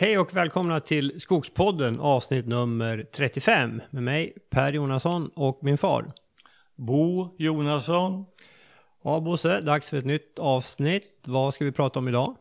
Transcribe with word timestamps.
Hej 0.00 0.18
och 0.18 0.36
välkomna 0.36 0.80
till 0.80 1.20
Skogspodden 1.20 2.00
avsnitt 2.00 2.46
nummer 2.46 3.06
35 3.12 3.82
med 3.90 4.02
mig 4.02 4.32
Per 4.50 4.72
Jonasson 4.72 5.30
och 5.34 5.58
min 5.62 5.78
far. 5.78 6.12
Bo 6.76 7.36
Jonasson. 7.38 8.24
Ja 9.04 9.20
Bosse, 9.20 9.60
dags 9.60 9.90
för 9.90 9.96
ett 9.96 10.04
nytt 10.04 10.38
avsnitt. 10.38 11.22
Vad 11.26 11.54
ska 11.54 11.64
vi 11.64 11.72
prata 11.72 11.98
om 11.98 12.08
idag? 12.08 12.36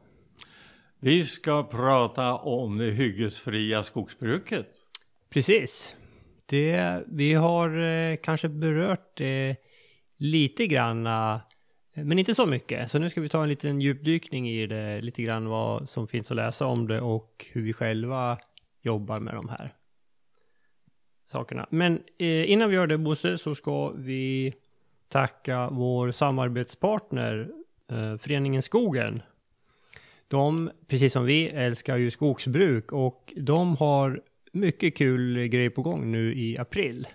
Vi 1.00 1.26
ska 1.26 1.64
prata 1.64 2.36
om 2.36 2.78
det 2.78 2.92
hyggesfria 2.92 3.84
skogsbruket. 3.84 4.68
Precis. 5.30 5.96
Det, 6.46 7.04
vi 7.08 7.34
har 7.34 7.82
eh, 7.82 8.16
kanske 8.24 8.50
berört 8.50 9.18
det 9.18 9.56
lite 10.18 10.68
grann, 10.68 11.08
men 12.04 12.20
inte 12.20 12.36
så 12.36 12.46
mycket. 12.46 12.92
Så 12.92 13.00
nu 13.00 13.10
ska 13.10 13.22
vi 13.22 13.30
ta 13.30 13.44
en 13.44 13.50
liten 13.50 13.82
djupdykning 13.82 14.50
i 14.50 14.68
det, 14.68 15.02
lite 15.02 15.22
grann 15.22 15.48
vad 15.48 15.90
som 15.90 16.08
finns 16.08 16.32
att 16.32 16.38
läsa 16.38 16.66
om 16.66 16.88
det 16.88 17.02
och 17.02 17.46
hur 17.52 17.62
vi 17.62 17.74
själva 17.74 18.38
jobbar 18.82 19.20
med 19.20 19.34
de 19.34 19.50
här 19.50 19.74
sakerna. 21.26 21.68
Men 21.70 22.04
eh, 22.18 22.52
innan 22.52 22.70
vi 22.70 22.76
gör 22.76 22.88
det 22.88 22.98
Bosse 22.98 23.38
så 23.38 23.56
ska 23.56 23.90
vi 23.90 24.54
tacka 25.08 25.70
vår 25.70 26.12
samarbetspartner 26.12 27.50
eh, 27.92 28.18
Föreningen 28.18 28.62
Skogen. 28.62 29.22
De, 30.28 30.72
precis 30.88 31.14
som 31.14 31.26
vi, 31.26 31.48
älskar 31.48 31.98
ju 31.98 32.12
skogsbruk 32.12 32.92
och 32.92 33.34
de 33.38 33.76
har 33.76 34.22
mycket 34.52 34.98
kul 34.98 35.48
grejer 35.48 35.70
på 35.70 35.82
gång 35.82 36.12
nu 36.12 36.36
i 36.36 36.58
april. 36.58 37.08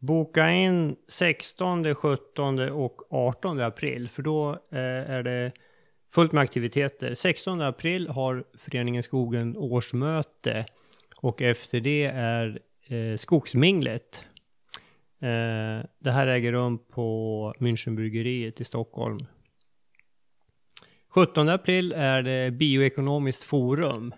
Boka 0.00 0.50
in 0.50 0.96
16, 1.08 1.94
17 1.94 2.58
och 2.70 3.12
18 3.12 3.60
april 3.60 4.08
för 4.08 4.22
då 4.22 4.50
eh, 4.50 5.10
är 5.10 5.22
det 5.22 5.52
fullt 6.10 6.32
med 6.32 6.42
aktiviteter. 6.42 7.14
16 7.14 7.60
april 7.60 8.08
har 8.08 8.44
Föreningen 8.54 9.02
Skogen 9.02 9.56
årsmöte 9.56 10.66
och 11.16 11.42
efter 11.42 11.80
det 11.80 12.04
är 12.04 12.60
eh, 12.86 13.16
Skogsminglet. 13.16 14.24
Eh, 15.20 15.86
det 15.98 16.10
här 16.10 16.26
äger 16.26 16.52
rum 16.52 16.78
på 16.78 17.54
Münchenbryggeriet 17.58 18.60
i 18.60 18.64
Stockholm. 18.64 19.26
17 21.08 21.48
april 21.48 21.92
är 21.96 22.22
det 22.22 22.50
Bioekonomiskt 22.50 23.44
forum. 23.44 24.14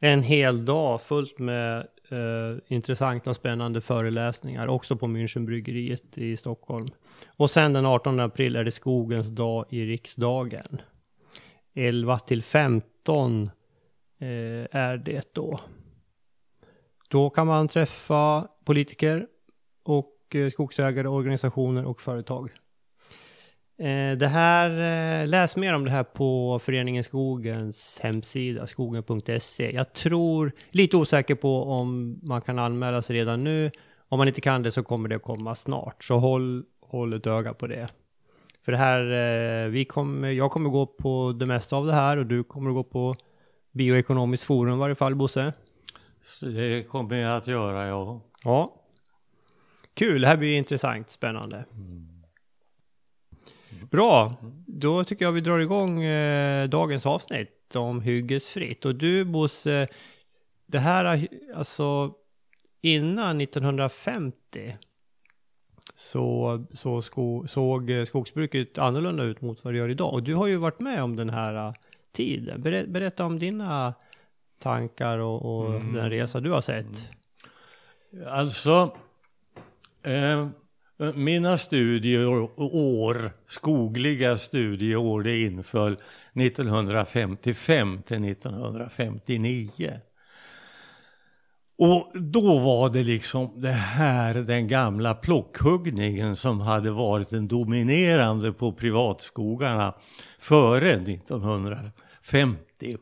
En 0.00 0.22
hel 0.22 0.64
dag 0.64 1.02
fullt 1.02 1.38
med 1.38 1.86
eh, 2.12 2.58
intressanta 2.66 3.30
och 3.30 3.36
spännande 3.36 3.80
föreläsningar 3.80 4.66
också 4.66 4.96
på 4.96 5.06
Münchenbryggeriet 5.06 6.18
i 6.18 6.36
Stockholm. 6.36 6.88
Och 7.26 7.50
sen 7.50 7.72
den 7.72 7.86
18 7.86 8.20
april 8.20 8.56
är 8.56 8.64
det 8.64 8.72
Skogens 8.72 9.28
dag 9.28 9.66
i 9.70 9.86
riksdagen. 9.86 10.80
11 11.74 12.18
till 12.18 12.42
15 12.42 13.50
eh, 14.18 14.28
är 14.70 14.96
det 14.96 15.34
då. 15.34 15.60
Då 17.08 17.30
kan 17.30 17.46
man 17.46 17.68
träffa 17.68 18.48
politiker 18.64 19.26
och 19.82 20.34
eh, 20.34 20.50
skogsägare, 20.50 21.08
organisationer 21.08 21.84
och 21.84 22.00
företag. 22.00 22.50
Eh, 23.80 24.16
det 24.18 24.28
här, 24.28 24.70
eh, 24.70 25.28
läs 25.28 25.56
mer 25.56 25.74
om 25.74 25.84
det 25.84 25.90
här 25.90 26.04
på 26.04 26.58
Föreningen 26.58 27.04
Skogens 27.04 28.00
hemsida, 28.02 28.66
skogen.se. 28.66 29.74
Jag 29.74 29.92
tror, 29.92 30.52
lite 30.70 30.96
osäker 30.96 31.34
på 31.34 31.64
om 31.64 32.18
man 32.22 32.40
kan 32.40 32.58
anmäla 32.58 33.02
sig 33.02 33.16
redan 33.16 33.44
nu. 33.44 33.70
Om 34.08 34.18
man 34.18 34.28
inte 34.28 34.40
kan 34.40 34.62
det 34.62 34.70
så 34.70 34.82
kommer 34.82 35.08
det 35.08 35.18
komma 35.18 35.54
snart. 35.54 36.04
Så 36.04 36.16
håll, 36.16 36.64
håll 36.80 37.12
ett 37.12 37.26
öga 37.26 37.54
på 37.54 37.66
det. 37.66 37.88
För 38.64 38.72
det 38.72 38.78
här, 38.78 39.00
eh, 39.00 39.70
vi 39.70 39.84
kommer, 39.84 40.30
jag 40.30 40.50
kommer 40.50 40.70
gå 40.70 40.86
på 40.86 41.32
det 41.38 41.46
mesta 41.46 41.76
av 41.76 41.86
det 41.86 41.94
här 41.94 42.16
och 42.16 42.26
du 42.26 42.44
kommer 42.44 42.70
gå 42.70 42.82
på 42.82 43.14
Bioekonomiskt 43.72 44.44
forum 44.44 44.74
i 44.74 44.78
varje 44.78 44.94
fall, 44.94 45.14
Bosse. 45.14 45.52
Det 46.40 46.88
kommer 46.88 47.16
jag 47.16 47.36
att 47.36 47.46
göra, 47.46 47.86
ja. 47.86 48.20
Ja. 48.44 48.76
Kul, 49.94 50.20
det 50.20 50.28
här 50.28 50.36
blir 50.36 50.58
intressant, 50.58 51.10
spännande. 51.10 51.64
Bra, 53.90 54.34
då 54.66 55.04
tycker 55.04 55.24
jag 55.24 55.32
vi 55.32 55.40
drar 55.40 55.58
igång 55.58 56.02
eh, 56.02 56.68
dagens 56.68 57.06
avsnitt 57.06 57.76
om 57.76 58.00
hyggesfritt. 58.00 58.84
Och 58.84 58.94
du 58.94 59.24
Bosse, 59.24 59.88
det 60.66 60.78
här 60.78 61.28
alltså 61.54 62.14
innan 62.80 63.40
1950 63.40 64.76
så, 65.94 66.64
så 66.72 67.02
sko, 67.02 67.46
såg 67.46 67.90
skogsbruket 68.06 68.78
annorlunda 68.78 69.22
ut 69.22 69.40
mot 69.40 69.64
vad 69.64 69.74
det 69.74 69.78
gör 69.78 69.88
idag. 69.88 70.12
Och 70.12 70.22
du 70.22 70.34
har 70.34 70.46
ju 70.46 70.56
varit 70.56 70.80
med 70.80 71.02
om 71.02 71.16
den 71.16 71.30
här 71.30 71.68
eh, 71.68 71.74
tiden. 72.12 72.62
Berä, 72.62 72.86
berätta 72.86 73.24
om 73.24 73.38
dina 73.38 73.94
tankar 74.58 75.18
och, 75.18 75.58
och 75.58 75.72
den 75.72 76.10
resa 76.10 76.40
du 76.40 76.50
har 76.50 76.60
sett. 76.60 77.08
Alltså, 78.26 78.96
eh, 80.02 80.48
mina 81.14 81.58
studieår, 81.58 83.32
skogliga 83.48 84.36
studieår, 84.36 85.22
det 85.22 85.42
inföll 85.42 85.96
1955 86.34 88.02
till 88.02 88.24
1959. 88.24 90.00
Och 91.78 92.10
då 92.14 92.58
var 92.58 92.90
det 92.90 93.02
liksom 93.02 93.60
det 93.60 93.70
här, 93.70 94.34
den 94.34 94.68
gamla 94.68 95.14
plockhuggningen 95.14 96.36
som 96.36 96.60
hade 96.60 96.90
varit 96.90 97.30
den 97.30 97.48
dominerande 97.48 98.52
på 98.52 98.72
privatskogarna 98.72 99.94
före 100.38 100.92
1950. 100.92 102.96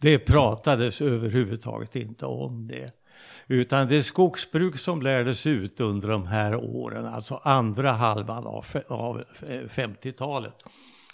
Det 0.00 0.18
pratades 0.18 1.00
överhuvudtaget 1.00 1.96
inte 1.96 2.26
om 2.26 2.66
det. 2.66 2.99
Utan 3.50 3.88
det 3.88 4.02
skogsbruk 4.02 4.78
som 4.78 5.02
lärdes 5.02 5.46
ut 5.46 5.80
under 5.80 6.08
de 6.08 6.26
här 6.26 6.54
åren, 6.56 7.06
alltså 7.06 7.40
andra 7.44 7.92
halvan 7.92 8.46
av, 8.46 8.64
fe- 8.64 8.88
av 8.88 9.24
eh, 9.48 9.60
50-talet. 9.60 10.54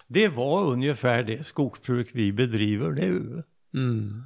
Det 0.07 0.29
var 0.29 0.65
ungefär 0.65 1.23
det 1.23 1.47
skogsbruk 1.47 2.09
vi 2.13 2.33
bedriver 2.33 2.91
nu. 2.91 3.43
Mm. 3.75 4.23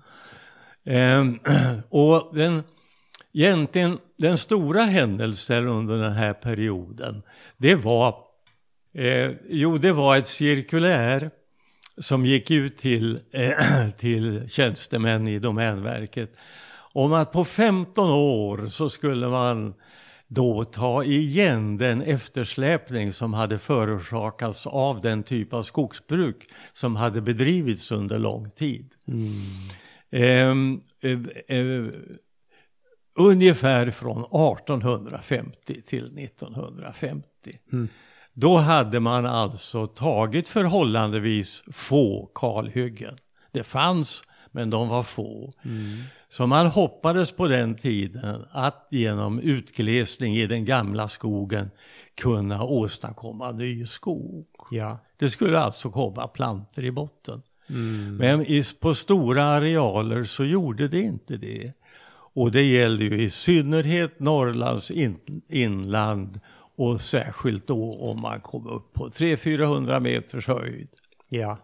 Ehm, 0.84 1.38
och 1.88 2.31
den, 2.34 2.62
egentligen 3.32 3.99
den 4.19 4.38
stora 4.38 4.82
händelsen 4.82 5.69
under 5.69 5.97
den 5.97 6.12
här 6.12 6.32
perioden, 6.32 7.22
det 7.56 7.75
var, 7.75 8.15
eh, 8.94 9.31
jo 9.49 9.78
det 9.78 9.93
var 9.93 10.16
ett 10.16 10.26
cirkulär 10.26 11.31
som 11.99 12.26
gick 12.26 12.50
ut 12.50 12.76
till, 12.76 13.20
eh, 13.34 13.91
till 13.99 14.49
tjänstemän 14.49 15.28
i 15.28 15.38
Domänverket 15.38 16.37
om 16.92 17.12
att 17.12 17.32
på 17.32 17.44
15 17.44 18.10
år 18.10 18.66
så 18.66 18.90
skulle 18.90 19.28
man 19.28 19.74
då 20.26 20.64
ta 20.64 21.04
igen 21.04 21.76
den 21.76 22.02
eftersläpning 22.02 23.12
som 23.12 23.34
hade 23.34 23.58
förorsakats 23.58 24.66
av 24.66 25.00
den 25.00 25.22
typ 25.22 25.52
av 25.52 25.62
skogsbruk 25.62 26.48
som 26.72 26.96
hade 26.96 27.20
bedrivits 27.20 27.90
under 27.90 28.18
lång 28.18 28.50
tid. 28.50 28.94
Ehm, 30.10 30.80
eh, 31.00 31.18
eh, 31.58 31.86
ungefär 33.14 33.90
från 33.90 34.24
1850 34.24 35.82
till 35.82 36.18
1950. 36.18 37.58
Då 38.32 38.56
hade 38.56 39.00
man 39.00 39.26
alltså 39.26 39.86
tagit 39.86 40.48
förhållandevis 40.48 41.62
få 41.72 42.30
kalhyggen. 42.34 43.18
Det 43.52 43.64
fanns, 43.64 44.22
men 44.50 44.71
de 44.71 44.88
var 44.88 45.03
få. 45.03 45.52
Så 46.29 46.47
man 46.47 46.67
hoppades 46.67 47.32
på 47.32 47.49
den 47.49 47.75
tiden 47.75 48.44
att 48.50 48.87
genom 48.91 49.41
utglesning 49.41 50.37
i 50.37 50.47
den 50.47 50.64
gamla 50.64 51.08
skogen 51.08 51.70
kunna 52.14 52.64
åstadkomma 52.64 53.52
ny 53.52 53.87
skog. 53.87 54.47
Ja. 54.70 54.99
Det 55.17 55.31
skulle 55.31 55.58
alltså 55.58 55.91
komma 55.91 56.26
plantor 56.29 56.85
i 56.85 56.91
botten. 56.91 57.43
Men 58.19 58.47
i, 58.47 58.62
på 58.81 58.94
stora 58.94 59.44
arealer 59.44 60.25
så 60.25 60.44
gjorde 60.44 60.88
det 60.88 61.00
inte 61.00 61.37
det. 61.37 61.73
Och 62.32 62.53
det 62.53 62.62
gällde 62.62 63.05
ju 63.05 63.23
i 63.23 63.31
synnerhet 63.31 64.20
Norrlands 64.20 64.91
in, 64.91 65.19
inland 65.49 66.41
och 66.76 67.00
särskilt 67.00 67.67
då 67.67 67.93
om 67.93 68.20
man 68.20 68.41
kom 68.41 68.67
upp 68.67 68.93
på 68.93 69.08
300-400 69.08 70.00
meters 70.00 70.46
höjd. 70.46 70.88
Ja. 71.29 71.58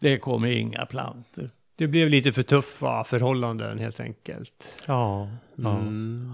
Det 0.00 0.18
kom 0.18 0.44
inga 0.44 0.86
plantor. 0.86 1.50
Det 1.80 1.88
blev 1.88 2.10
lite 2.10 2.32
för 2.32 2.42
tuffa 2.42 3.04
förhållanden 3.04 3.78
helt 3.78 4.00
enkelt. 4.00 4.82
Ja. 4.86 5.28
Mm. 5.58 6.32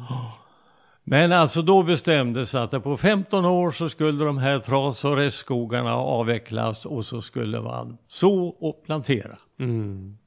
Men 1.05 1.33
alltså 1.33 1.63
då 1.63 1.83
bestämdes 1.83 2.55
att 2.55 2.83
på 2.83 2.97
15 2.97 3.45
år 3.45 3.71
så 3.71 3.89
skulle 3.89 4.25
de 4.25 4.39
här 4.39 4.59
tras 4.59 5.05
och 5.05 5.17
restskogarna 5.17 5.95
avvecklas 5.95 6.87
och 6.87 7.07
så 7.07 7.23
skulle 7.23 7.61
man 7.61 7.99
så 8.09 8.47
och 8.47 8.83
plantera. 8.85 9.37
Mm. 9.59 10.19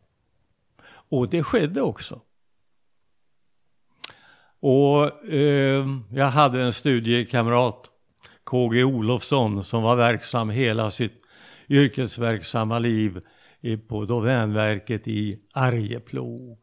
Och 0.89 1.29
det 1.29 1.43
skedde 1.43 1.81
också. 1.81 2.21
Och 4.59 5.25
eh, 5.33 5.87
jag 6.11 6.29
hade 6.29 6.61
en 6.61 6.73
studiekamrat, 6.73 7.89
KG 8.43 8.83
Olofsson, 8.83 9.63
som 9.63 9.83
var 9.83 9.95
verksam 9.95 10.49
hela 10.49 10.91
sitt 10.91 11.21
yrkesverksamma 11.69 12.79
liv 12.79 13.21
på 13.87 14.05
Domänverket 14.05 15.07
i 15.07 15.39
Arjeplog. 15.53 16.57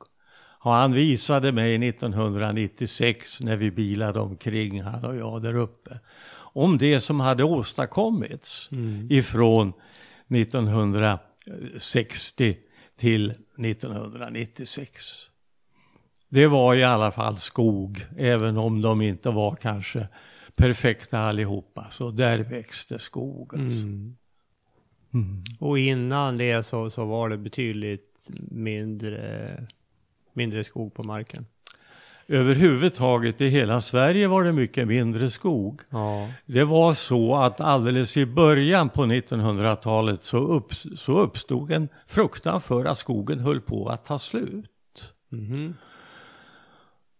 Och 0.60 0.72
han 0.72 0.92
visade 0.92 1.52
mig 1.52 1.88
1996 1.88 3.40
när 3.40 3.56
vi 3.56 3.70
bilade 3.70 4.20
omkring, 4.20 4.82
han 4.82 5.04
och 5.04 5.16
jag 5.16 5.42
där 5.42 5.56
uppe, 5.56 5.98
om 6.54 6.78
det 6.78 7.00
som 7.00 7.20
hade 7.20 7.44
åstadkommits 7.44 8.68
Mm. 8.72 9.06
ifrån 9.10 9.72
1960 10.28 12.56
till 12.96 13.30
1996. 13.58 15.02
Det 16.28 16.46
var 16.46 16.74
i 16.74 16.84
alla 16.84 17.10
fall 17.10 17.36
skog, 17.36 18.06
även 18.16 18.56
om 18.56 18.82
de 18.82 19.02
inte 19.02 19.30
var 19.30 19.56
kanske 19.56 20.08
perfekta 20.54 21.18
allihopa. 21.18 21.86
Så 21.90 22.10
där 22.10 22.38
växte 22.38 22.98
skog. 22.98 23.54
Alltså. 23.54 23.82
Mm. 23.82 24.16
Mm. 25.14 25.42
Och 25.58 25.78
innan 25.78 26.36
det 26.36 26.62
så, 26.62 26.90
så 26.90 27.04
var 27.04 27.28
det 27.28 27.36
betydligt 27.36 28.28
mindre, 28.50 29.50
mindre 30.32 30.64
skog 30.64 30.94
på 30.94 31.02
marken. 31.02 31.46
Överhuvudtaget 32.28 33.40
i 33.40 33.48
hela 33.48 33.80
Sverige 33.80 34.28
var 34.28 34.44
det 34.44 34.52
mycket 34.52 34.88
mindre 34.88 35.30
skog. 35.30 35.80
Ja. 35.90 36.28
Det 36.46 36.64
var 36.64 36.94
så 36.94 37.36
att 37.36 37.60
alldeles 37.60 38.16
i 38.16 38.26
början 38.26 38.88
på 38.88 39.02
1900-talet 39.02 40.22
så, 40.22 40.38
upp, 40.38 40.74
så 40.74 41.12
uppstod 41.12 41.72
en 41.72 41.88
fruktan 42.06 42.60
för 42.60 42.84
att 42.84 42.98
skogen 42.98 43.38
höll 43.38 43.60
på 43.60 43.88
att 43.88 44.04
ta 44.04 44.18
slut. 44.18 45.12
Mhm. 45.28 45.74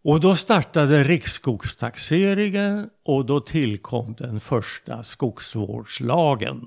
Och 0.02 0.20
då 0.20 0.36
startade 0.36 1.02
riksskogstaxeringen 1.02 2.90
och 3.04 3.26
då 3.26 3.40
tillkom 3.40 4.14
den 4.18 4.40
första 4.40 5.02
skogsvårdslagen. 5.02 6.60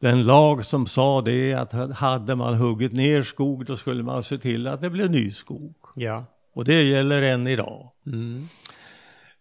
Den 0.00 0.24
lag 0.24 0.64
som 0.64 0.86
sa 0.86 1.20
det 1.20 1.54
att 1.54 1.92
hade 1.92 2.36
man 2.36 2.54
huggit 2.54 2.92
ner 2.92 3.22
skog 3.22 3.66
då 3.66 3.76
skulle 3.76 4.02
man 4.02 4.24
se 4.24 4.38
till 4.38 4.66
att 4.66 4.80
det 4.80 4.90
blev 4.90 5.10
ny 5.10 5.30
skog. 5.30 5.74
Ja. 5.94 6.24
Och 6.54 6.64
det 6.64 6.82
gäller 6.82 7.22
än 7.22 7.46
idag. 7.46 7.90
Mm. 8.06 8.48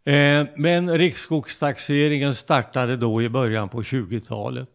Eh, 0.03 0.47
men 0.56 0.97
riksskogstaxeringen 0.97 2.35
startade 2.35 2.97
då 2.97 3.21
i 3.21 3.29
början 3.29 3.69
på 3.69 3.81
20-talet. 3.81 4.69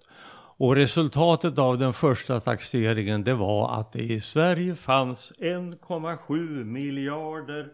Och 0.57 0.77
resultatet 0.77 1.59
av 1.59 1.79
den 1.79 1.93
första 1.93 2.41
taxeringen 2.41 3.25
det 3.25 3.35
var 3.35 3.81
att 3.81 3.93
det 3.93 4.03
i 4.03 4.21
Sverige 4.21 4.75
fanns 4.75 5.33
1,7 5.39 6.65
miljarder 6.65 7.69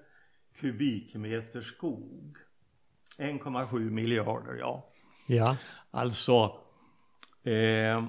kubikmeter 0.60 1.60
skog. 1.60 2.36
1,7 3.18 3.90
miljarder, 3.90 4.56
ja. 4.60 4.86
Ja. 5.26 5.56
Alltså 5.90 6.52
eh, 7.44 7.52
eh, 7.54 8.00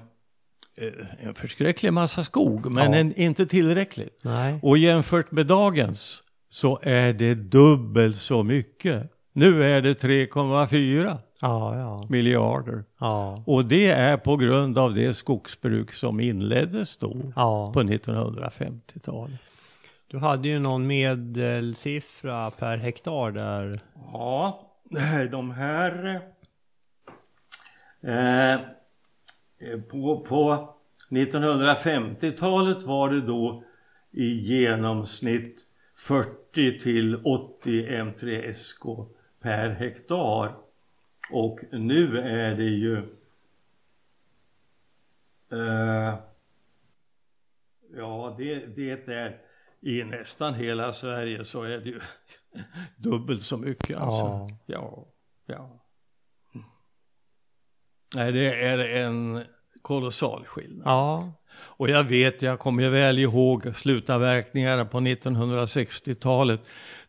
en 1.20 1.34
förskräcklig 1.34 1.92
massa 1.92 2.24
skog, 2.24 2.72
men 2.72 2.92
Ja. 2.92 2.98
en, 2.98 3.14
inte 3.14 3.46
tillräckligt. 3.46 4.20
Nej. 4.24 4.58
Och 4.62 4.78
jämfört 4.78 5.30
med 5.30 5.46
dagens 5.46 6.22
så 6.48 6.78
är 6.82 7.12
det 7.12 7.34
dubbelt 7.34 8.16
så 8.16 8.42
mycket. 8.42 9.08
Nu 9.32 9.64
är 9.64 9.80
det 9.82 9.94
3,4 10.02 11.18
Ja, 11.40 11.76
ja. 11.78 12.06
miljarder. 12.08 12.84
Ja. 13.00 13.42
Och 13.46 13.64
det 13.64 13.86
är 13.90 14.16
på 14.16 14.36
grund 14.36 14.78
av 14.78 14.94
det 14.94 15.14
skogsbruk 15.14 15.92
som 15.92 16.20
inleddes 16.20 16.96
då 16.96 17.16
Ja. 17.36 17.72
på 17.74 17.82
1950-talet. 17.82 19.40
Du 20.06 20.18
hade 20.18 20.48
ju 20.48 20.58
någon 20.58 20.86
medelsiffra 20.86 22.50
per 22.50 22.76
hektar 22.76 23.30
där. 23.30 23.80
Ja, 24.12 24.60
de 25.30 25.50
här... 25.50 26.20
Eh, 28.02 28.60
på, 29.90 30.24
på 30.28 30.74
1950-talet 31.10 32.82
var 32.82 33.10
det 33.10 33.20
då 33.20 33.64
i 34.10 34.24
genomsnitt 34.24 35.66
40 35.96 36.78
till 36.78 37.26
80 37.26 37.86
M3SK 37.86 39.08
per 39.40 39.70
hektar. 39.70 40.56
Och 41.32 41.60
nu 41.72 42.18
är 42.18 42.56
det 42.56 42.64
ju... 42.64 42.96
Eh, 45.52 46.18
ja, 47.96 48.34
det, 48.38 48.66
det 48.76 49.08
är 49.08 49.40
i 49.80 50.04
nästan 50.04 50.54
hela 50.54 50.92
Sverige 50.92 51.44
så 51.44 51.62
är 51.62 51.78
det 51.78 51.88
ju 51.88 52.00
dubbelt 52.96 53.42
så 53.42 53.56
mycket 53.56 53.96
alltså. 53.98 54.56
Ja, 54.66 55.06
ja. 55.46 55.78
Nej, 58.14 58.32
det 58.32 58.62
är 58.62 58.78
en 58.78 59.44
kolossal 59.82 60.44
skillnad. 60.44 60.82
Ja. 60.88 61.32
Och 61.54 61.90
jag 61.90 62.04
vet, 62.04 62.42
jag 62.42 62.58
kommer 62.58 62.88
väl 62.88 63.18
ihåg 63.18 63.72
slutavverkningarna 63.76 64.84
på 64.84 65.00
1960-talet. 65.00 66.60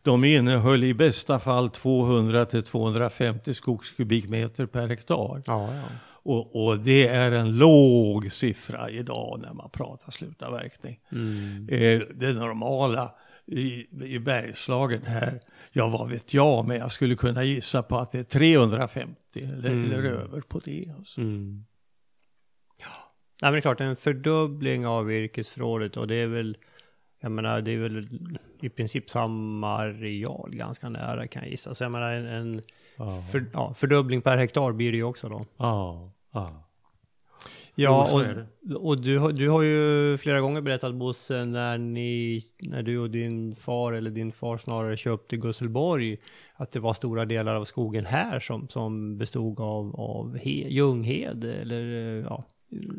De 0.02 0.24
innehöll 0.24 0.84
i 0.84 0.94
bästa 0.94 1.38
fall 1.38 1.70
200 1.70 2.44
till 2.44 2.62
250 2.62 3.54
skogskubikmeter 3.54 4.66
per 4.66 4.88
hektar. 4.88 5.42
Ja, 5.46 5.74
ja. 5.74 5.82
Och, 6.26 6.64
och 6.66 6.78
det 6.78 7.08
är 7.08 7.30
en 7.32 7.58
låg 7.58 8.32
siffra 8.32 8.90
idag 8.90 9.40
när 9.42 9.52
man 9.54 9.70
pratar 9.70 10.12
slutavverkning. 10.12 11.00
Mm. 11.12 11.68
Eh, 11.70 12.00
det 12.14 12.32
normala 12.32 13.10
i, 13.46 13.86
i 14.04 14.18
Bergslagen 14.18 15.02
här, 15.06 15.40
ja 15.72 15.88
vad 15.88 16.10
vet 16.10 16.34
jag, 16.34 16.66
men 16.68 16.76
jag 16.76 16.92
skulle 16.92 17.16
kunna 17.16 17.44
gissa 17.44 17.82
på 17.82 17.98
att 17.98 18.10
det 18.10 18.18
är 18.18 18.22
350 18.22 19.16
eller, 19.34 19.70
Mm. 19.70 19.84
eller 19.84 20.02
över 20.02 20.40
på 20.40 20.58
det. 20.58 20.92
Alltså. 20.98 21.20
Mm. 21.20 21.64
Men 23.44 23.52
det 23.52 23.58
är 23.58 23.60
klart, 23.60 23.80
en 23.80 23.96
fördubbling 23.96 24.86
av 24.86 25.06
virkesförrådet 25.06 25.96
och 25.96 26.06
det 26.08 26.14
är 26.14 26.26
väl, 26.26 26.56
jag 27.20 27.32
menar, 27.32 27.60
det 27.60 27.72
är 27.72 27.78
väl 27.78 28.08
i 28.60 28.68
princip 28.68 29.10
samma 29.10 29.76
areal 29.76 30.54
ganska 30.54 30.88
nära 30.88 31.26
kan 31.26 31.42
jag 31.42 31.50
gissa. 31.50 31.74
Så 31.74 31.84
jag 31.84 31.92
menar, 31.92 32.12
en, 32.12 32.26
en 32.26 32.62
Ja. 32.96 33.22
för, 33.32 33.44
ja, 33.52 33.74
fördubbling 33.74 34.22
per 34.22 34.36
hektar 34.36 34.72
blir 34.72 34.90
det 34.92 34.96
ju 34.96 35.04
också 35.04 35.28
då. 35.28 35.44
Ja, 35.56 36.10
ja. 36.32 36.60
Ja, 37.74 38.12
och, 38.12 38.86
och 38.86 39.00
du, 39.00 39.32
du 39.32 39.48
har 39.48 39.62
ju 39.62 40.16
flera 40.18 40.40
gånger 40.40 40.60
berättat 40.60 40.94
Bosse 40.94 41.44
när 41.44 41.78
ni, 41.78 42.42
när 42.58 42.82
du 42.82 42.98
och 42.98 43.10
din 43.10 43.56
far 43.56 43.92
eller 43.92 44.10
din 44.10 44.32
far 44.32 44.58
snarare 44.58 44.96
köpte 44.96 45.36
Gusselborg, 45.36 46.16
att 46.56 46.72
det 46.72 46.80
var 46.80 46.94
stora 46.94 47.24
delar 47.24 47.56
av 47.56 47.64
skogen 47.64 48.06
här 48.06 48.40
som, 48.40 48.68
som 48.68 49.18
bestod 49.18 49.60
av, 49.60 50.00
av 50.00 50.36
he, 50.36 50.50
ljunghed 50.50 51.44
eller 51.44 51.82
ja, 52.22 52.44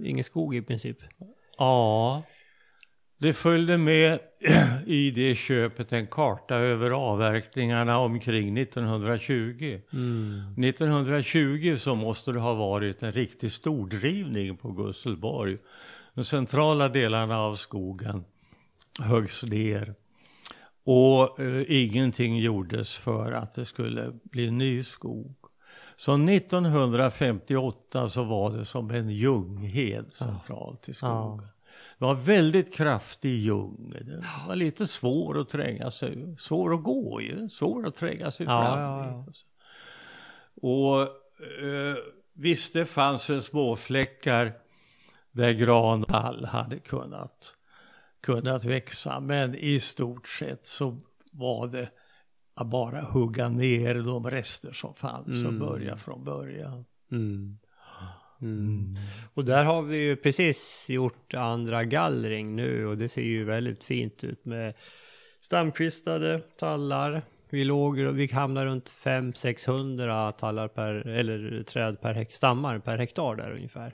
ingen 0.04 0.24
skog 0.24 0.56
i 0.56 0.62
princip. 0.62 0.98
Ja, 1.58 2.24
det 3.18 3.34
följde 3.34 3.78
med 3.78 4.20
i 4.86 5.12
det 5.12 5.36
köpet 5.36 5.94
en 5.94 6.08
karta 6.08 6.56
över 6.56 6.92
avverkningarna 6.92 8.00
omkring 8.00 8.58
1920. 8.58 9.80
Mm. 9.94 10.64
1920 10.64 11.78
så 11.80 11.96
måste 11.96 12.32
det 12.32 12.40
ha 12.40 12.54
varit 12.54 13.04
en 13.04 13.12
riktig 13.12 13.52
stordrivning 13.52 14.58
på 14.58 14.72
Gusselborg. 14.72 15.58
De 16.14 16.24
centrala 16.24 16.90
delarna 16.90 17.40
av 17.40 17.56
skogen 17.56 18.26
höggs 19.00 19.44
ner 19.44 19.96
och 20.86 21.40
eh, 21.40 21.64
ingenting 21.68 22.40
gjordes 22.40 22.96
för 22.96 23.32
att 23.32 23.56
det 23.56 23.66
skulle 23.66 24.14
bli 24.24 24.52
ny 24.52 24.84
skog. 24.84 25.36
Så 25.98 26.14
1958 26.14 28.10
så 28.10 28.24
var 28.24 28.52
det 28.52 28.66
som 28.66 28.92
en 28.92 29.10
ljunghed 29.10 30.14
centralt 30.14 30.90
i 30.90 30.94
skogen. 30.94 31.48
Det 31.98 32.06
var 32.06 32.16
väldigt 32.16 32.74
kraftig 32.74 33.40
ljung. 33.40 33.94
Det 34.02 34.24
var 34.48 34.56
lite 34.56 34.88
svår 34.88 35.40
att 35.40 35.50
tränga 35.50 35.92
sig, 35.92 36.36
svår 36.40 36.74
att 36.74 36.84
gå 36.84 37.22
i, 37.22 37.50
svår 37.50 37.88
att 37.88 37.96
tränga 37.96 38.32
sig 38.32 38.46
Ja, 38.46 38.62
fram 38.62 38.80
ja, 38.80 39.06
ja. 39.06 39.34
Och 40.62 41.02
eh, 41.02 41.96
visst 42.34 42.74
det 42.74 42.86
fanns 42.86 43.30
en 43.30 43.42
småfläckar 43.42 44.54
där 45.32 45.52
gran 45.52 46.04
och 46.04 46.10
tall 46.10 46.46
hade 46.46 46.80
kunnat, 46.80 47.56
kunnat 48.22 48.64
växa. 48.64 49.20
Men 49.20 49.56
i 49.56 49.80
stort 49.80 50.28
sett 50.28 50.66
så 50.66 50.98
var 51.32 51.68
det 51.68 51.90
att 52.56 52.68
bara 52.68 53.02
hugga 53.02 53.50
ner 53.50 53.96
de 53.96 54.30
rester 54.30 54.72
som 54.72 54.94
fanns 54.94 55.28
och 55.28 55.52
Mm. 55.52 55.60
börja 55.60 55.98
från 55.98 56.24
början. 56.24 56.86
Mm. 57.12 57.58
Mm. 58.42 58.96
Och 59.34 59.46
där 59.46 59.64
har 59.64 59.82
vi 59.82 59.98
ju 59.98 60.16
precis 60.16 60.90
gjort 60.90 61.34
andra 61.34 61.84
gallring 61.84 62.56
nu 62.56 62.86
och 62.88 62.98
det 62.98 63.10
ser 63.10 63.22
ju 63.22 63.44
väldigt 63.44 63.84
fint 63.84 64.24
ut 64.24 64.46
med 64.46 64.74
stamkvistade 65.42 66.40
tallar. 66.40 67.22
Vi 67.50 67.64
låg, 67.66 68.00
vi 68.00 68.28
hamnar 68.28 68.66
runt 68.66 68.90
500-600 68.90 70.32
tallar 70.32 70.68
per, 70.68 71.08
eller 71.08 71.64
träd 71.64 72.02
per 72.02 72.14
hek, 72.14 72.34
stammar 72.34 72.80
per 72.80 72.98
hektar 72.98 73.36
där 73.36 73.52
ungefär. 73.52 73.94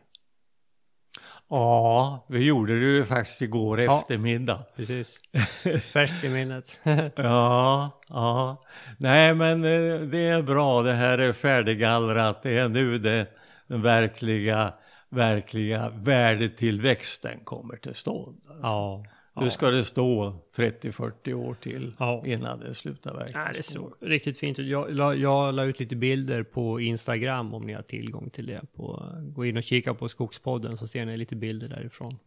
Ja, 1.53 2.25
vi 2.27 2.45
gjorde 2.45 2.73
det 2.79 2.85
ju 2.85 3.05
faktiskt 3.05 3.41
igår 3.41 3.81
Ja. 3.81 3.99
eftermiddag. 3.99 4.59
Precis. 4.75 5.19
Färskt 5.93 6.23
i 6.23 6.29
minnet. 6.29 6.77
Ja, 7.15 7.91
ja. 8.09 8.61
Nej 8.97 9.33
men 9.35 9.63
eh, 9.63 9.99
det 9.99 10.27
är 10.27 10.41
bra, 10.41 10.81
det 10.81 10.93
här 10.93 11.17
är 11.17 11.33
färdiggallrat. 11.33 12.43
Det 12.43 12.57
är 12.57 12.69
nu 12.69 12.97
det, 12.97 13.27
den 13.67 13.81
verkliga 13.81 14.73
verkliga 15.09 15.89
värdetillväxten 15.89 17.39
kommer 17.43 17.75
till 17.75 17.95
stånd. 17.95 18.37
Ja. 18.61 19.03
Nu 19.35 19.49
ska 19.49 19.67
det 19.67 19.85
stå 19.85 20.35
30-40 20.55 21.33
år 21.33 21.53
till 21.53 21.95
Ja. 21.99 22.23
innan 22.25 22.59
det 22.59 22.75
slutar 22.75 23.13
verka. 23.13 23.43
Nej, 23.43 23.53
det 23.57 23.63
såg 23.63 23.93
riktigt 23.99 24.37
fint 24.37 24.59
ut. 24.59 24.67
Jag, 24.67 24.95
la, 24.95 25.15
jag 25.15 25.53
la 25.55 25.63
ut 25.63 25.79
lite 25.79 25.95
bilder 25.95 26.43
på 26.43 26.79
Instagram 26.79 27.53
om 27.53 27.63
ni 27.63 27.73
har 27.73 27.81
tillgång 27.81 28.29
till 28.29 28.45
det. 28.45 28.61
På, 28.75 29.05
gå 29.21 29.45
in 29.45 29.57
och 29.57 29.63
kika 29.63 29.93
på 29.93 30.09
Skogspodden 30.09 30.77
så 30.77 30.87
ser 30.87 31.05
ni 31.05 31.17
lite 31.17 31.35
bilder 31.35 31.67
därifrån. 31.67 32.17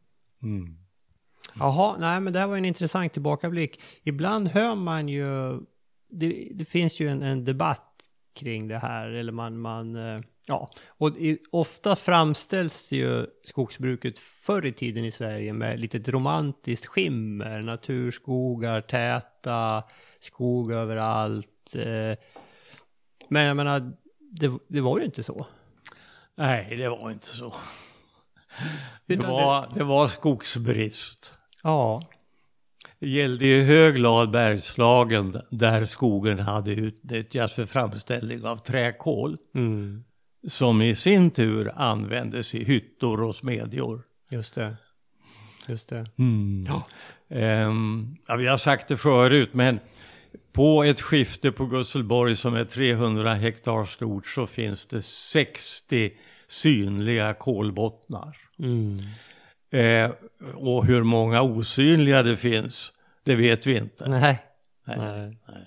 Mm. 0.42 0.78
Jaha, 1.58 1.96
nej 1.98 2.20
men 2.20 2.32
det 2.32 2.38
här 2.38 2.46
var 2.46 2.56
en 2.56 2.64
intressant 2.64 3.12
tillbakablick. 3.12 3.80
Ibland 4.02 4.48
hör 4.48 4.74
man 4.74 5.08
ju, 5.08 5.58
det, 6.08 6.48
det 6.54 6.64
finns 6.64 7.00
ju 7.00 7.08
en, 7.08 7.22
en 7.22 7.44
debatt 7.44 7.93
kring 8.34 8.68
det 8.68 8.78
här, 8.78 9.08
eller 9.08 9.32
man, 9.32 9.58
man 9.58 9.96
eh, 9.96 10.20
ja, 10.46 10.70
och 10.88 11.16
i, 11.16 11.38
ofta 11.52 11.96
framställs 11.96 12.92
ju 12.92 13.26
skogsbruket 13.44 14.18
förr 14.18 14.66
i 14.66 14.72
tiden 14.72 15.04
i 15.04 15.10
Sverige 15.10 15.52
med 15.52 15.80
lite 15.80 15.96
ett 15.96 16.08
romantiskt 16.08 16.86
skimmer, 16.86 17.62
naturskogar, 17.62 18.80
täta, 18.80 19.82
skog 20.20 20.72
överallt. 20.72 21.74
Eh, 21.76 22.18
men 23.28 23.44
jag 23.44 23.56
menar, 23.56 23.92
det, 24.18 24.58
det 24.68 24.80
var 24.80 24.98
ju 24.98 25.04
inte 25.04 25.22
så. 25.22 25.46
Nej, 26.34 26.76
det 26.76 26.88
var 26.88 27.10
inte 27.10 27.26
så. 27.26 27.54
Det 29.06 29.16
var, 29.16 29.70
det 29.74 29.84
var 29.84 30.08
skogsbrist. 30.08 31.34
Ja, 31.62 32.02
Det 33.04 33.10
gällde 33.10 33.46
i 33.46 33.64
hög 33.64 33.94
grad 33.96 34.30
Bergslagen 34.30 35.40
där 35.50 35.86
skogen 35.86 36.38
hade 36.38 36.72
utnyttjats 36.72 37.54
för 37.54 37.66
framställning 37.66 38.44
av 38.44 38.56
träkol. 38.56 39.36
mm, 39.54 40.04
Som 40.48 40.82
i 40.82 40.94
sin 40.94 41.30
tur 41.30 41.72
användes 41.76 42.54
i 42.54 42.64
hyttor 42.64 43.22
och 43.22 43.36
smedjor. 43.36 44.02
just 44.30 44.54
det. 44.54 44.76
Just 45.68 45.88
det. 45.88 46.06
Ja. 46.66 46.86
Ehm, 47.28 48.16
ja, 48.28 48.36
vi 48.36 48.46
har 48.46 48.56
sagt 48.56 48.88
det 48.88 48.96
förut, 48.96 49.50
men 49.52 49.80
på 50.52 50.84
ett 50.84 51.00
skifte 51.00 51.52
på 51.52 51.66
Gusselborg 51.66 52.36
som 52.36 52.54
är 52.54 52.64
300 52.64 53.34
hektar 53.34 53.84
stort 53.84 54.26
så 54.26 54.46
finns 54.46 54.86
det 54.86 55.02
60 55.02 56.12
synliga 56.48 57.34
kolbottnar. 57.34 58.36
Mm. 58.58 58.98
Eh, 59.70 60.10
och 60.54 60.86
hur 60.86 61.02
många 61.02 61.42
osynliga 61.42 62.22
det 62.22 62.36
finns, 62.36 62.90
det 63.24 63.34
vet 63.34 63.66
vi 63.66 63.76
inte. 63.76 64.08
Nej. 64.08 64.38
Nej. 64.84 64.98
Nej. 64.98 65.38
Nej. 65.48 65.66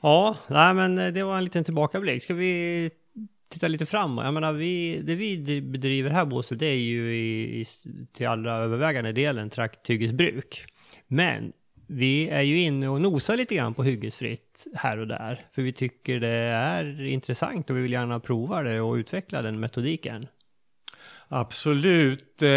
Ja, 0.00 0.36
nej 0.46 0.74
men 0.74 0.98
eh, 0.98 1.12
det 1.12 1.22
var 1.22 1.38
en 1.38 1.44
liten 1.44 1.64
tillbakablick. 1.64 2.22
Ska 2.22 2.34
vi 2.34 2.90
titta 3.48 3.68
lite 3.68 3.86
framåt? 3.86 4.24
Jag 4.24 4.34
menar, 4.34 4.52
vi, 4.52 5.00
det 5.02 5.14
vi 5.14 5.62
bedriver 5.62 6.10
här 6.10 6.24
Bosse, 6.24 6.54
det 6.54 6.66
är 6.66 6.76
ju 6.76 7.14
i, 7.14 7.60
i, 7.60 7.64
till 8.12 8.26
allra 8.26 8.54
övervägande 8.54 9.12
delen 9.12 9.50
trakthyggesbruk. 9.50 10.64
Men 11.06 11.52
vi 11.86 12.28
är 12.28 12.40
ju 12.40 12.60
inne 12.60 12.88
och 12.88 13.00
nosar 13.00 13.36
lite 13.36 13.54
grann 13.54 13.74
på 13.74 13.82
hyggesfritt 13.82 14.66
här 14.74 14.98
och 14.98 15.06
där. 15.06 15.46
För 15.52 15.62
vi 15.62 15.72
tycker 15.72 16.20
det 16.20 16.28
är 16.28 17.02
intressant 17.02 17.70
och 17.70 17.76
vi 17.76 17.80
vill 17.82 17.92
gärna 17.92 18.20
prova 18.20 18.62
det 18.62 18.80
och 18.80 18.94
utveckla 18.94 19.42
den 19.42 19.60
metodiken. 19.60 20.26
Absolut. 21.28 22.42
Eh, 22.42 22.48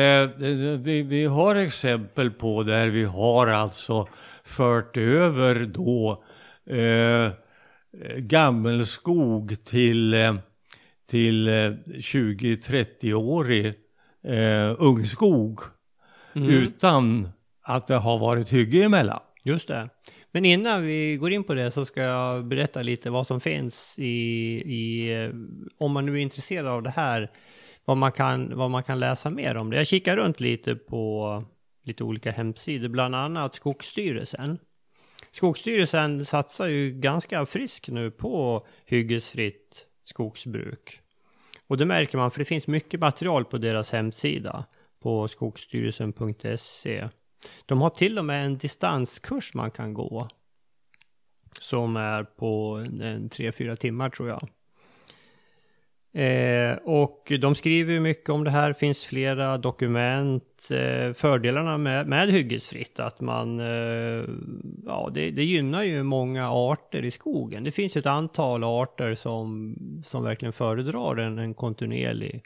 vi, 0.78 1.06
vi 1.08 1.26
har 1.26 1.56
exempel 1.56 2.32
på 2.32 2.64
där 2.64 2.88
vi 2.88 3.04
har 3.04 3.48
alltså 3.48 4.08
fört 4.44 4.98
över 4.98 5.66
då 5.66 6.24
eh, 6.70 7.32
gammelskog 8.18 9.66
till, 9.66 10.14
eh, 10.14 10.36
till 11.10 11.48
eh, 11.48 11.52
20-30-årig 11.52 13.66
eh, 14.24 14.76
ungskog 14.78 15.60
utan 16.34 17.30
att 17.62 17.88
det 17.88 17.96
har 17.96 18.20
varit 18.20 18.54
hygge 18.54 18.84
emellan. 18.84 19.20
Just 19.44 19.68
det. 19.68 19.90
Men 20.32 20.46
innan 20.46 20.84
vi 20.84 21.16
går 21.16 21.32
in 21.32 21.44
på 21.44 21.54
det 21.54 21.72
så 21.72 21.86
ska 21.86 22.02
jag 22.02 22.46
berätta 22.46 22.82
lite 22.82 23.10
vad 23.10 23.28
som 23.28 23.42
finns 23.42 24.00
i, 24.00 24.06
i 24.66 25.14
eh, 25.24 25.30
om 25.78 25.92
man 25.92 26.06
nu 26.06 26.14
är 26.14 26.22
intresserad 26.22 26.68
av 26.68 26.84
det 26.84 26.90
här, 26.90 27.32
vad 27.88 27.98
man 27.98 28.12
kan, 28.12 28.58
vad 28.58 28.72
man 28.72 28.84
kan 28.84 29.00
läsa 29.00 29.30
mer 29.30 29.58
om 29.58 29.70
det. 29.70 29.78
Jag 29.78 29.88
kikar 29.88 30.18
runt 30.18 30.40
lite 30.40 30.76
på 30.76 31.44
lite 31.84 32.04
olika 32.04 32.32
hemsidor, 32.32 32.88
bland 32.88 33.16
annat 33.16 33.56
Skogsstyrelsen. 33.56 34.60
Skogsstyrelsen 35.32 36.26
satsar 36.26 36.68
ju 36.68 36.92
ganska 36.92 37.46
frisk 37.46 37.88
nu 37.90 38.12
på 38.12 38.66
hyggesfritt 38.86 39.86
skogsbruk. 40.04 41.00
Och 41.68 41.78
det 41.78 41.86
märker 41.86 42.18
man 42.18 42.32
för 42.32 42.40
det 42.40 42.46
finns 42.46 42.68
mycket 42.68 43.00
material 43.00 43.46
på 43.46 43.58
deras 43.58 43.92
hemsida 43.92 44.66
på 45.00 45.28
skogsstyrelsen.se. 45.28 47.10
De 47.66 47.82
har 47.82 47.90
till 47.90 48.20
och 48.20 48.26
med 48.26 48.46
en 48.46 48.58
distanskurs 48.58 49.54
man 49.54 49.72
kan 49.72 49.94
gå. 49.94 50.28
Som 51.60 51.96
är 51.96 52.24
på 52.24 52.84
en, 53.02 53.30
3-4 53.30 53.76
timmar 53.76 54.10
tror 54.10 54.30
jag. 54.30 54.48
Eh, 56.14 56.78
och 56.84 57.32
de 57.42 57.56
skriver 57.56 57.94
ju 57.94 58.00
mycket 58.00 58.30
om 58.30 58.44
det 58.44 58.52
här, 58.52 58.74
finns 58.74 59.06
flera 59.06 59.58
dokument. 59.58 60.68
Eh, 60.72 61.14
fördelarna 61.14 61.78
med, 61.78 62.08
med 62.08 62.30
hyggesfritt, 62.30 63.00
att 63.00 63.22
man, 63.22 63.60
eh, 63.60 64.24
ja 64.86 65.10
det, 65.14 65.32
det 65.32 65.44
gynnar 65.44 65.84
ju 65.84 66.04
många 66.04 66.52
arter 66.52 67.06
i 67.06 67.12
skogen. 67.12 67.64
Det 67.64 67.72
finns 67.72 67.96
ju 67.98 68.00
ett 68.00 68.06
antal 68.06 68.64
arter 68.64 69.16
som, 69.16 69.76
som 70.06 70.24
verkligen 70.24 70.54
föredrar 70.54 71.18
en, 71.18 71.40
en 71.40 71.54
kontinuerlig 71.54 72.44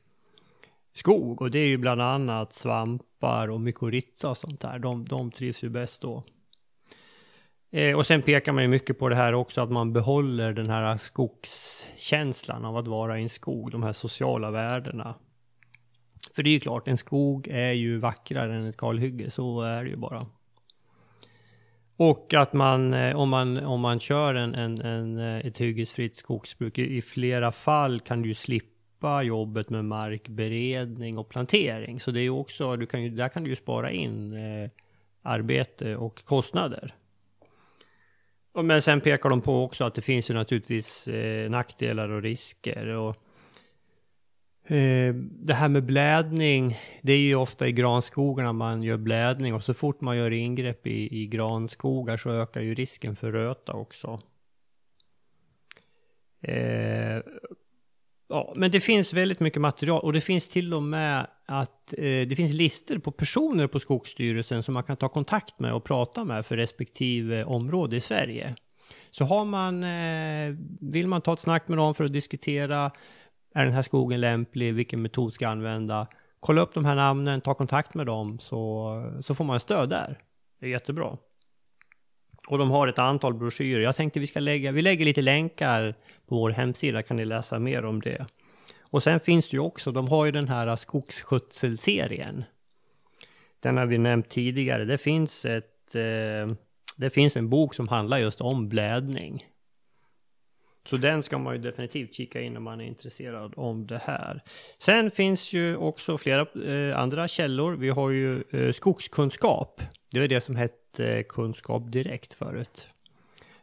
skog. 0.94 1.42
Och 1.42 1.52
det 1.52 1.60
är 1.60 1.68
ju 1.68 1.78
bland 1.78 2.02
annat 2.02 2.54
svampar 2.54 3.48
och 3.48 3.62
mykorrhiza 3.62 4.30
och 4.30 4.38
sånt 4.38 4.60
där. 4.60 4.80
De, 4.80 5.06
de 5.06 5.32
trivs 5.32 5.64
ju 5.64 5.70
bäst 5.70 6.02
då. 6.02 6.24
Eh, 7.72 7.96
och 7.98 8.06
sen 8.06 8.22
pekar 8.22 8.52
man 8.52 8.64
ju 8.64 8.70
mycket 8.70 9.00
på 9.00 9.10
det 9.10 9.16
här 9.16 9.34
också, 9.34 9.62
att 9.62 9.72
man 9.72 9.94
behåller 9.94 10.54
den 10.54 10.70
här 10.70 10.98
skogskänslan 10.98 12.66
av 12.66 12.78
att 12.78 12.88
vara 12.88 13.20
i 13.20 13.22
en 13.22 13.30
skog, 13.30 13.72
de 13.72 13.84
här 13.84 13.94
sociala 13.94 14.52
värdena. 14.52 15.16
För 16.36 16.44
det 16.44 16.50
är 16.50 16.52
ju 16.52 16.60
klart, 16.60 16.88
en 16.88 16.98
skog 16.98 17.48
är 17.48 17.72
ju 17.72 17.98
vackrare 17.98 18.56
än 18.56 18.66
ett 18.66 18.78
kalhygge, 18.78 19.30
så 19.30 19.62
är 19.62 19.84
det 19.84 19.90
ju 19.90 19.96
bara. 19.96 20.26
Och 21.98 22.34
att 22.34 22.54
man, 22.54 22.94
eh, 22.94 23.16
om 23.16 23.30
man, 23.30 23.66
om 23.66 23.82
man 23.82 24.00
kör 24.00 24.36
en, 24.36 24.56
en, 24.56 24.82
en, 24.82 25.18
eh, 25.18 25.46
ett 25.46 25.62
hyggesfritt 25.62 26.16
skogsbruk, 26.16 26.78
i, 26.78 26.98
i 26.98 27.02
flera 27.02 27.52
fall 27.52 28.00
kan 28.00 28.22
du 28.22 28.30
ju 28.30 28.36
slippa 28.36 29.24
jobbet 29.24 29.70
med 29.70 29.86
markberedning 29.86 31.18
och 31.18 31.30
plantering. 31.30 32.00
Så 32.00 32.12
det 32.12 32.20
är 32.20 32.24
ju 32.24 32.30
också, 32.30 32.76
du 32.76 32.86
kan 32.86 33.04
ju, 33.04 33.10
där 33.10 33.30
kan 33.30 33.44
du 33.44 33.50
ju 33.50 33.56
spara 33.56 33.92
in 33.92 34.34
eh, 34.34 34.70
arbete 35.22 35.96
och 35.96 36.26
kostnader. 36.26 36.96
Men 38.54 38.82
sen 38.82 39.02
pekar 39.02 39.30
de 39.30 39.42
på 39.42 39.64
också 39.64 39.84
att 39.84 39.94
det 39.94 40.02
finns 40.02 40.30
ju 40.30 40.34
naturligtvis 40.34 41.08
eh, 41.08 41.50
nackdelar 41.50 42.10
och 42.10 42.22
risker. 42.22 42.86
Och, 42.88 43.16
eh, 44.72 45.16
det 45.16 45.54
här 45.54 45.70
med 45.70 45.86
blädning, 45.86 46.80
det 47.02 47.14
är 47.14 47.18
ju 47.18 47.36
ofta 47.36 47.68
i 47.68 47.72
granskogarna 47.72 48.54
man 48.54 48.84
gör 48.84 48.98
blädning 48.98 49.54
och 49.54 49.64
så 49.64 49.74
fort 49.74 50.02
man 50.02 50.18
gör 50.18 50.32
ingrepp 50.32 50.88
i, 50.88 51.22
i 51.22 51.28
granskogar 51.28 52.18
så 52.18 52.30
ökar 52.30 52.62
ju 52.62 52.76
risken 52.76 53.16
för 53.16 53.32
röta 53.32 53.74
också. 53.74 54.20
Eh, 56.42 57.22
ja, 58.28 58.54
men 58.56 58.72
det 58.72 58.80
finns 58.80 59.14
väldigt 59.14 59.40
mycket 59.40 59.62
material 59.62 60.02
och 60.02 60.14
det 60.14 60.22
finns 60.22 60.48
till 60.48 60.74
och 60.74 60.84
med 60.84 61.28
att 61.52 61.94
eh, 61.98 62.28
det 62.28 62.36
finns 62.36 62.54
listor 62.54 62.98
på 62.98 63.12
personer 63.12 63.68
på 63.68 63.80
Skogsstyrelsen 63.80 64.64
som 64.64 64.74
man 64.74 64.84
kan 64.84 64.98
ta 64.98 65.10
kontakt 65.10 65.60
med 65.60 65.74
och 65.74 65.84
prata 65.84 66.24
med 66.24 66.46
för 66.46 66.58
respektive 66.58 67.44
område 67.44 67.96
i 67.96 68.02
Sverige. 68.02 68.56
Så 69.12 69.26
har 69.26 69.46
man, 69.46 69.84
eh, 69.84 70.56
vill 70.82 71.08
man 71.08 71.22
ta 71.22 71.34
ett 71.34 71.40
snack 71.40 71.68
med 71.68 71.78
dem 71.78 71.96
för 71.96 72.04
att 72.04 72.14
diskutera, 72.14 72.92
är 73.54 73.66
den 73.66 73.74
här 73.74 73.82
skogen 73.82 74.22
lämplig, 74.22 74.74
vilken 74.74 75.02
metod 75.02 75.34
ska 75.34 75.46
jag 75.46 75.52
använda? 75.52 76.08
Kolla 76.40 76.62
upp 76.62 76.74
de 76.74 76.86
här 76.86 76.96
namnen, 76.96 77.42
ta 77.42 77.54
kontakt 77.54 77.94
med 77.94 78.06
dem 78.06 78.40
så, 78.40 79.18
så 79.20 79.36
får 79.36 79.46
man 79.46 79.60
stöd 79.60 79.90
där. 79.90 80.20
Det 80.60 80.66
är 80.66 80.70
jättebra. 80.70 81.18
Och 82.48 82.58
de 82.58 82.72
har 82.72 82.88
ett 82.88 83.00
antal 83.00 83.34
broschyrer. 83.34 83.82
Jag 83.82 83.96
tänkte 83.96 84.20
vi 84.20 84.28
ska 84.28 84.40
lägga, 84.40 84.72
vi 84.72 84.82
lägger 84.82 85.06
lite 85.06 85.22
länkar 85.22 85.96
på 86.28 86.36
vår 86.36 86.50
hemsida, 86.50 87.04
kan 87.04 87.18
ni 87.18 87.26
läsa 87.26 87.60
mer 87.60 87.86
om 87.86 88.02
det. 88.02 88.26
Och 88.92 89.04
sen 89.04 89.20
finns 89.20 89.50
det 89.50 89.56
ju 89.56 89.62
också, 89.62 89.92
de 89.92 90.08
har 90.08 90.26
ju 90.26 90.32
den 90.32 90.48
här 90.48 90.76
skogsskötselserien. 90.76 92.44
Den 93.60 93.78
har 93.78 93.86
vi 93.86 93.98
nämnt 93.98 94.30
tidigare. 94.30 94.86
Det 94.86 94.98
finns 94.98 95.46
ett, 95.46 95.96
eh, 95.96 96.56
det 96.98 97.10
finns 97.10 97.38
en 97.38 97.50
bok 97.50 97.76
som 97.76 97.88
handlar 97.88 98.18
just 98.18 98.42
om 98.42 98.70
blädning. 98.70 99.46
Så 100.86 100.98
den 100.98 101.24
ska 101.24 101.38
man 101.38 101.56
ju 101.56 101.62
definitivt 101.62 102.16
kika 102.16 102.42
in 102.42 102.58
om 102.58 102.64
man 102.64 102.82
är 102.82 102.86
intresserad 102.86 103.54
om 103.56 103.88
det 103.88 104.02
här. 104.04 104.42
Sen 104.78 105.12
finns 105.12 105.54
ju 105.54 105.76
också 105.76 106.18
flera 106.18 106.46
eh, 106.66 107.00
andra 107.00 107.28
källor. 107.28 107.76
Vi 107.76 107.90
har 107.90 108.10
ju 108.10 108.44
eh, 108.50 108.72
skogskunskap. 108.72 109.82
Det 110.12 110.20
är 110.20 110.28
det 110.28 110.42
som 110.42 110.56
hette 110.56 111.08
eh, 111.08 111.24
Kunskap 111.24 111.84
Direkt 111.92 112.34
förut. 112.34 112.88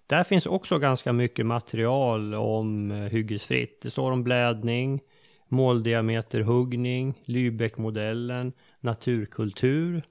Där 0.06 0.24
finns 0.24 0.46
också 0.46 0.78
ganska 0.78 1.12
mycket 1.12 1.46
material 1.46 2.34
om 2.34 2.90
eh, 2.90 2.96
hyggesfritt. 2.96 3.80
Det 3.82 3.90
står 3.90 4.12
om 4.12 4.24
blädning, 4.24 5.00
måldiameterhuggning, 5.48 7.22
Lübeckmodellen, 7.24 8.52
naturkultur, 8.80 10.02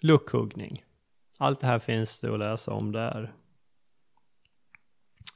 luckhuggning. 0.00 0.84
Allt 1.38 1.60
det 1.60 1.66
här 1.66 1.78
finns 1.78 2.20
det 2.20 2.32
att 2.32 2.38
läsa 2.38 2.72
om 2.72 2.92
där. 2.92 3.32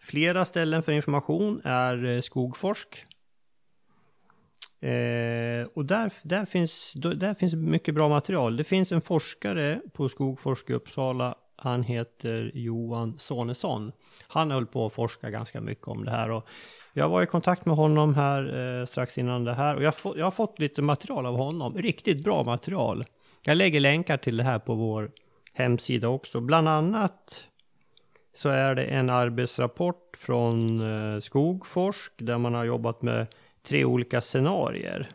Flera 0.01 0.45
ställen 0.45 0.83
för 0.83 0.93
information 0.93 1.61
är 1.65 2.05
eh, 2.05 2.21
Skogforsk. 2.21 3.05
Eh, 4.81 5.67
och 5.75 5.85
där, 5.85 6.13
där, 6.23 6.45
finns, 6.45 6.93
där 6.95 7.35
finns 7.35 7.55
mycket 7.55 7.95
bra 7.95 8.09
material. 8.09 8.57
Det 8.57 8.65
finns 8.65 8.93
en 8.93 9.01
forskare 9.01 9.81
på 9.93 10.09
Skogforsk 10.09 10.71
i 10.71 10.73
Uppsala. 10.73 11.35
Han 11.57 11.83
heter 11.83 12.51
Johan 12.55 13.19
Sonesson. 13.19 13.93
Han 14.29 14.51
höll 14.51 14.67
på 14.67 14.87
att 14.87 14.93
forska 14.93 15.31
ganska 15.31 15.61
mycket 15.61 15.89
om 15.89 16.05
det 16.05 16.11
här. 16.11 16.31
Och 16.31 16.49
jag 16.97 17.09
var 17.09 17.23
i 17.23 17.27
kontakt 17.27 17.67
med 17.67 17.77
honom 17.77 18.15
här 18.15 18.79
eh, 18.81 18.85
strax 18.85 19.19
innan 19.19 19.45
det 19.45 19.55
här. 19.55 19.77
Och 19.77 19.83
jag, 19.83 19.95
få, 19.95 20.19
jag 20.19 20.27
har 20.27 20.31
fått 20.31 20.59
lite 20.59 20.83
material 20.83 21.27
av 21.27 21.37
honom. 21.37 21.75
Riktigt 21.75 22.25
bra 22.25 22.45
material. 22.45 23.05
Jag 23.43 23.57
lägger 23.57 23.81
länkar 23.81 24.17
till 24.17 24.37
det 24.37 24.43
här 24.43 24.59
på 24.59 24.75
vår 24.75 25.11
hemsida 25.53 26.09
också. 26.09 26.41
Bland 26.41 26.69
annat 26.69 27.49
så 28.35 28.49
är 28.49 28.75
det 28.75 28.85
en 28.85 29.11
arbetsrapport 29.11 30.17
från 30.17 30.81
eh, 30.81 31.21
Skogforsk 31.21 32.13
där 32.17 32.39
man 32.39 32.55
har 32.55 32.65
jobbat 32.65 33.03
med 33.03 33.27
tre 33.63 33.85
olika 33.85 34.21
scenarier. 34.21 35.09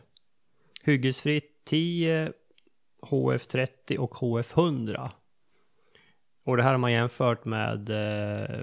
Hyggesfritt 0.82 1.64
10, 1.64 2.32
HF30 3.02 3.96
och 3.96 4.14
HF100. 4.14 5.10
Och 6.44 6.56
det 6.56 6.62
här 6.62 6.70
har 6.70 6.78
man 6.78 6.92
jämfört 6.92 7.44
med 7.44 7.90
eh, 7.90 8.60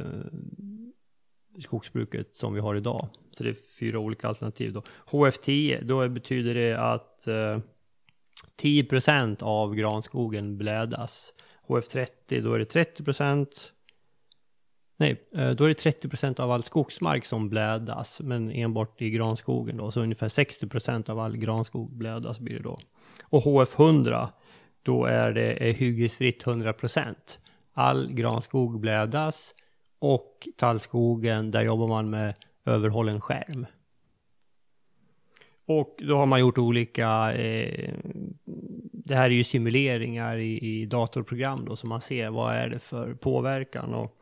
skogsbruket 1.61 2.35
som 2.35 2.53
vi 2.53 2.59
har 2.59 2.75
idag. 2.75 3.09
Så 3.37 3.43
det 3.43 3.49
är 3.49 3.55
fyra 3.79 3.99
olika 3.99 4.27
alternativ 4.27 4.73
då. 4.73 4.83
HF10, 5.07 5.83
då 5.83 6.09
betyder 6.09 6.53
det 6.53 6.73
att 6.73 7.27
eh, 7.27 7.59
10% 8.61 9.43
av 9.43 9.75
granskogen 9.75 10.57
blädas. 10.57 11.33
HF30, 11.67 12.41
då 12.41 12.53
är 12.53 12.59
det 12.59 12.75
30%. 12.75 13.47
Nej, 14.97 15.29
eh, 15.35 15.49
då 15.51 15.63
är 15.63 15.67
det 15.67 16.01
30% 16.03 16.39
av 16.39 16.51
all 16.51 16.63
skogsmark 16.63 17.25
som 17.25 17.49
blädas, 17.49 18.21
men 18.21 18.51
enbart 18.51 19.01
i 19.01 19.09
granskogen 19.09 19.77
då, 19.77 19.91
så 19.91 20.01
ungefär 20.01 20.27
60% 20.27 21.09
av 21.09 21.19
all 21.19 21.37
granskog 21.37 21.97
blädas 21.97 22.39
blir 22.39 22.55
det 22.55 22.63
då. 22.63 22.79
Och 23.23 23.43
HF100, 23.43 24.27
då 24.83 25.05
är 25.05 25.31
det 25.31 25.71
hyggesfritt 25.71 26.43
100%. 26.43 27.15
All 27.73 28.13
granskog 28.13 28.79
blädas 28.79 29.53
och 29.99 30.47
tallskogen, 30.55 31.51
där 31.51 31.61
jobbar 31.61 31.87
man 31.87 32.09
med 32.09 32.33
överhållen 32.65 33.21
skärm. 33.21 33.65
Och 35.65 35.99
då 36.07 36.17
har 36.17 36.25
man 36.25 36.39
gjort 36.39 36.57
olika, 36.57 37.33
eh, 37.33 37.93
det 38.91 39.15
här 39.15 39.25
är 39.25 39.33
ju 39.33 39.43
simuleringar 39.43 40.37
i, 40.37 40.59
i 40.59 40.85
datorprogram 40.85 41.65
då, 41.65 41.75
så 41.75 41.87
man 41.87 42.01
ser 42.01 42.29
vad 42.29 42.55
är 42.55 42.69
det 42.69 42.79
för 42.79 43.13
påverkan. 43.13 43.93
Och, 43.93 44.17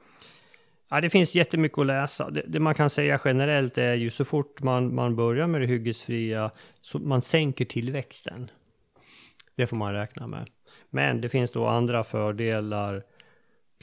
ja, 0.89 1.01
det 1.01 1.10
finns 1.10 1.36
jättemycket 1.36 1.77
att 1.77 1.86
läsa. 1.86 2.29
Det, 2.29 2.44
det, 2.48 2.60
man 2.60 2.75
kan 2.75 2.89
säga 2.89 3.20
generellt 3.25 3.77
är 3.77 3.94
ju 3.94 4.10
så 4.10 4.25
fort 4.25 4.62
man, 4.62 4.96
man 4.96 5.15
börjar 5.15 5.48
med 5.48 5.62
det 5.62 5.67
hyggesfria, 5.67 6.51
så 6.82 7.00
man 7.00 7.22
sänker 7.22 7.65
tillväxten. 7.65 8.51
Det 9.55 9.67
får 9.67 9.77
man 9.77 9.94
räkna 9.94 10.27
med. 10.27 10.50
Men 10.89 11.22
det 11.22 11.29
finns 11.29 11.51
då 11.51 11.67
andra 11.67 12.03
fördelar 12.03 13.03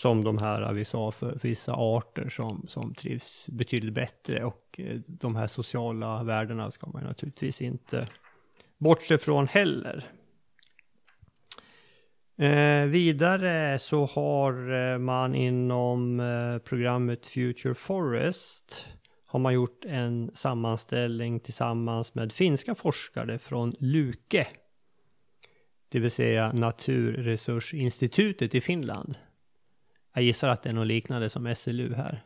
som 0.02 0.25
de 0.25 0.38
här 0.38 0.73
vi 0.73 0.85
sa 0.85 1.12
för 1.12 1.38
vissa 1.42 1.73
arter 1.73 2.28
som, 2.28 2.64
som 2.68 2.94
trivs 2.94 3.49
betydligt 3.49 3.94
bättre 3.94 4.44
och 4.44 4.77
eh, 4.79 5.00
de 5.07 5.37
här 5.37 5.46
sociala 5.46 6.22
värdena 6.22 6.70
ska 6.70 6.90
man 6.90 7.03
naturligtvis 7.03 7.62
inte 7.62 8.09
bortse 8.79 9.18
från 9.18 9.48
heller. 9.48 10.05
Eh, 12.38 12.87
vidare 12.87 13.79
så 13.79 14.05
har 14.05 14.72
eh, 14.72 14.98
man 14.98 15.35
inom 15.35 16.20
eh, 16.20 16.59
programmet 16.59 17.27
Future 17.27 17.74
Forest 17.74 18.87
har 19.27 19.38
man 19.38 19.55
gjort 19.55 19.85
en 19.85 20.31
sammanställning 20.35 21.40
tillsammans 21.40 22.14
med 22.14 22.33
finska 22.33 22.74
forskare 22.74 23.38
från 23.38 23.74
Luke. 23.79 24.46
Det 25.88 25.98
vill 25.98 26.11
säga 26.11 26.53
Naturresursinstitutet 26.53 28.55
i 28.55 28.61
Finland. 28.61 29.16
Jag 30.14 30.25
gissar 30.25 30.48
att 30.48 30.62
det 30.62 30.68
är 30.68 30.72
något 30.72 30.87
liknande 30.87 31.31
som 31.31 31.55
SLU 31.55 31.94
här. 31.94 32.22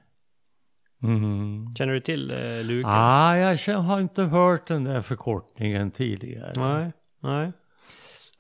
Mm. 1.03 1.75
Känner 1.79 1.93
du 1.93 2.01
till 2.01 2.35
eh, 2.35 2.65
Luke? 2.65 2.89
Ah, 2.89 3.37
jag 3.37 3.79
har 3.79 4.01
inte 4.01 4.23
hört 4.23 4.69
den 4.69 4.85
där 4.85 5.03
förkortningen 5.03 5.91
tidigare. 5.91 6.53
Nej, 6.57 6.93
nej. 7.21 7.53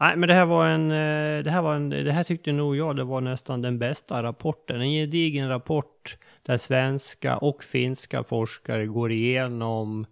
Nej, 0.00 0.16
men 0.16 0.28
det 0.28 0.34
här 0.34 0.46
var 0.46 0.66
en, 0.68 0.90
eh, 0.90 1.44
det 1.44 1.50
här 1.50 1.62
var 1.62 1.74
en, 1.76 1.90
det 1.90 2.12
här 2.12 2.24
tyckte 2.24 2.52
nog 2.52 2.76
jag 2.76 2.96
det 2.96 3.04
var 3.04 3.20
nästan 3.20 3.62
den 3.62 3.78
bästa 3.78 4.22
rapporten. 4.22 4.80
En 4.80 4.90
gedigen 4.90 5.48
rapport 5.48 6.16
där 6.42 6.56
svenska 6.56 7.36
och 7.36 7.64
finska 7.64 8.24
forskare 8.24 8.86
går 8.86 9.12
igenom 9.12 10.06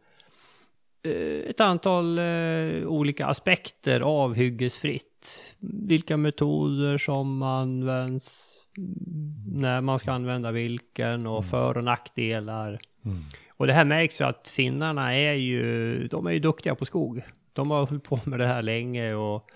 eh, 1.02 1.50
ett 1.50 1.60
antal 1.60 2.18
eh, 2.18 2.86
olika 2.86 3.26
aspekter 3.26 4.00
av 4.00 4.34
hyggesfritt. 4.34 5.54
Vilka 5.58 6.16
metoder 6.16 6.98
som 6.98 7.42
används, 7.42 8.53
när 9.46 9.80
man 9.80 9.98
ska 9.98 10.12
använda 10.12 10.52
vilken 10.52 11.26
och 11.26 11.38
mm. 11.38 11.50
för 11.50 11.76
och 11.76 11.84
nackdelar. 11.84 12.80
Mm. 13.04 13.22
Och 13.56 13.66
det 13.66 13.72
här 13.72 13.84
märks 13.84 14.20
ju 14.20 14.24
att 14.24 14.48
finnarna 14.48 15.14
är 15.14 15.34
ju, 15.34 16.08
de 16.08 16.26
är 16.26 16.30
ju 16.30 16.38
duktiga 16.38 16.74
på 16.74 16.84
skog. 16.84 17.22
De 17.52 17.70
har 17.70 17.86
hållit 17.86 18.04
på 18.04 18.20
med 18.24 18.38
det 18.38 18.46
här 18.46 18.62
länge 18.62 19.14
och 19.14 19.50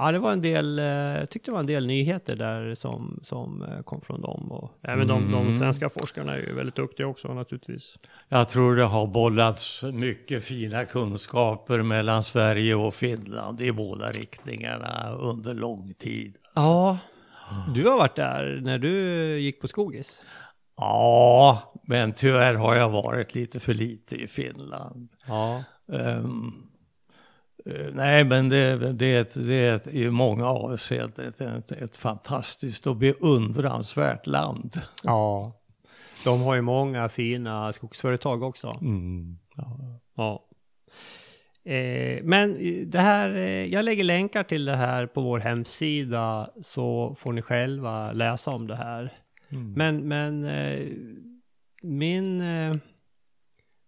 ja, 0.00 0.12
det 0.12 0.18
var 0.18 0.32
en 0.32 0.42
del, 0.42 0.78
eh, 0.78 0.84
jag 0.84 1.30
tyckte 1.30 1.50
det 1.50 1.52
var 1.52 1.60
en 1.60 1.66
del 1.66 1.86
nyheter 1.86 2.36
där 2.36 2.74
som, 2.74 3.20
som 3.22 3.62
eh, 3.62 3.82
kom 3.82 4.00
från 4.00 4.20
dem. 4.20 4.52
Och 4.52 4.72
även 4.82 5.08
de, 5.08 5.32
de 5.32 5.46
mm. 5.46 5.58
svenska 5.58 5.88
forskarna 5.88 6.34
är 6.34 6.38
ju 6.38 6.54
väldigt 6.54 6.76
duktiga 6.76 7.06
också 7.06 7.34
naturligtvis. 7.34 7.96
Jag 8.28 8.48
tror 8.48 8.76
det 8.76 8.84
har 8.84 9.06
bollats 9.06 9.82
mycket 9.82 10.44
fina 10.44 10.84
kunskaper 10.84 11.82
mellan 11.82 12.24
Sverige 12.24 12.74
och 12.74 12.94
Finland 12.94 13.60
i 13.60 13.72
båda 13.72 14.10
riktningarna 14.10 15.12
under 15.12 15.54
lång 15.54 15.94
tid. 15.94 16.36
Ja, 16.54 16.98
du 17.74 17.88
har 17.88 17.98
varit 17.98 18.16
där 18.16 18.60
när 18.62 18.78
du 18.78 18.94
gick 19.38 19.60
på 19.60 19.68
Skogis? 19.68 20.22
Ja, 20.76 21.72
men 21.82 22.12
tyvärr 22.12 22.54
har 22.54 22.74
jag 22.74 22.90
varit 22.90 23.34
lite 23.34 23.60
för 23.60 23.74
lite 23.74 24.16
i 24.16 24.28
Finland. 24.28 25.08
Ja. 25.26 25.64
Um, 25.86 26.70
nej, 27.92 28.24
men 28.24 28.48
det, 28.48 28.92
det, 28.92 29.06
är 29.06 29.20
ett, 29.20 29.44
det 29.44 29.54
är 29.54 29.76
ett, 29.76 29.86
i 29.86 30.10
många 30.10 30.46
avseenden 30.46 31.28
ett, 31.28 31.40
ett, 31.40 31.72
ett 31.72 31.96
fantastiskt 31.96 32.86
och 32.86 32.96
beundransvärt 32.96 34.26
land. 34.26 34.80
Ja, 35.02 35.52
de 36.24 36.42
har 36.42 36.54
ju 36.54 36.60
många 36.60 37.08
fina 37.08 37.72
skogsföretag 37.72 38.42
också. 38.42 38.78
Mm, 38.80 39.38
ja. 39.56 39.78
ja. 40.14 40.46
Eh, 41.64 42.22
men 42.22 42.58
det 42.90 42.98
här, 42.98 43.30
eh, 43.30 43.64
jag 43.64 43.84
lägger 43.84 44.04
länkar 44.04 44.42
till 44.42 44.64
det 44.64 44.76
här 44.76 45.06
på 45.06 45.20
vår 45.20 45.38
hemsida 45.38 46.50
så 46.62 47.14
får 47.14 47.32
ni 47.32 47.42
själva 47.42 48.12
läsa 48.12 48.50
om 48.50 48.66
det 48.66 48.76
här. 48.76 49.12
Mm. 49.48 49.72
Men, 49.72 50.08
men 50.08 50.44
eh, 50.44 50.86
min 51.82 52.40
eh, 52.40 52.76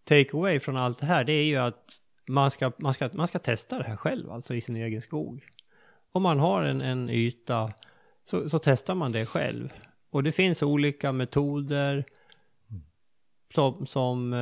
takeaway 0.05 0.61
från 0.61 0.77
allt 0.77 1.01
det 1.01 1.07
här 1.07 1.25
det 1.25 1.33
är 1.33 1.45
ju 1.45 1.57
att 1.57 1.99
man 2.29 2.51
ska, 2.51 2.73
man, 2.79 2.95
ska, 2.95 3.11
man 3.13 3.29
ska 3.29 3.39
testa 3.39 3.79
det 3.79 3.85
här 3.85 3.97
själv, 3.97 4.31
alltså 4.31 4.55
i 4.55 4.61
sin 4.61 4.77
egen 4.77 5.03
skog. 5.03 5.45
Om 6.13 6.23
man 6.23 6.39
har 6.39 6.63
en, 6.63 6.81
en 6.81 7.11
yta 7.11 7.73
så, 8.25 8.49
så 8.49 8.59
testar 8.59 8.95
man 8.95 9.13
det 9.13 9.27
själv. 9.27 9.73
Och 10.11 10.23
det 10.23 10.33
finns 10.33 10.63
olika 10.63 11.13
metoder 11.13 12.05
mm. 12.71 12.83
som, 13.55 13.87
som 13.87 14.33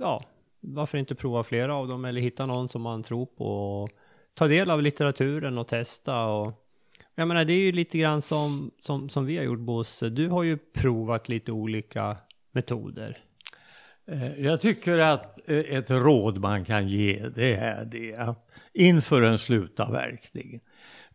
ja, 0.00 0.22
varför 0.62 0.98
inte 0.98 1.14
prova 1.14 1.44
flera 1.44 1.74
av 1.74 1.88
dem 1.88 2.04
eller 2.04 2.20
hitta 2.20 2.46
någon 2.46 2.68
som 2.68 2.82
man 2.82 3.02
tror 3.02 3.26
på 3.26 3.46
och 3.46 3.90
ta 4.34 4.48
del 4.48 4.70
av 4.70 4.82
litteraturen 4.82 5.58
och 5.58 5.68
testa 5.68 6.26
och 6.26 6.58
jag 7.14 7.28
menar 7.28 7.44
det 7.44 7.52
är 7.52 7.60
ju 7.60 7.72
lite 7.72 7.98
grann 7.98 8.22
som, 8.22 8.70
som, 8.80 9.08
som 9.08 9.26
vi 9.26 9.36
har 9.36 9.44
gjort 9.44 9.58
Bosse. 9.58 10.08
Du 10.08 10.28
har 10.28 10.42
ju 10.42 10.56
provat 10.56 11.28
lite 11.28 11.52
olika 11.52 12.16
metoder. 12.52 13.18
Eh, 14.06 14.40
jag 14.40 14.60
tycker 14.60 14.98
att 14.98 15.38
eh, 15.46 15.58
ett 15.58 15.90
råd 15.90 16.38
man 16.38 16.64
kan 16.64 16.88
ge 16.88 17.28
det 17.34 17.54
är 17.54 17.84
det 17.84 18.14
att 18.14 18.50
inför 18.72 19.22
en 19.22 19.38
slutavverkning 19.38 20.60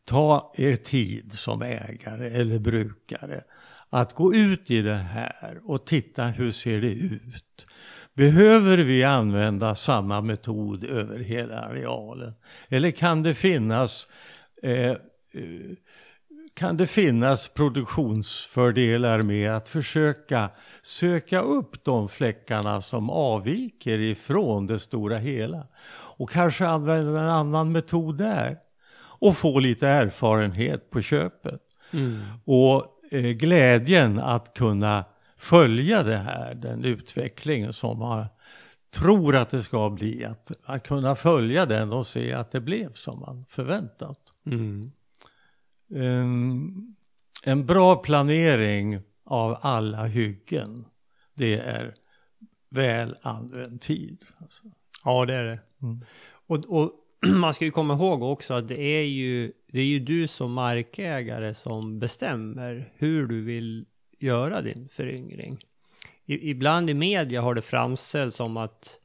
ta 0.05 0.53
er 0.57 0.75
tid 0.75 1.33
som 1.33 1.61
ägare 1.61 2.27
eller 2.27 2.59
brukare 2.59 3.43
att 3.89 4.13
gå 4.13 4.33
ut 4.35 4.71
i 4.71 4.81
det 4.81 4.93
här 4.95 5.61
och 5.63 5.85
titta 5.85 6.25
hur 6.25 6.51
ser 6.51 6.81
det 6.81 6.91
ut. 6.91 7.67
Behöver 8.17 8.77
vi 8.77 9.03
använda 9.03 9.75
samma 9.75 10.21
metod 10.21 10.83
över 10.83 11.19
hela 11.19 11.59
arealen? 11.61 12.33
Eller 12.69 12.91
kan 12.91 13.23
det 13.23 13.33
finnas 13.33 14.07
eh, 14.63 14.95
kan 16.53 16.77
det 16.77 16.87
finnas 16.87 17.47
produktionsfördelar 17.47 19.21
med 19.21 19.55
att 19.55 19.69
försöka 19.69 20.49
söka 20.81 21.41
upp 21.41 21.83
de 21.83 22.09
fläckarna 22.09 22.81
som 22.81 23.09
avviker 23.09 23.99
ifrån 23.99 24.67
det 24.67 24.79
stora 24.79 25.17
hela 25.17 25.67
och 25.91 26.29
kanske 26.29 26.67
använda 26.67 27.21
en 27.21 27.29
annan 27.29 27.71
metod 27.71 28.17
där. 28.17 28.57
Och 29.19 29.37
få 29.37 29.59
lite 29.59 29.87
erfarenhet 29.87 30.89
på 30.89 31.01
köpet. 31.01 31.61
Mm. 31.91 32.21
Och 32.45 32.85
eh, 33.11 33.21
glädjen 33.21 34.19
att 34.19 34.53
kunna 34.53 35.05
följa 35.37 36.03
det 36.03 36.17
här, 36.17 36.53
den 36.53 36.85
utvecklingen 36.85 37.73
som 37.73 37.99
man 37.99 38.25
tror 38.89 39.35
att 39.35 39.49
det 39.49 39.63
ska 39.63 39.89
bli, 39.89 40.25
att, 40.25 40.51
att 40.63 40.87
kunna 40.87 41.15
följa 41.15 41.65
den 41.65 41.93
och 41.93 42.07
se 42.07 42.33
att 42.33 42.51
det 42.51 42.61
blev 42.61 42.93
som 42.93 43.19
man 43.19 43.45
förväntat. 43.49 44.19
Mm. 44.45 44.91
Um, 45.89 46.95
en 47.43 47.65
bra 47.65 47.95
planering 47.95 49.01
av 49.25 49.57
alla 49.61 50.05
hyggen, 50.05 50.85
det 51.33 51.59
är 51.59 51.93
väl 52.69 53.15
använd 53.21 53.81
tid. 53.81 54.25
Alltså. 54.37 54.63
Ja, 55.03 55.25
det 55.25 55.33
är 55.33 55.43
det. 55.43 55.59
Mm. 55.81 56.05
Och, 56.47 56.65
och 56.65 56.91
man 57.35 57.53
ska 57.53 57.65
ju 57.65 57.71
komma 57.71 57.93
ihåg 57.93 58.23
också 58.23 58.53
att 58.53 58.67
det 58.67 58.81
är 58.81 59.05
ju, 59.05 59.53
det 59.71 59.79
är 59.79 59.85
ju 59.85 59.99
du 59.99 60.27
som 60.27 60.53
markägare 60.53 61.53
som 61.53 61.99
bestämmer 61.99 62.93
hur 62.95 63.27
du 63.27 63.41
vill 63.41 63.85
göra 64.19 64.61
din 64.61 64.89
föryngring. 64.91 65.59
I, 66.25 66.49
ibland 66.49 66.89
i 66.89 66.93
media 66.93 67.41
har 67.41 67.55
det 67.55 67.61
framställts 67.61 68.37
som 68.37 68.57
att, 68.57 68.99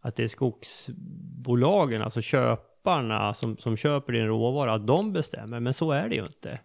att 0.00 0.16
det 0.16 0.22
är 0.22 0.28
skogsbolagen, 0.28 2.02
alltså 2.02 2.22
köparna 2.22 3.34
som, 3.34 3.56
som 3.56 3.76
köper 3.76 4.12
din 4.12 4.26
råvara, 4.26 4.74
att 4.74 4.86
de 4.86 5.12
bestämmer. 5.12 5.60
Men 5.60 5.74
så 5.74 5.92
är 5.92 6.08
det 6.08 6.14
ju 6.14 6.26
inte. 6.26 6.60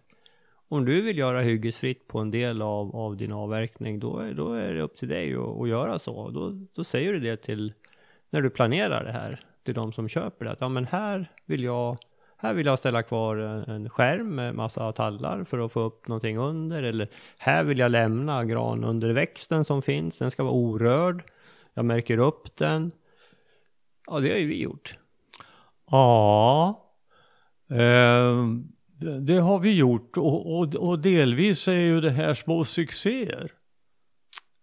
Om 0.68 0.84
du 0.84 1.02
vill 1.02 1.18
göra 1.18 1.40
hyggesfritt 1.40 2.08
på 2.08 2.18
en 2.18 2.30
del 2.30 2.62
av, 2.62 2.96
av 2.96 3.16
din 3.16 3.32
avverkning, 3.32 4.00
då 4.00 4.18
är, 4.18 4.34
då 4.34 4.52
är 4.52 4.74
det 4.74 4.82
upp 4.82 4.96
till 4.96 5.08
dig 5.08 5.34
att, 5.34 5.60
att 5.60 5.68
göra 5.68 5.98
så. 5.98 6.30
Då, 6.30 6.66
då 6.74 6.84
säger 6.84 7.12
du 7.12 7.20
det 7.20 7.36
till, 7.36 7.72
när 8.30 8.42
du 8.42 8.50
planerar 8.50 9.04
det 9.04 9.12
här, 9.12 9.40
till 9.62 9.74
de 9.74 9.92
som 9.92 10.08
köper 10.08 10.44
det. 10.44 10.52
Att 10.52 10.60
ja, 10.60 10.68
men 10.68 10.86
här 10.86 11.30
vill 11.46 11.64
jag 11.64 11.98
här 12.42 12.54
vill 12.54 12.66
jag 12.66 12.78
ställa 12.78 13.02
kvar 13.02 13.36
en 13.36 13.90
skärm 13.90 14.34
med 14.34 14.54
massa 14.54 14.92
tallar 14.92 15.44
för 15.44 15.64
att 15.64 15.72
få 15.72 15.80
upp 15.80 16.08
någonting 16.08 16.38
under. 16.38 16.82
Eller 16.82 17.08
här 17.38 17.64
vill 17.64 17.78
jag 17.78 17.90
lämna 17.90 18.44
gran 18.44 18.84
under 18.84 19.12
växten 19.12 19.64
som 19.64 19.82
finns. 19.82 20.18
Den 20.18 20.30
ska 20.30 20.42
vara 20.42 20.54
orörd. 20.54 21.22
Jag 21.74 21.84
märker 21.84 22.18
upp 22.18 22.56
den. 22.56 22.92
Ja, 24.06 24.20
det 24.20 24.30
har 24.30 24.38
ju 24.38 24.46
vi 24.46 24.62
gjort. 24.62 24.98
Ja, 25.90 26.68
eh, 27.70 28.44
det, 28.96 29.20
det, 29.20 29.36
har 29.36 29.58
vi 29.58 29.74
gjort 29.74 30.16
och, 30.16 30.58
och, 30.58 30.74
och, 30.74 30.98
delvis 30.98 31.68
är 31.68 31.72
ju 31.72 32.00
det 32.00 32.10
här 32.10 32.34
små 32.34 32.64
succéer. 32.64 33.52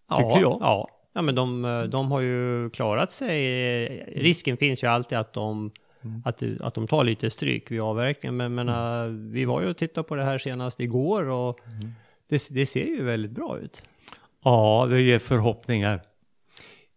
Ja, 0.09 0.17
tycker 0.17 0.41
jag. 0.41 0.57
Ja, 0.61 0.89
ja 1.13 1.21
men 1.21 1.35
de, 1.35 1.87
de 1.91 2.11
har 2.11 2.21
ju 2.21 2.69
klarat 2.69 3.11
sig. 3.11 3.87
Risken 4.15 4.57
finns 4.57 4.83
ju 4.83 4.87
alltid 4.87 5.17
att 5.17 5.33
de 5.33 5.71
Mm. 6.07 6.21
Att, 6.25 6.43
att 6.61 6.73
de 6.73 6.87
tar 6.87 7.03
lite 7.03 7.29
stryk 7.29 7.71
vid 7.71 7.81
avverkningen. 7.81 8.37
Men, 8.37 8.55
men 8.55 8.69
mm. 8.69 9.25
uh, 9.25 9.31
vi 9.31 9.45
var 9.45 9.61
ju 9.61 9.67
och 9.67 9.77
tittade 9.77 10.07
på 10.07 10.15
det 10.15 10.23
här 10.23 10.37
senast 10.37 10.79
igår 10.79 11.29
och 11.29 11.59
mm. 11.67 11.91
det, 12.27 12.47
det, 12.49 12.65
ser 12.65 12.85
ju 12.85 13.03
väldigt 13.03 13.31
bra 13.31 13.59
ut. 13.59 13.81
Ja, 14.43 14.87
det 14.89 15.01
ger 15.01 15.19
förhoppningar. 15.19 16.01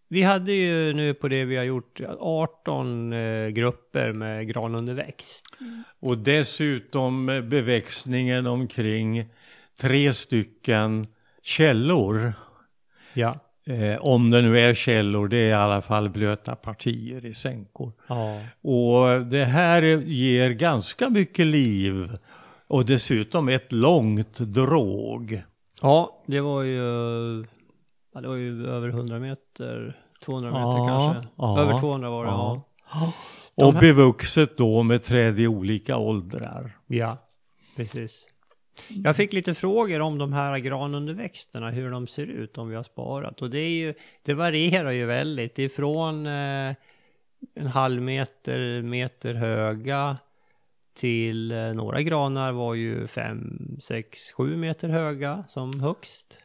Vi 0.09 0.23
hade 0.23 0.53
ju 0.53 0.93
nu 0.93 1.15
på 1.15 1.29
det 1.29 1.45
vi 1.45 1.57
har 1.57 1.65
gjort 1.65 2.01
18 2.21 3.13
eh, 3.13 3.49
grupper 3.49 4.13
med 4.13 4.49
granunderväxt. 4.49 5.59
Mm. 5.61 5.83
Och 6.01 6.19
dessutom 6.19 7.27
beväxningen 7.27 8.47
omkring 8.47 9.25
tre 9.81 10.15
stycken 10.15 11.07
källor. 11.43 12.33
Ja. 13.15 13.39
Eh, 13.67 13.97
om 14.01 14.31
det 14.31 14.43
nu 14.43 14.61
är 14.61 14.75
källor, 14.75 15.29
det 15.29 15.37
är 15.37 15.49
i 15.49 15.53
alla 15.53 15.83
fall 15.83 16.11
blöta 16.11 16.57
partier 16.57 17.27
i 17.27 17.35
sänkor. 17.35 17.93
Ja. 18.07 18.41
Och 18.63 19.27
det 19.27 19.45
här 19.45 19.83
ger 20.07 20.51
ganska 20.51 21.11
mycket 21.11 21.47
liv 21.47 22.17
och 22.67 22.85
dessutom 22.85 23.49
ett 23.49 23.73
långt 23.73 24.39
drog. 24.39 25.43
Ja, 25.83 26.23
det 26.27 26.41
var 26.41 26.63
ju, 26.63 26.77
ja, 28.15 28.21
det 28.21 28.29
var 28.29 28.37
ju 28.37 28.67
över 28.67 28.89
100 28.89 29.19
meter, 29.19 29.97
200 30.25 30.51
meter 30.51 30.79
ja, 30.79 30.87
kanske. 30.87 31.29
Ja, 31.37 31.61
över 31.61 31.79
200 31.79 32.11
var 32.11 32.25
det, 32.25 32.31
ja. 32.31 32.63
Och 33.57 33.75
bevuxet 33.75 34.57
då 34.57 34.83
med 34.83 35.03
träd 35.03 35.41
i 35.41 35.47
olika 35.47 35.97
åldrar. 35.97 36.77
Ja, 36.87 37.17
precis. 37.77 38.29
Jag 38.89 39.17
fick 39.17 39.33
lite 39.33 39.55
frågor 39.55 40.01
om 40.01 40.19
de 40.19 40.33
här 40.33 40.59
granunderväxterna, 40.59 41.71
hur 41.71 41.91
de 41.91 42.07
ser 42.07 42.27
ut, 42.27 42.59
om 42.59 42.69
vi 42.69 42.77
har 42.77 42.83
sparat. 42.83 43.43
Och 43.43 43.51
det, 43.51 43.59
är 43.59 43.71
ju, 43.71 43.95
det 44.23 44.35
varierar 44.35 44.91
ju 44.91 45.07
väldigt. 45.07 45.59
Ifrån 45.59 46.27
eh, 46.27 46.75
en 47.55 47.67
halv 47.67 48.03
meter, 48.03 48.83
meter 48.83 49.35
höga 49.35 50.17
till 50.95 51.53
eh, 51.53 51.59
några 51.59 52.03
granar 52.03 52.53
var 52.53 52.75
ju 52.75 53.07
fem, 53.07 53.59
sex, 53.83 54.33
sju 54.33 54.57
meter 54.57 54.89
höga 54.89 55.45
som 55.49 55.81
högst. 55.81 56.39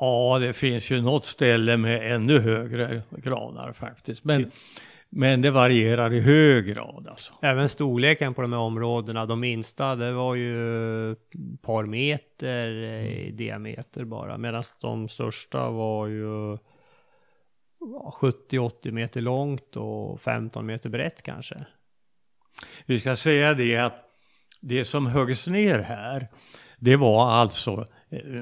Ja, 0.00 0.38
det 0.38 0.52
finns 0.52 0.90
ju 0.90 1.00
något 1.02 1.26
ställe 1.26 1.76
med 1.76 2.14
ännu 2.14 2.38
högre 2.38 3.02
granar 3.10 3.72
faktiskt. 3.72 4.24
Men, 4.24 4.50
men 5.10 5.42
det 5.42 5.50
varierar 5.50 6.12
i 6.12 6.20
hög 6.20 6.66
grad 6.66 7.08
alltså. 7.08 7.32
Även 7.42 7.68
storleken 7.68 8.34
på 8.34 8.42
de 8.42 8.52
här 8.52 8.60
områdena, 8.60 9.26
de 9.26 9.40
minsta, 9.40 9.96
det 9.96 10.12
var 10.12 10.34
ju 10.34 11.12
ett 11.12 11.32
par 11.62 11.84
meter 11.84 12.68
i 12.68 13.24
mm. 13.24 13.36
diameter 13.36 14.04
bara. 14.04 14.38
Medan 14.38 14.64
de 14.80 15.08
största 15.08 15.70
var 15.70 16.06
ju 16.06 16.58
70-80 18.20 18.90
meter 18.90 19.20
långt 19.20 19.76
och 19.76 20.20
15 20.20 20.66
meter 20.66 20.88
brett 20.88 21.22
kanske. 21.22 21.66
Vi 22.86 23.00
ska 23.00 23.16
säga 23.16 23.54
det 23.54 23.76
att 23.76 24.04
det 24.60 24.84
som 24.84 25.06
höggs 25.06 25.46
ner 25.46 25.78
här, 25.78 26.28
det 26.78 26.96
var 26.96 27.30
alltså 27.30 27.86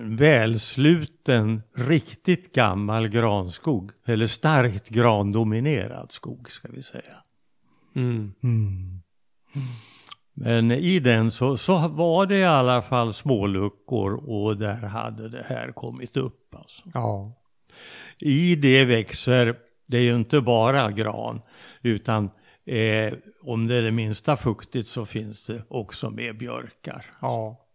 välsluten, 0.04 1.62
riktigt 1.74 2.54
gammal 2.54 3.08
granskog. 3.08 3.92
Eller 4.06 4.26
starkt 4.26 4.88
grandominerad 4.88 6.12
skog 6.12 6.50
ska 6.50 6.68
vi 6.68 6.82
säga. 6.82 7.22
Mm. 7.94 8.34
Mm. 8.42 9.02
Men 10.34 10.70
i 10.70 10.98
den 10.98 11.30
så, 11.30 11.56
så 11.56 11.88
var 11.88 12.26
det 12.26 12.38
i 12.38 12.44
alla 12.44 12.82
fall 12.82 13.14
små 13.14 13.46
luckor 13.46 14.30
och 14.30 14.56
där 14.56 14.82
hade 14.82 15.28
det 15.28 15.46
här 15.48 15.72
kommit 15.72 16.16
upp. 16.16 16.54
Alltså. 16.54 16.82
Ja. 16.94 17.32
I 18.18 18.56
det 18.56 18.84
växer, 18.84 19.56
det 19.88 19.96
är 19.96 20.02
ju 20.02 20.16
inte 20.16 20.40
bara 20.40 20.90
gran, 20.90 21.40
utan 21.82 22.30
eh, 22.64 23.14
om 23.42 23.66
det 23.66 23.74
är 23.74 23.82
det 23.82 23.92
minsta 23.92 24.36
fuktigt 24.36 24.88
så 24.88 25.06
finns 25.06 25.46
det 25.46 25.62
också 25.68 26.10
med 26.10 26.38
björkar. 26.38 27.06
Ja. 27.20 27.66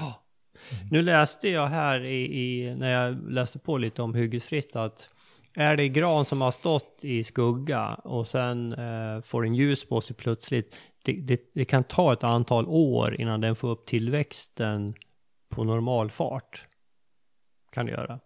ja. 0.00 0.27
Mm. 0.70 0.88
Nu 0.90 1.02
läste 1.02 1.48
jag 1.48 1.66
här 1.66 2.04
i, 2.04 2.24
i, 2.24 2.74
när 2.74 2.90
jag 2.90 3.32
läste 3.32 3.58
på 3.58 3.78
lite 3.78 4.02
om 4.02 4.14
hyggesfritt 4.14 4.76
att 4.76 5.08
är 5.54 5.76
det 5.76 5.88
gran 5.88 6.24
som 6.24 6.40
har 6.40 6.50
stått 6.50 6.98
i 7.02 7.24
skugga 7.24 7.94
och 7.94 8.26
sen 8.26 8.72
eh, 8.72 9.20
får 9.20 9.46
en 9.46 9.54
ljus 9.54 9.88
på 9.88 10.00
sig 10.00 10.16
plötsligt, 10.16 10.76
det, 11.04 11.12
det, 11.12 11.40
det, 11.54 11.64
kan 11.64 11.84
ta 11.84 12.12
ett 12.12 12.24
antal 12.24 12.66
år 12.66 13.20
innan 13.20 13.40
den 13.40 13.56
får 13.56 13.68
upp 13.68 13.86
tillväxten 13.86 14.94
på 15.48 15.64
normal 15.64 16.10
fart. 16.10 16.64
Kan 17.72 17.86
det 17.86 17.92
göra. 17.92 18.20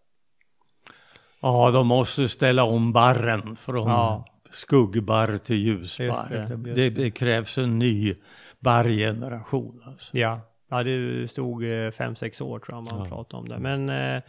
Ja, 1.40 1.70
de 1.70 1.86
måste 1.86 2.28
ställa 2.28 2.64
om 2.64 2.92
barren 2.92 3.56
från 3.56 3.88
ja. 3.88 4.24
skuggbarr 4.50 5.38
till 5.38 5.56
ljusbarr. 5.56 6.46
Det, 6.56 6.74
det. 6.74 6.90
det, 6.90 7.10
krävs 7.10 7.58
en 7.58 7.78
ny 7.78 8.14
barrgeneration. 8.60 9.82
Alltså. 9.86 10.18
Ja. 10.18 10.40
Ja, 10.72 10.82
det 10.82 11.28
stod 11.30 11.64
eh, 11.64 11.90
fem, 11.90 12.16
sex 12.16 12.40
år 12.40 12.58
tror 12.58 12.76
jag 12.76 12.84
man 12.84 12.98
ja. 12.98 13.16
pratade 13.16 13.40
om 13.40 13.48
det. 13.48 13.58
Men 13.58 13.88
eh, 13.88 14.22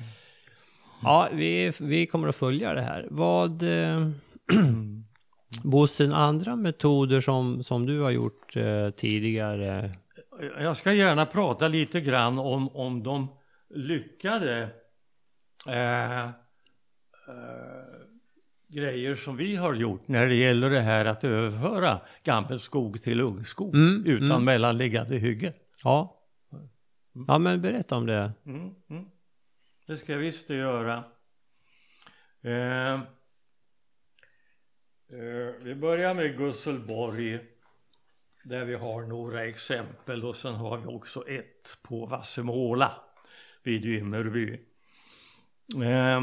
ja, 1.04 1.30
vi, 1.32 1.74
vi 1.80 2.08
kommer 2.08 2.28
att 2.28 2.36
följa 2.36 2.74
det 2.74 2.82
här. 2.82 3.08
Vad... 3.10 3.64
Eh, 3.64 4.10
Bosse, 5.64 6.12
andra 6.14 6.56
metoder 6.56 7.22
som, 7.22 7.64
som 7.64 7.86
du 7.86 8.02
har 8.02 8.12
gjort 8.12 8.56
eh, 8.56 8.90
tidigare? 8.90 9.92
Jag 10.60 10.78
ska 10.78 10.94
gärna 10.94 11.26
prata 11.26 11.68
lite 11.68 12.02
grann 12.02 12.40
om, 12.40 12.70
om 12.76 13.04
de 13.04 13.28
lyckade 13.70 14.70
eh, 15.68 16.24
eh, 16.24 16.32
grejer 18.68 19.16
som 19.16 19.38
vi 19.38 19.56
har 19.56 19.74
gjort 19.74 20.08
när 20.08 20.28
det 20.28 20.36
gäller 20.36 20.70
det 20.70 20.82
här 20.82 21.06
att 21.06 21.24
överföra 21.24 22.00
gammelskog 22.24 23.02
till 23.02 23.22
ungskog 23.22 23.76
mm, 23.76 24.06
utan 24.06 24.32
mm. 24.32 24.44
mellanliggande 24.44 25.16
hygge. 25.16 25.54
Ja, 25.84 26.20
Mm. 27.16 27.26
Ja, 27.28 27.40
men 27.40 27.62
berätta 27.62 27.96
om 27.96 28.06
det. 28.06 28.32
Mm, 28.46 28.76
mm. 28.90 29.06
Det 29.88 29.98
ska 29.98 30.12
jag 30.12 30.20
visst 30.20 30.50
göra. 30.50 31.04
Eh, 32.42 32.94
eh, 32.94 33.00
vi 35.62 35.76
börjar 35.76 36.14
med 36.14 36.38
Gusselborg 36.38 37.40
där 38.44 38.66
vi 38.66 38.76
har 38.76 39.02
några 39.02 39.46
exempel 39.46 40.26
och 40.26 40.36
sen 40.36 40.54
har 40.54 40.78
vi 40.78 40.88
också 40.88 41.28
ett 41.28 41.78
på 41.82 42.06
Vassemåla 42.06 42.92
vid 43.64 43.86
Vimmerby. 43.86 44.60
Eh, 45.76 46.22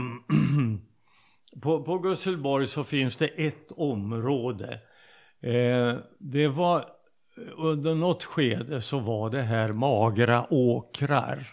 på, 1.62 1.82
på 1.82 1.98
Gusselborg 1.98 2.66
så 2.66 2.84
finns 2.84 3.16
det 3.16 3.26
ett 3.26 3.72
område 3.72 4.80
Eh, 5.40 5.96
det 6.18 6.48
var 6.48 6.84
under 7.56 7.94
något 7.94 8.22
skede 8.24 8.80
så 8.82 8.98
var 8.98 9.30
det 9.30 9.42
här 9.42 9.72
magra 9.72 10.46
åkrar. 10.52 11.46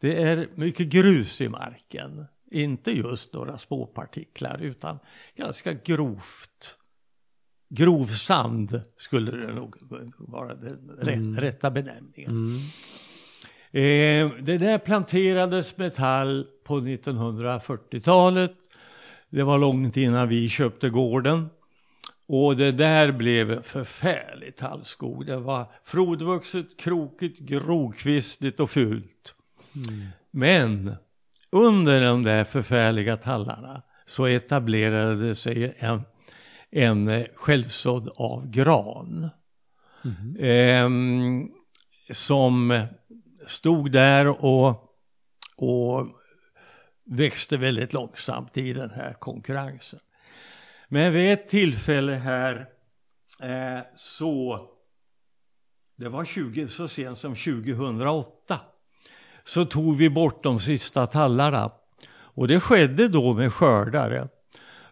Det 0.00 0.22
är 0.22 0.48
mycket 0.54 0.86
grus 0.86 1.40
i 1.40 1.48
marken. 1.48 2.24
Inte 2.50 2.90
just 2.90 3.32
några 3.32 3.58
småpartiklar 3.58 4.58
utan 4.62 4.98
ganska 5.36 5.72
grovt. 5.72 6.76
Grov 7.68 8.06
sand 8.06 8.80
skulle 8.96 9.30
det 9.30 9.52
nog 9.52 9.76
vara 10.18 10.54
den 10.54 10.90
Mm. 11.08 11.36
rätta 11.36 11.70
benämningen. 11.70 12.30
Mm. 12.30 12.56
Eh, 13.72 14.42
det 14.42 14.58
där 14.58 14.78
planterades 14.78 15.76
metall 15.76 16.46
på 16.64 16.80
1940-talet. 16.80 18.56
Det 19.30 19.42
var 19.42 19.58
långt 19.58 19.96
innan 19.96 20.28
vi 20.28 20.48
köpte 20.48 20.90
gården. 20.90 21.48
Och 22.32 22.56
det 22.56 22.72
där 22.72 23.12
blev 23.12 23.50
en 23.50 23.62
förfärlig 23.62 24.56
tallskog. 24.56 25.26
Det 25.26 25.36
var 25.36 25.72
frodvuxet, 25.84 26.76
krokigt, 26.76 27.38
grokvistigt 27.38 28.60
och 28.60 28.70
fult. 28.70 29.34
Mm. 29.74 30.06
Men 30.30 30.94
under 31.50 32.00
de 32.00 32.22
där 32.22 32.44
förfärliga 32.44 33.16
tallarna 33.16 33.82
så 34.06 34.26
etablerade 34.26 35.34
sig 35.34 35.74
en, 35.78 36.02
en 36.70 37.26
självsådd 37.34 38.08
av 38.16 38.50
gran. 38.50 39.30
Mm. 40.04 40.36
Eh, 40.36 41.46
som 42.14 42.86
stod 43.46 43.92
där 43.92 44.44
och, 44.44 44.96
och 45.56 46.08
växte 47.04 47.56
väldigt 47.56 47.92
långsamt 47.92 48.56
i 48.56 48.72
den 48.72 48.90
här 48.90 49.12
konkurrensen. 49.12 50.00
Men 50.92 51.12
vid 51.12 51.32
ett 51.32 51.48
tillfälle 51.48 52.12
här 52.12 52.66
eh, 53.42 53.84
så, 53.94 54.60
det 55.96 56.08
var 56.08 56.24
20, 56.24 56.68
så 56.68 56.88
sent 56.88 57.18
som 57.18 57.34
2008, 57.34 58.60
så 59.44 59.64
tog 59.64 59.96
vi 59.96 60.10
bort 60.10 60.42
de 60.42 60.60
sista 60.60 61.06
tallarna. 61.06 61.70
Och 62.12 62.48
det 62.48 62.60
skedde 62.60 63.08
då 63.08 63.34
med 63.34 63.52
skördare. 63.52 64.28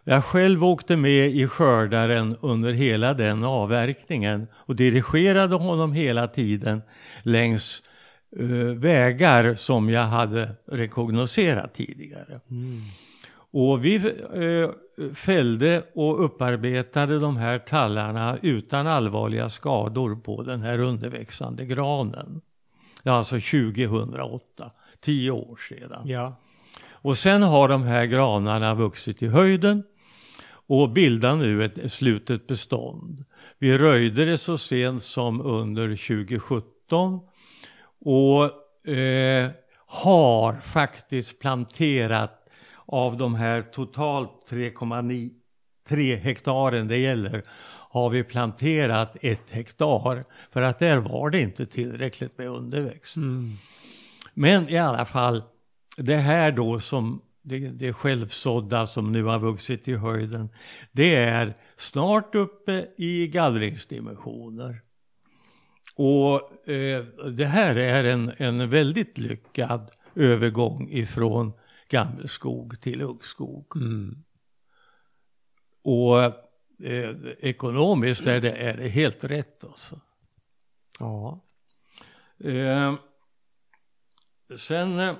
Jag 0.03 0.25
själv 0.25 0.63
åkte 0.63 0.97
med 0.97 1.29
i 1.29 1.47
skördaren 1.47 2.37
under 2.41 2.73
hela 2.73 3.13
den 3.13 3.43
avverkningen 3.43 4.47
och 4.53 4.75
dirigerade 4.75 5.55
honom 5.55 5.93
hela 5.93 6.27
tiden 6.27 6.81
längs 7.23 7.83
eh, 8.39 8.45
vägar 8.75 9.55
som 9.55 9.89
jag 9.89 10.07
hade 10.07 10.55
rekognoserat 10.65 11.73
tidigare. 11.73 12.39
Mm. 12.49 12.81
Och 13.51 13.85
vi 13.85 13.95
eh, 13.95 14.69
fällde 15.13 15.83
och 15.93 16.25
upparbetade 16.25 17.19
de 17.19 17.37
här 17.37 17.59
tallarna 17.59 18.37
utan 18.41 18.87
allvarliga 18.87 19.49
skador 19.49 20.15
på 20.15 20.43
den 20.43 20.61
här 20.61 20.79
underväxande 20.79 21.65
granen. 21.65 22.41
Alltså 23.03 23.35
2008, 23.35 24.71
tio 24.99 25.31
år 25.31 25.59
sedan. 25.69 26.01
Ja. 26.05 26.35
Och 27.01 27.17
sen 27.17 27.43
har 27.43 27.67
de 27.67 27.83
här 27.83 28.05
granarna 28.05 28.75
vuxit 28.75 29.23
i 29.23 29.27
höjden 29.27 29.83
och 30.51 30.89
bildar 30.89 31.35
nu 31.35 31.65
ett 31.65 31.91
slutet 31.91 32.47
bestånd. 32.47 33.25
Vi 33.59 33.77
röjde 33.77 34.25
det 34.25 34.37
så 34.37 34.57
sent 34.57 35.03
som 35.03 35.41
under 35.41 35.87
2017 35.87 37.19
och 38.05 38.43
eh, 38.89 39.49
har 39.85 40.53
faktiskt 40.53 41.39
planterat 41.39 42.38
av 42.91 43.17
de 43.17 43.35
här 43.35 43.61
totalt 43.61 44.31
3,3 44.49 46.15
hektaren 46.15 46.87
det 46.87 46.97
gäller 46.97 47.43
har 47.91 48.09
vi 48.09 48.23
planterat 48.23 49.17
ett 49.21 49.49
hektar 49.49 50.23
för 50.51 50.61
att 50.61 50.79
där 50.79 50.97
var 50.97 51.29
det 51.29 51.39
inte 51.39 51.65
tillräckligt 51.65 52.37
med 52.37 52.47
underväxt. 52.47 53.17
Mm. 53.17 53.57
Men 54.33 54.69
i 54.69 54.77
alla 54.77 55.05
fall, 55.05 55.43
det 55.97 56.17
här 56.17 56.51
då 56.51 56.79
som 56.79 57.21
det, 57.41 57.59
det 57.59 57.93
självsådda 57.93 58.87
som 58.87 59.11
nu 59.11 59.23
har 59.23 59.39
vuxit 59.39 59.87
i 59.87 59.95
höjden, 59.95 60.49
det 60.91 61.15
är 61.15 61.53
snart 61.77 62.35
uppe 62.35 62.87
i 62.97 63.27
gallringsdimensioner. 63.27 64.81
Och 65.95 66.69
eh, 66.69 67.03
det 67.31 67.45
här 67.45 67.75
är 67.75 68.03
en, 68.03 68.31
en 68.37 68.69
väldigt 68.69 69.17
lyckad 69.17 69.91
övergång 70.15 70.89
ifrån 70.91 71.53
gammelskog 71.89 72.81
till 72.81 73.01
ungskog. 73.01 73.75
Mm. 73.75 74.23
Och 75.81 76.23
eh, 76.85 77.15
ekonomiskt 77.39 78.27
är 78.27 78.41
det, 78.41 78.51
är 78.51 78.77
det 78.77 78.89
helt 78.89 79.23
rätt 79.23 79.63
alltså. 79.63 79.99
Ja. 80.99 81.45
Eh, 82.43 82.95
sen 84.57 84.99
eh, 84.99 85.15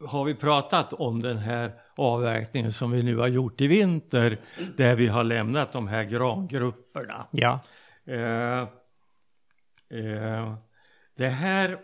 har 0.00 0.24
vi 0.24 0.34
pratat 0.34 0.92
om 0.92 1.22
den 1.22 1.38
här 1.38 1.72
avverkningen 1.96 2.72
som 2.72 2.90
vi 2.90 3.02
nu 3.02 3.16
har 3.16 3.28
gjort 3.28 3.60
i 3.60 3.66
vinter 3.66 4.40
där 4.76 4.96
vi 4.96 5.06
har 5.06 5.24
lämnat 5.24 5.72
de 5.72 5.88
här 5.88 6.04
grangrupperna. 6.04 7.26
Ja. 7.30 7.60
Eh, 8.04 8.60
eh, 9.90 10.54
det 11.16 11.28
här 11.28 11.78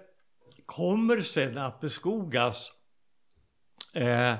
kommer 0.67 1.21
sedan 1.21 1.59
att 1.59 1.81
beskogas 1.81 2.73
eh, 3.93 4.35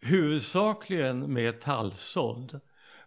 huvudsakligen 0.00 1.32
med 1.32 1.60
tallsådd. 1.60 2.60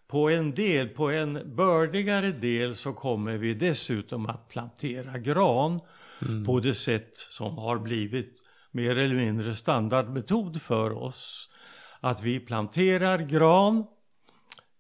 På 0.07 0.29
en 0.29 0.55
del, 0.55 0.87
på 0.89 1.09
en 1.11 1.55
bördigare 1.55 2.31
del 2.31 2.75
så 2.75 2.93
kommer 2.93 3.37
vi 3.37 3.53
dessutom 3.53 4.25
att 4.25 4.47
plantera 4.49 5.17
gran 5.17 5.79
Mm. 6.21 6.45
på 6.45 6.59
det 6.59 6.73
sätt 6.75 7.17
som 7.17 7.57
har 7.57 7.77
blivit 7.79 8.35
mer 8.71 8.97
eller 8.97 9.15
mindre 9.15 9.55
standardmetod 9.55 10.61
för 10.61 10.91
oss. 10.91 11.49
Att 11.99 12.21
vi 12.21 12.39
planterar 12.39 13.19
gran, 13.19 13.77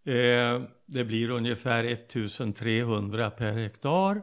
eh, 0.05 0.61
det 0.85 1.03
blir 1.03 1.29
ungefär 1.29 1.83
1300 1.83 3.29
per 3.29 3.53
hektar. 3.53 4.21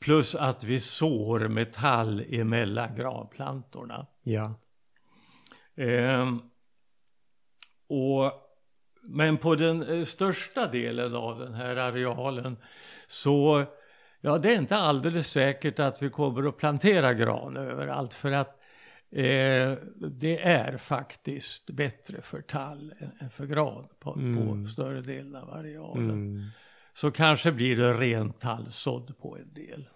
Plus 0.00 0.34
att 0.34 0.64
vi 0.64 0.80
sår 0.80 1.48
metall 1.48 2.24
emellan 2.30 2.94
granplantorna. 2.96 4.06
Ja. 4.22 4.54
Ehm, 5.76 6.40
och, 7.88 8.32
men 9.02 9.36
på 9.36 9.54
den 9.54 9.82
eh, 9.82 10.04
största 10.04 10.66
delen 10.66 11.14
av 11.14 11.38
den 11.38 11.54
här 11.54 11.76
arealen 11.76 12.56
så 13.06 13.64
ja, 14.20 14.38
det 14.38 14.54
är 14.54 14.58
inte 14.58 14.76
alldeles 14.76 15.30
säkert 15.30 15.78
att 15.78 16.02
vi 16.02 16.10
kommer 16.10 16.48
att 16.48 16.56
plantera 16.56 17.14
gran 17.14 17.56
överallt 17.56 18.14
för 18.14 18.32
att 18.32 18.60
eh, 19.10 19.72
det 19.96 20.40
är 20.42 20.78
faktiskt 20.78 21.70
bättre 21.70 22.22
för 22.22 22.40
tall 22.40 22.94
än, 22.98 23.10
än 23.20 23.30
för 23.30 23.46
gran 23.46 23.88
på, 24.00 24.12
Mm. 24.14 24.64
på 24.64 24.68
större 24.70 25.00
delen 25.00 25.36
av 25.36 25.50
arealen. 25.50 26.10
Mm. 26.10 26.42
Så 26.94 27.10
kanske 27.10 27.52
blir 27.52 27.76
det 27.76 27.94
ren 27.94 28.32
tallsådd 28.32 29.18
på 29.18 29.36
en 29.36 29.54
del. 29.54 29.88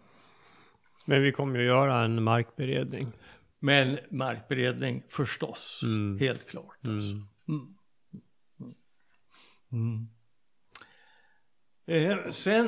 Men 1.05 1.23
vi 1.23 1.33
kommer 1.33 1.59
ju 1.59 1.64
göra 1.64 2.01
en 2.01 2.23
markberedning. 2.23 3.12
Men 3.61 3.99
markberedning 4.11 5.03
förstås, 5.09 5.81
Mm. 5.85 6.18
helt 6.21 6.47
klart. 6.51 6.79
Alltså. 6.85 7.11
Mm. 7.49 7.75
Mm. 8.59 8.75
Mm. 9.73 10.09
Eh, 11.87 12.31
sen 12.31 12.66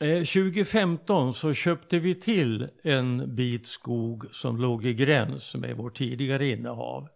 eh, 0.00 0.18
2015 0.24 1.34
så 1.34 1.54
köpte 1.54 1.98
vi 1.98 2.14
till 2.14 2.68
en 2.82 3.34
bit 3.36 3.66
skog 3.66 4.34
som 4.34 4.56
låg 4.56 4.84
i 4.86 4.94
gräns 4.94 5.54
med 5.54 5.76
vårt 5.76 5.98
tidigare 5.98 6.46
innehav. 6.48 7.08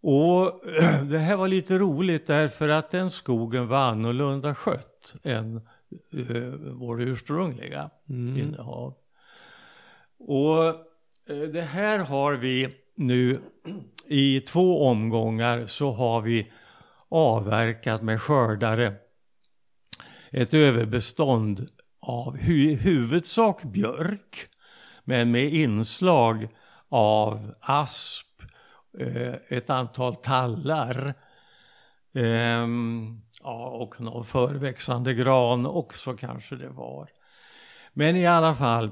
Och 0.00 0.60
det 1.10 1.18
här 1.18 1.36
var 1.36 1.48
lite 1.48 1.78
roligt 1.78 2.26
därför 2.26 2.68
att 2.68 2.90
den 2.90 3.10
skogen 3.10 3.66
var 3.68 3.78
annorlunda 3.78 4.54
skött 4.54 5.14
än 5.22 5.56
eh, 6.12 6.52
vår 6.72 7.02
ursprungliga 7.02 7.90
Mm. 8.08 8.36
innehav. 8.36 8.94
Och 10.18 10.85
Eh, 11.28 11.38
det 11.38 11.62
här 11.62 11.98
har 11.98 12.32
vi 12.32 12.68
nu 12.94 13.40
i 14.06 14.40
två 14.40 14.88
omgångar 14.88 15.66
så 15.66 15.92
har 15.92 16.22
vi 16.22 16.52
avverkat 17.08 18.02
med 18.02 18.22
skördare 18.22 18.94
ett 20.30 20.54
överbestånd 20.54 21.66
av 22.00 22.36
hu 22.36 22.74
huvudsak 22.74 23.62
björk 23.62 24.48
men 25.04 25.30
med 25.30 25.54
inslag 25.54 26.48
av 26.88 27.54
asp, 27.60 28.42
eh, 28.98 29.34
ett 29.48 29.70
antal 29.70 30.16
tallar 30.16 31.14
ehm, 32.14 33.20
ja, 33.42 33.66
och 33.66 34.00
någon 34.00 34.24
förväxande 34.24 35.14
gran 35.14 35.66
också 35.66 36.16
kanske 36.16 36.56
det 36.56 36.68
var. 36.68 37.08
Men 37.92 38.16
i 38.16 38.26
alla 38.26 38.54
fall, 38.54 38.90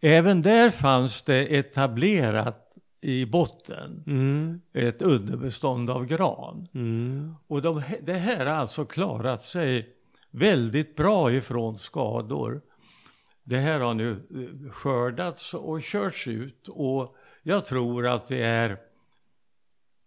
även 0.00 0.42
där 0.42 0.70
fanns 0.70 1.22
det 1.22 1.56
etablerat 1.58 2.66
i 3.00 3.26
botten 3.26 4.04
Mm. 4.06 4.60
ett 4.72 5.02
underbestånd 5.02 5.90
av 5.90 6.06
gran. 6.06 6.68
Mm. 6.74 7.34
Och 7.46 7.62
de, 7.62 7.82
det 8.02 8.12
här 8.14 8.46
har 8.46 8.52
alltså 8.52 8.84
klarat 8.84 9.44
sig 9.44 9.94
väldigt 10.30 10.96
bra 10.96 11.32
ifrån 11.32 11.78
skador. 11.78 12.60
Det 13.42 13.58
här 13.58 13.80
har 13.80 13.94
nu 13.94 14.10
eh, 14.10 14.70
skördats 14.72 15.54
och 15.54 15.82
körts 15.82 16.28
ut 16.28 16.68
och 16.68 17.16
jag 17.42 17.66
tror 17.66 18.06
att 18.06 18.28
det 18.28 18.42
är 18.42 18.76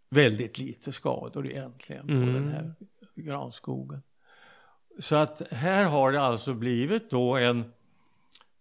väldigt 0.10 0.58
lite 0.58 0.92
skador 0.92 1.48
egentligen 1.48 2.08
på 2.08 2.14
Mm. 2.14 2.34
den 2.34 2.48
här 2.50 2.74
granskogen. 3.16 4.02
Så 5.00 5.16
att 5.16 5.42
här 5.52 5.84
har 5.84 6.12
det 6.12 6.22
alltså 6.22 6.54
blivit 6.54 7.10
då 7.10 7.36
en 7.38 7.72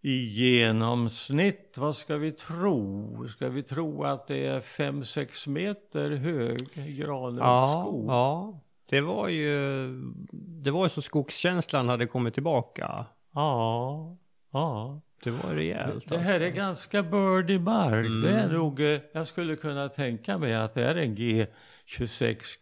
i 0.05 0.25
genomsnitt, 0.25 1.75
vad 1.79 1.97
ska 1.97 2.17
vi 2.17 2.33
tro? 2.33 3.29
Ska 3.29 3.49
vi 3.49 3.63
tro 3.63 4.05
att 4.05 4.27
det 4.27 4.47
är 4.47 4.61
5-6 4.61 5.49
meter 5.49 6.11
hög 6.11 6.59
Ja, 6.75 6.83
granskog? 7.07 8.11
ja. 8.11 8.61
Det 8.91 9.01
var 9.01 9.29
ju, 9.29 9.89
det 10.33 10.71
var 10.71 10.85
ju 10.85 10.89
så 10.89 11.03
skogskänslan 11.03 11.89
hade 11.89 12.07
kommit 12.07 12.35
tillbaka. 12.35 13.07
ja. 13.35 14.17
ja. 14.53 15.01
Det 15.25 15.31
var 15.31 15.51
rejält 15.55 16.09
Det 16.09 16.19
här 16.19 16.41
är 16.41 16.45
alltså. 16.47 16.57
ganska 16.61 17.03
bördig 17.03 17.61
mark. 17.61 18.07
Mm. 18.07 18.23
Det 18.23 18.31
är 18.31 18.49
nog, 18.49 18.81
eh, 18.81 19.01
jag 19.13 19.27
skulle 19.27 19.57
kunna 19.57 19.89
tänka 19.89 20.39
mig 20.39 20.55
att 20.55 20.75
det 20.75 20.85
är 20.85 20.95
en 20.95 21.17
G26, 21.17 21.47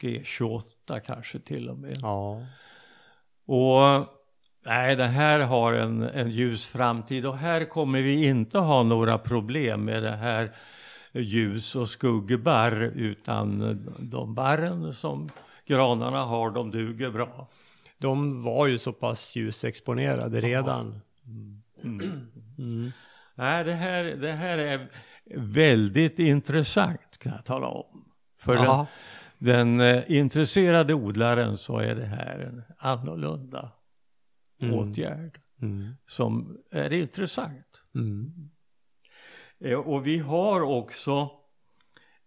G28 0.00 1.00
kanske 1.06 1.38
till 1.40 1.68
och 1.68 1.78
med. 1.78 1.98
Ja. 2.02 2.42
Och 3.46 4.06
nej, 4.64 4.96
det 4.96 5.06
här 5.06 5.40
har 5.40 5.72
en, 5.72 6.02
en 6.02 6.30
ljus 6.30 6.66
framtid 6.66 7.26
och 7.26 7.38
här 7.38 7.64
kommer 7.64 8.02
vi 8.02 8.28
inte 8.28 8.58
ha 8.58 8.82
några 8.82 9.18
problem 9.18 9.84
med 9.84 10.02
det 10.02 10.16
här 10.16 10.50
ljus 11.12 11.76
och 11.76 11.88
skuggbarr 11.88 12.92
utan 12.94 13.78
de 13.98 14.34
barren 14.34 14.94
som 14.94 15.30
granarna 15.66 16.24
har, 16.24 16.50
de 16.50 16.70
duger 16.70 17.10
bra. 17.10 17.48
De 17.98 18.42
var 18.42 18.66
ju 18.66 18.78
så 18.78 18.92
pass 18.92 19.36
ljusexponerade 19.36 20.40
redan. 20.40 21.00
Mm. 21.84 22.92
Nej, 23.34 23.64
det 23.64 23.74
här, 23.74 24.04
det 24.04 24.32
här 24.32 24.58
är 24.58 24.88
väldigt 25.36 26.18
intressant 26.18 27.18
kan 27.18 27.32
jag 27.32 27.44
tala 27.44 27.66
om. 27.66 28.04
För 28.38 28.56
den, 28.56 28.86
den 29.38 29.80
eh, 29.80 30.02
intresserade 30.06 30.94
odlaren 30.94 31.58
så 31.58 31.78
är 31.78 31.94
det 31.94 32.06
här 32.06 32.38
en 32.38 32.62
annorlunda 32.78 33.70
Mm. 34.62 34.74
åtgärd 34.74 35.40
Mm. 35.62 35.96
som 36.06 36.58
är 36.70 36.92
intressant. 36.92 37.82
Mm. 37.94 38.50
Eh, 39.60 39.78
och 39.78 40.06
vi 40.06 40.18
har 40.18 40.60
också 40.60 41.30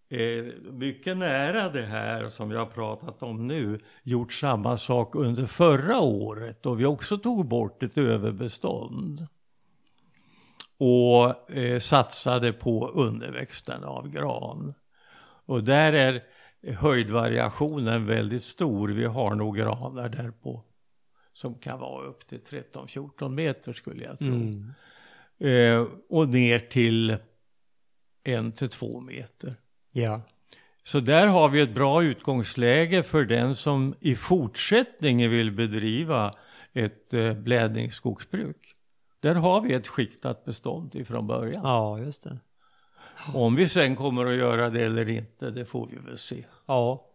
eh, 0.10 0.46
mycket 0.72 1.18
nära 1.18 1.70
det 1.70 1.86
här 1.86 2.30
som 2.30 2.52
jag 2.52 2.60
har 2.60 2.66
pratat 2.66 3.24
om 3.24 3.48
nu 3.48 3.80
gjort 4.04 4.34
samma 4.34 4.78
sak 4.78 5.16
under 5.16 5.46
förra 5.46 6.00
året 6.00 6.64
då 6.64 6.74
vi 6.74 6.86
också 6.86 7.18
tog 7.18 7.48
bort 7.48 7.84
ett 7.84 7.98
överbestånd 7.98 9.28
och 10.78 11.52
eh, 11.52 11.80
satsade 11.80 12.54
på 12.54 12.88
underväxten 12.88 13.84
av 13.84 14.10
gran. 14.10 14.74
Och 15.46 15.64
där 15.64 15.94
är 15.94 16.24
höjdvariationen 16.74 18.06
väldigt 18.06 18.44
stor. 18.44 18.90
Vi 18.90 19.06
har 19.06 19.36
nog 19.36 19.58
granar 19.58 20.10
där 20.10 20.32
på 20.32 20.64
som 21.34 21.60
kan 21.60 21.80
vara 21.80 22.06
upp 22.06 22.28
till 22.28 22.40
13-14 22.40 23.30
meter 23.30 23.74
skulle 23.74 24.04
jag 24.04 24.20
tro. 24.20 24.34
Mm. 24.34 24.74
Eh, 25.40 25.88
och 26.10 26.30
ner 26.30 26.60
till 26.60 27.18
en 28.24 28.52
till 28.52 28.70
två 28.70 29.02
meter. 29.02 29.56
Ja. 29.92 30.22
Så 30.84 31.00
där 31.00 31.28
har 31.28 31.50
vi 31.50 31.62
ett 31.62 31.74
bra 31.74 32.04
utgångsläge 32.04 33.04
för 33.04 33.26
den 33.26 33.56
som 33.56 33.96
i 34.00 34.16
fortsättningen 34.16 35.32
vill 35.32 35.52
bedriva 35.52 36.34
ett 36.74 37.14
eh, 37.14 37.34
blädningsskogsbruk. 37.34 38.76
Där 39.20 39.36
har 39.36 39.62
vi 39.62 39.74
ett 39.74 39.88
skiktat 39.88 40.46
bestånd 40.46 40.96
ifrån 40.96 41.28
början. 41.28 41.62
ja, 41.64 42.00
just 42.00 42.24
det. 42.24 42.40
Om 43.34 43.56
vi 43.56 43.70
sen 43.70 43.96
kommer 43.96 44.26
att 44.26 44.36
göra 44.36 44.70
det 44.70 44.84
eller 44.84 45.10
inte, 45.10 45.52
det 45.52 45.66
får 45.66 45.88
vi 45.88 45.98
väl 45.98 46.18
se. 46.18 46.46
Ja. 46.66 47.10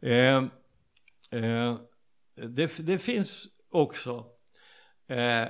Eh, 0.00 0.44
eh, 1.30 1.76
det, 2.34 2.78
det 2.78 2.98
finns 2.98 3.46
också 3.70 4.26
eh, 5.08 5.48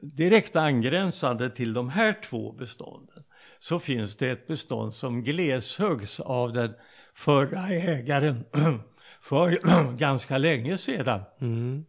direkt 0.00 0.56
angränsande 0.56 1.50
till 1.50 1.72
de 1.72 1.88
här 1.88 2.20
två 2.24 2.52
bestånden 2.52 3.24
så 3.58 3.78
finns 3.78 4.16
det 4.16 4.30
ett 4.30 4.46
bestånd 4.46 4.94
som 4.94 5.22
gleshöggs 5.22 6.20
av 6.20 6.52
den 6.52 6.74
förra 7.14 7.68
ägaren 7.68 8.44
för 9.20 9.58
ganska 9.96 10.38
länge 10.38 10.78
sedan. 10.78 11.20
Mm. 11.40 11.84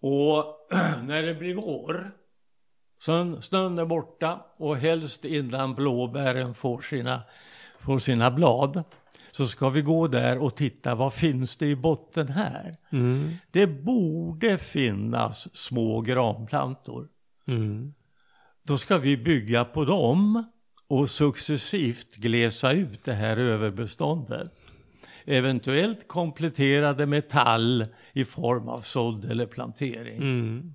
Och 0.00 0.68
när 1.02 1.22
det 1.22 1.34
blir 1.34 1.54
vår, 1.54 2.10
snön, 3.00 3.42
snön 3.42 3.78
är 3.78 3.84
borta 3.84 4.46
och 4.56 4.76
helst 4.76 5.24
innan 5.24 5.74
blåbären 5.74 6.54
får 6.54 6.82
sina, 6.82 7.22
får 7.78 7.98
sina 7.98 8.30
blad 8.30 8.84
så 9.32 9.46
ska 9.46 9.68
vi 9.68 9.82
gå 9.82 10.06
där 10.08 10.38
och 10.38 10.56
titta 10.56 10.94
vad 10.94 11.14
finns 11.14 11.56
det 11.56 11.66
i 11.66 11.76
botten 11.76 12.28
här. 12.28 12.76
Mm. 12.92 13.34
Det 13.50 13.66
borde 13.66 14.58
finnas 14.58 15.56
små 15.56 16.00
granplantor. 16.00 17.08
Mm. 17.46 17.94
Då 18.62 18.78
ska 18.78 18.98
vi 18.98 19.16
bygga 19.16 19.64
på 19.64 19.84
dem 19.84 20.44
och 20.88 21.10
successivt 21.10 22.14
glesa 22.14 22.72
ut 22.72 23.04
det 23.04 23.12
här 23.12 23.36
överbeståndet. 23.36 24.52
Eventuellt 25.24 26.08
kompletterade 26.08 27.06
med 27.06 27.28
tall 27.28 27.86
i 28.12 28.24
form 28.24 28.68
av 28.68 28.80
sådd 28.80 29.24
eller 29.24 29.46
plantering. 29.46 30.16
Mm. 30.16 30.74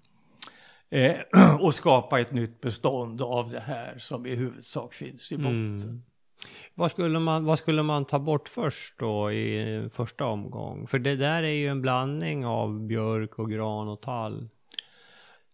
Eh, 0.89 1.15
och 1.59 1.75
skapa 1.75 2.19
ett 2.19 2.31
nytt 2.31 2.61
bestånd 2.61 3.21
av 3.21 3.51
det 3.51 3.59
här 3.59 3.97
som 3.97 4.25
i 4.25 4.35
huvudsak 4.35 4.93
finns 4.93 5.31
i 5.31 5.37
botten. 5.37 6.03
Mm. 6.45 6.71
Vad 6.75 6.91
skulle, 6.91 7.19
man, 7.19 7.45
vad 7.45 7.57
skulle 7.59 7.83
man 7.83 8.05
ta 8.05 8.19
bort 8.19 8.49
först 8.49 8.99
då 8.99 9.31
i 9.31 9.89
första 9.93 10.25
omgång? 10.25 10.87
För 10.87 10.99
det 10.99 11.15
där 11.15 11.43
är 11.43 11.47
ju 11.47 11.67
en 11.67 11.81
blandning 11.81 12.45
av 12.45 12.79
björk 12.87 13.39
och 13.39 13.51
gran 13.51 13.87
och 13.87 14.01
tall. 14.01 14.49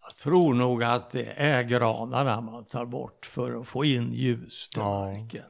Jag 0.03 0.15
tror 0.15 0.53
nog 0.53 0.83
att 0.83 1.09
det 1.09 1.25
är 1.25 1.63
granarna 1.63 2.41
man 2.41 2.65
tar 2.65 2.85
bort 2.85 3.25
för 3.25 3.61
att 3.61 3.67
få 3.67 3.85
in 3.85 4.13
ljus 4.13 4.69
till 4.69 4.81
Ja. 4.81 5.05
marken. 5.05 5.43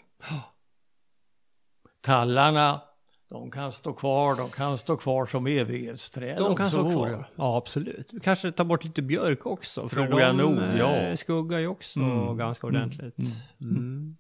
Tallarna, 2.02 2.82
de 3.30 3.52
kan 3.52 3.72
stå 3.72 3.94
kvar, 3.94 4.36
de 4.36 4.50
kan 4.50 4.78
stå 4.78 4.98
kvar 4.98 5.26
som 5.26 5.48
evighetsträd. 5.48 6.38
De 6.38 6.56
kan 6.56 6.70
stå 6.72 6.92
kvar. 6.92 7.30
Ja, 7.36 7.58
absolut. 7.58 8.12
Kanske 8.24 8.52
tar 8.52 8.64
bort 8.66 8.84
lite 8.84 9.02
björk 9.02 9.46
också. 9.46 9.88
Tror 9.88 10.06
för 10.08 10.20
jag 10.20 10.38
de 10.38 10.44
nog, 10.44 10.58
eh, 10.58 10.78
ja. 10.78 11.16
skuggar 11.18 11.60
ju 11.60 11.68
också 11.68 12.00
Mm. 12.00 12.38
ganska 12.38 12.68
Mm. 12.68 12.82
ordentligt. 12.82 13.18
Mm. 13.62 13.76
Mm. 13.78 14.18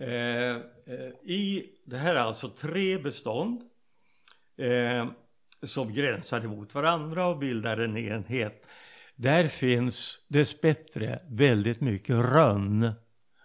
Eh, 0.00 0.56
eh, 0.56 1.08
I 1.22 1.66
det 1.84 1.96
här 1.96 2.14
är 2.14 2.20
alltså 2.20 2.48
tre 2.48 2.98
bestånd 2.98 3.62
eh, 4.56 5.06
som 5.62 5.92
gränsar 5.94 6.44
emot 6.44 6.74
varandra 6.74 7.26
och 7.26 7.38
bildar 7.38 7.76
en 7.76 7.96
enhet. 7.96 8.66
Där 9.16 9.48
finns 9.48 10.18
dessbättre 10.28 11.18
väldigt 11.28 11.80
mycket 11.80 12.16
rönn. 12.16 12.92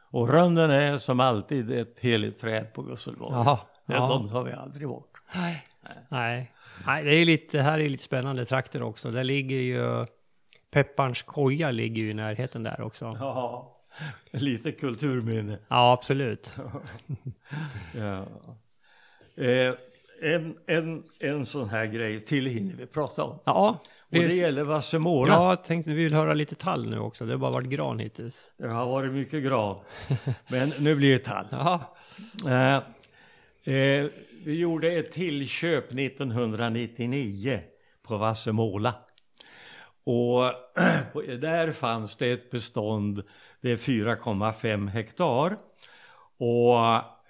Och 0.09 0.29
rönnen 0.29 0.71
är 0.71 0.97
som 0.97 1.19
alltid 1.19 1.71
ett 1.71 1.99
heligt 1.99 2.41
träd 2.41 2.73
på 2.73 2.81
Gusselborg. 2.81 3.31
Ja. 3.31 3.69
Ja. 3.85 4.07
De 4.07 4.29
tar 4.29 4.43
vi 4.43 4.51
aldrig 4.51 4.87
bort. 4.87 5.11
Nej. 5.35 5.67
Nej. 6.09 6.51
Nej, 6.85 7.03
det 7.03 7.15
är 7.15 7.25
lite, 7.25 7.61
här 7.61 7.79
är 7.79 7.89
lite 7.89 8.03
spännande 8.03 8.45
trakter 8.45 8.81
också. 8.81 9.11
Där 9.11 9.23
ligger 9.23 9.57
ju 9.57 10.05
Pepparns 10.71 11.21
koja 11.21 11.71
ligger 11.71 12.01
ju 12.03 12.11
i 12.11 12.13
närheten 12.13 12.63
där 12.63 12.81
också. 12.81 13.17
Ja, 13.19 13.72
lite 14.31 14.71
kulturminne. 14.71 15.59
Ja, 15.67 15.93
absolut. 15.93 16.55
Ja. 17.97 18.27
Eh, 19.43 19.73
en, 20.21 20.55
en, 20.67 21.03
en 21.19 21.45
sån 21.45 21.69
här 21.69 21.85
grej 21.85 22.21
till 22.21 22.45
hinner 22.45 22.75
vi 22.75 22.85
prata 22.85 23.23
om. 23.23 23.39
Ja, 23.43 23.81
Och 24.09 24.17
det 24.19 24.33
gäller 24.35 24.63
Vassemåla. 24.63 25.33
ja 25.33 25.49
jag 25.49 25.63
tänkte 25.63 25.91
vi 25.91 26.03
vill 26.03 26.13
höra 26.13 26.33
lite 26.33 26.55
tall 26.55 26.89
nu 26.89 26.99
också. 26.99 27.25
Det 27.25 27.31
har 27.33 27.37
bara 27.37 27.51
varit 27.51 27.67
gran 27.67 27.99
hittills. 27.99 28.45
Det 28.57 28.67
har 28.67 28.85
varit 28.85 29.11
mycket 29.11 29.43
gran. 29.43 29.79
Men 30.47 30.73
nu 30.79 30.95
blir 30.95 31.11
det 31.13 31.19
tall. 31.19 31.45
Ja. 31.51 31.93
Eh, 32.45 32.75
eh, 33.75 34.05
vi 34.45 34.59
gjorde 34.59 34.91
ett 34.91 35.11
tillköp 35.11 35.91
1999 35.91 37.59
på 38.03 38.17
Vassemåla. 38.17 38.95
Och 40.03 40.43
där 41.39 41.71
fanns 41.71 42.15
det 42.15 42.31
ett 42.31 42.51
bestånd, 42.51 43.23
det 43.63 43.71
är 43.71 43.77
4,5 43.77 44.89
hektar. 44.89 45.57
Och 46.37 46.75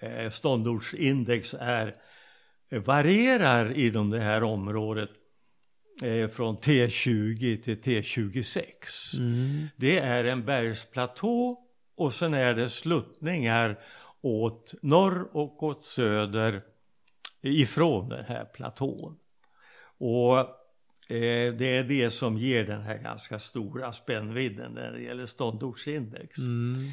eh, 0.04 0.30
ståndortsindex 0.30 1.54
är, 1.60 1.94
varierar 2.70 3.78
inom 3.78 4.10
det 4.10 4.20
här 4.20 4.42
området 4.42 5.10
eh, 6.02 6.28
från 6.28 6.56
T20 6.56 7.62
till 7.62 7.80
T26. 7.80 8.64
Mm. 9.18 9.66
Det 9.76 9.98
är 9.98 10.24
en 10.24 10.44
bergsplatå 10.44 11.58
och 11.96 12.12
sen 12.12 12.34
är 12.34 12.54
det 12.54 12.68
sluttningar 12.68 13.78
åt 14.20 14.74
norr 14.82 15.28
och 15.32 15.62
åt 15.62 15.80
söder 15.80 16.62
ifrån 17.42 18.08
den 18.08 18.24
här 18.24 18.44
platån. 18.44 19.16
Och 19.98 20.38
eh, 20.38 20.46
det 21.08 21.76
är 21.76 21.84
det 21.84 22.10
som 22.10 22.38
ger 22.38 22.64
den 22.64 22.82
här 22.82 22.98
ganska 22.98 23.38
stora 23.38 23.92
spännvidden 23.92 24.72
när 24.72 24.92
det 24.92 25.02
gäller 25.02 25.26
ståndortsindex. 25.26 26.38
Mm. 26.38 26.90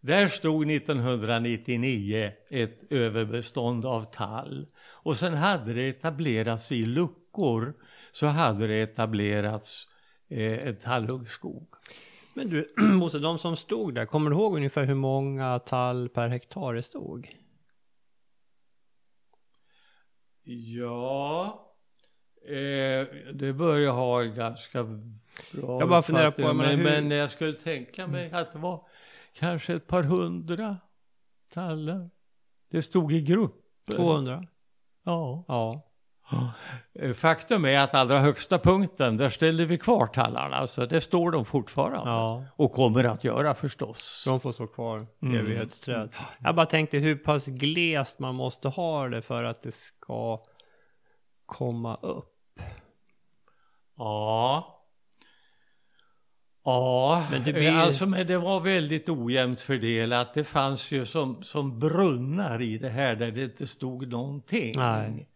Där 0.00 0.28
stod 0.28 0.70
1999 0.70 2.32
ett 2.50 2.92
överbestånd 2.92 3.86
av 3.86 4.04
tall. 4.04 4.66
Och 4.86 5.16
sen 5.16 5.34
hade 5.34 5.72
det 5.72 5.88
etablerats 5.88 6.72
i 6.72 6.86
luckor 6.86 7.74
så 8.12 8.26
hade 8.26 8.66
det 8.66 8.82
etablerats 8.82 9.88
eh, 10.28 10.74
tallungskog. 10.74 11.68
Men 12.34 12.50
du, 12.50 12.68
Bosse, 13.00 13.18
de 13.18 13.38
som 13.38 13.56
stod 13.56 13.94
där, 13.94 14.06
kommer 14.06 14.30
du 14.30 14.36
ihåg 14.36 14.56
ungefär 14.56 14.84
hur 14.84 14.94
många 14.94 15.58
tall 15.58 16.08
per 16.08 16.28
hektar 16.28 16.74
det 16.74 16.82
stod? 16.82 17.28
Ja, 20.44 21.73
eh, 22.46 23.06
det 23.34 23.52
bör 23.52 23.78
jag 23.78 23.92
ha 23.92 24.22
ganska 24.22 24.82
bra 24.84 25.80
Jag 25.80 25.88
bara 25.88 26.02
funderar 26.02 26.30
på, 26.30 26.52
men, 26.52 26.66
hur- 26.78 26.84
men 26.84 27.10
jag 27.10 27.30
skulle 27.30 27.52
tänka 27.52 28.06
mig 28.06 28.32
att 28.32 28.52
det 28.52 28.58
var 28.58 28.86
kanske 29.34 29.74
ett 29.74 29.86
par 29.86 30.02
hundra 30.02 30.76
tallar. 31.52 32.10
Det 32.70 32.82
stod 32.82 33.12
i 33.12 33.20
grupper. 33.20 33.92
200? 33.96 34.46
Ja. 35.04 35.44
Ja. 35.48 35.82
Eh, 36.94 37.12
Faktum 37.12 37.64
är 37.64 37.78
att 37.80 37.94
allra 37.94 38.18
högsta 38.18 38.58
punkten, 38.58 39.16
där 39.16 39.28
ställde 39.28 39.64
vi 39.64 39.78
kvar 39.78 40.06
tallarna, 40.06 40.66
så 40.66 40.86
det 40.86 41.00
står 41.00 41.30
de 41.30 41.44
fortfarande. 41.44 42.10
Ja. 42.10 42.44
Och 42.56 42.72
kommer 42.72 43.04
att 43.04 43.24
göra 43.24 43.54
förstås. 43.54 44.22
De 44.26 44.40
får 44.40 44.52
stå 44.52 44.66
kvar, 44.66 45.06
Mm. 45.22 45.36
evighetsträd. 45.40 46.08
Jag 46.38 46.54
bara 46.54 46.66
tänkte 46.66 46.98
hur 46.98 47.16
pass 47.16 47.46
glest 47.46 48.18
man 48.18 48.34
måste 48.34 48.68
ha 48.68 49.08
det 49.08 49.22
för 49.22 49.44
att 49.44 49.62
det 49.62 49.72
ska 49.74 50.42
komma 51.46 51.94
upp. 51.96 52.33
Ja. 53.96 54.70
Ja, 56.64 57.26
Men 57.30 57.44
det 57.44 57.52
blir- 57.52 57.72
alltså 57.72 58.06
men 58.06 58.26
det 58.26 58.38
var 58.38 58.60
väldigt 58.60 59.08
ojämnt 59.08 59.60
fördelat. 59.60 60.34
Det 60.34 60.44
fanns 60.44 60.90
ju 60.90 61.06
som, 61.06 61.42
som 61.42 61.78
brunnar 61.78 62.62
i 62.62 62.78
det 62.78 62.88
här 62.88 63.16
där 63.16 63.30
det 63.30 63.44
inte 63.44 63.66
stod 63.66 64.08
någonting. 64.08 64.72
Nej. 64.76 65.28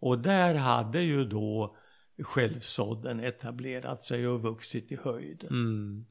Och 0.00 0.18
där 0.18 0.54
hade 0.54 1.02
ju 1.02 1.24
då 1.24 1.76
självsådden 2.22 3.20
etablerat 3.20 4.00
sig 4.00 4.28
och 4.28 4.42
vuxit 4.42 4.92
i 4.92 4.98
höjden. 5.04 5.50
Mm. 5.50 6.06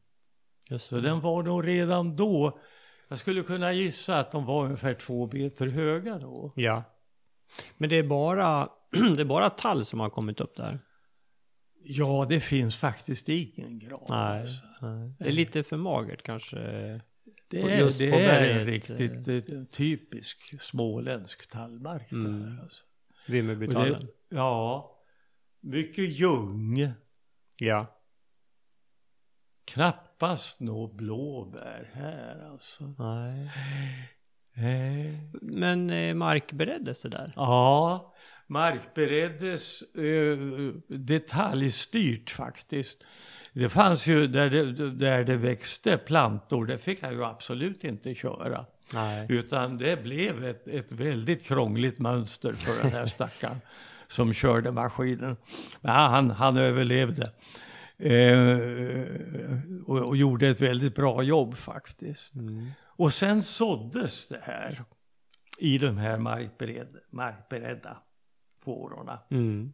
Så 0.80 1.00
den 1.00 1.20
var 1.22 1.44
nog 1.44 1.68
redan 1.68 2.16
då, 2.16 2.60
jag 3.08 3.20
skulle 3.20 3.44
kunna 3.44 3.74
gissa 3.74 4.20
att 4.20 4.32
de 4.32 4.46
var 4.46 4.66
ungefär 4.66 4.94
två 4.94 5.30
meter 5.34 5.68
höga 5.68 6.18
då. 6.20 6.54
Ja. 6.56 6.84
Men 7.78 7.90
det 7.90 7.96
är 7.96 8.04
bara, 8.04 8.70
det 9.16 9.22
är 9.22 9.26
bara 9.26 9.50
tall 9.50 9.86
som 9.86 10.00
har 10.00 10.10
kommit 10.10 10.42
upp 10.42 10.56
där. 10.56 10.80
Ja, 11.84 12.26
det 12.30 12.40
finns 12.40 12.76
faktiskt 12.76 13.30
ingen 13.30 13.80
gran. 13.80 14.06
Nej. 14.10 14.42
alltså. 14.42 14.66
nej. 14.82 15.14
Det 15.20 15.28
är 15.28 15.32
lite 15.32 15.64
för 15.64 15.78
magert 15.78 16.24
kanske. 16.24 16.58
Det 17.50 17.62
är, 17.62 17.80
just 17.80 18.00
det 18.00 18.26
är 18.26 18.60
en 18.60 18.66
riktigt 18.66 19.28
eh, 19.28 19.64
typisk 19.72 20.62
småländsk 20.62 21.50
tallmark. 21.50 22.12
Mm. 22.12 22.60
alltså. 22.62 22.84
Vimmerbytallen. 23.28 24.08
ja, 24.30 24.92
mycket 25.60 26.10
ljung, 26.10 26.92
Ja. 27.60 28.00
knappast 29.66 30.60
nå 30.60 30.88
blåbär 30.88 31.92
här 31.94 32.50
alltså. 32.52 32.94
Nej. 32.98 33.52
Nej. 34.54 35.30
Men 35.42 35.90
eh, 35.90 36.14
markbereddes 36.16 37.02
det 37.02 37.10
där? 37.10 37.34
Ja, 37.36 38.14
markbereddes 38.48 39.82
eh, 39.82 40.38
detaljstyrt 40.88 42.30
faktiskt. 42.30 43.04
Det 43.54 43.70
fanns 43.70 44.08
ju 44.08 44.28
där 44.28 44.50
det, 44.50 44.92
där 44.92 45.24
det 45.24 45.38
växte 45.38 45.98
plantor, 45.98 46.66
det 46.66 46.78
fick 46.78 47.04
jag 47.04 47.14
ju 47.14 47.24
absolut 47.24 47.84
inte 47.84 48.16
köra. 48.16 48.66
Nej. 48.94 49.26
Utan 49.30 49.78
det 49.78 50.04
blev 50.04 50.46
ett, 50.46 50.68
ett 50.68 50.92
väldigt 50.92 51.44
krångligt 51.44 52.00
mönster 52.00 52.54
för 52.54 52.84
den 52.84 52.92
här 52.92 53.06
stackaren 53.06 53.62
som 54.08 54.34
körde 54.34 54.72
maskinen. 54.72 55.38
Men 55.82 55.92
han, 55.92 56.32
han 56.32 56.58
överlevde. 56.58 57.32
Eh, 57.98 58.58
och, 59.86 60.08
och 60.08 60.18
gjorde 60.18 60.48
ett 60.48 60.62
väldigt 60.62 60.96
bra 60.96 61.24
jobb 61.24 61.58
faktiskt. 61.58 62.36
Mm. 62.36 62.72
Och 62.86 63.14
sen 63.14 63.44
såddes 63.44 64.28
det 64.28 64.42
här 64.44 64.84
i 65.58 65.78
de 65.78 65.98
här 65.98 66.18
markbered, 66.18 66.96
markberedda 67.12 67.98
fårorna. 68.68 69.20
Mm. 69.30 69.74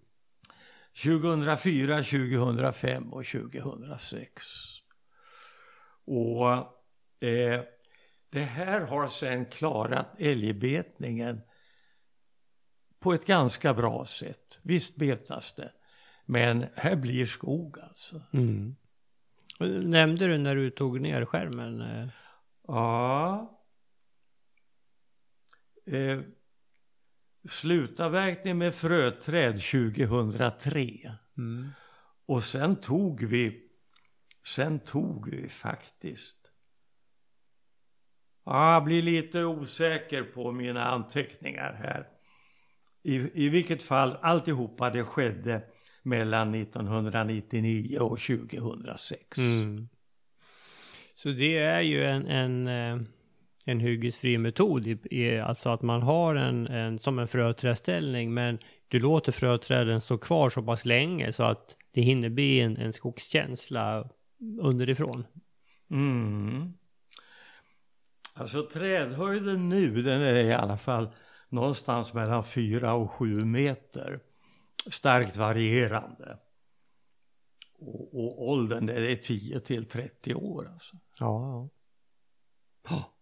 2004, 1.04 1.98
2005 2.04 3.14
och 3.14 3.26
2006. 3.26 4.46
Och 6.06 6.54
eh, 7.28 7.62
det 8.30 8.44
här 8.44 8.82
har 8.82 9.08
sen 9.08 9.46
klarat 9.46 10.08
älgbetningen 10.20 11.42
på 13.00 13.14
ett 13.14 13.26
ganska 13.26 13.74
bra 13.74 14.06
sätt. 14.06 14.60
Visst 14.62 14.96
betas 14.96 15.54
det, 15.56 15.72
men 16.26 16.66
här 16.76 16.96
blir 16.96 17.26
skog 17.26 17.80
alltså. 17.80 18.22
Mm. 18.34 18.76
Nämnde 19.90 20.28
du 20.28 20.38
när 20.38 20.56
du 20.56 20.70
tog 20.70 21.02
ner 21.02 21.26
skärmen? 21.26 21.82
eh, 21.82 22.08
Ja. 22.68 23.60
Eh, 25.86 26.20
slutavverkning 27.50 28.58
med 28.58 28.76
fröträd 28.76 29.62
2003. 29.62 30.90
Mm. 31.38 31.70
Och 32.26 32.44
sen 32.44 32.76
tog 32.76 33.24
vi, 33.24 33.62
sen 34.46 34.80
tog 34.80 35.30
vi 35.30 35.50
faktiskt. 35.50 36.52
Ja, 38.46 38.74
jag 38.74 38.84
blir 38.84 39.02
lite 39.02 39.44
osäker 39.44 40.24
på 40.24 40.52
mina 40.52 40.86
anteckningar 40.86 41.74
här. 41.74 42.08
I, 43.04 43.46
I 43.46 43.50
vilket 43.50 43.82
fall, 43.82 44.18
alltihopa 44.22 44.90
det 44.90 45.04
skedde 45.04 45.64
mellan 46.04 46.56
1999 46.56 48.00
och 48.00 48.20
2006. 48.20 49.38
Mm. 49.38 49.90
Så 51.16 51.30
det 51.30 51.58
är 51.58 51.82
ju 51.82 52.04
en, 52.04 52.28
en, 52.28 52.68
eh, 52.68 53.08
en 53.66 53.80
hyggesfri 53.80 54.38
metod, 54.38 54.88
i, 54.88 55.00
i, 55.12 55.40
alltså 55.40 55.70
att 55.70 55.82
man 55.82 56.02
har 56.02 56.36
en, 56.36 56.68
en 56.68 57.00
som 57.00 57.20
en 57.20 57.28
fröträdställning, 57.28 58.34
men 58.34 58.60
du 58.88 59.00
låter 59.00 59.32
fröträden 59.32 60.02
stå 60.02 60.18
kvar 60.18 60.50
så 60.50 60.64
pass 60.64 60.86
länge 60.86 61.34
så 61.34 61.44
att 61.44 61.78
det 61.92 62.02
hinner 62.02 62.30
bli 62.30 62.60
en, 62.60 62.78
en 62.78 62.94
skogskänsla 62.94 64.10
underifrån. 64.62 65.26
Mm. 65.92 66.74
Alltså 68.34 68.70
trädhöjden 68.70 69.70
nu 69.70 70.02
den 70.02 70.22
är 70.22 70.36
i 70.36 70.54
alla 70.54 70.78
fall 70.78 71.10
någonstans 71.50 72.14
mellan 72.14 72.44
4 72.44 72.94
och 72.94 73.12
7 73.12 73.36
meter. 73.36 74.20
Starkt 74.92 75.38
varierande. 75.38 76.38
Och, 77.80 78.14
och 78.20 78.50
åldern 78.50 78.86
det 78.86 79.12
är 79.12 79.16
10 79.16 79.60
till 79.60 79.86
30 79.86 80.36
år 80.36 80.70
alltså. 80.74 80.98
Ja, 81.20 81.70
Ja. 82.90 83.13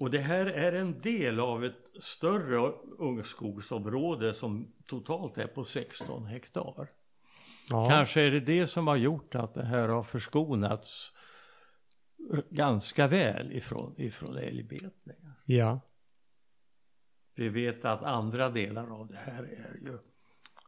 Och 0.00 0.10
det 0.10 0.18
här 0.18 0.46
är 0.46 0.72
en 0.72 1.00
del 1.00 1.40
av 1.40 1.64
ett 1.64 1.92
större 2.02 2.72
ungskogsområde 2.98 4.34
som 4.34 4.72
totalt 4.86 5.38
är 5.38 5.46
på 5.46 5.64
16 5.64 6.26
hektar. 6.26 6.88
ja. 7.70 7.88
Kanske 7.90 8.20
är 8.20 8.30
det 8.30 8.40
det 8.40 8.66
som 8.66 8.86
har 8.86 8.96
gjort 8.96 9.34
att 9.34 9.54
det 9.54 9.64
här 9.64 9.88
har 9.88 10.02
förskonats 10.02 11.12
ganska 12.50 13.06
väl 13.08 13.52
ifrån, 13.52 13.94
ifrån 14.00 14.36
älgbetningen. 14.36 15.32
Ja. 15.46 15.80
Vi 17.34 17.48
vet 17.48 17.84
att 17.84 18.02
andra 18.02 18.48
delar 18.50 19.00
av 19.00 19.08
det 19.08 19.16
här 19.16 19.42
är 19.42 19.78
ju, 19.84 19.98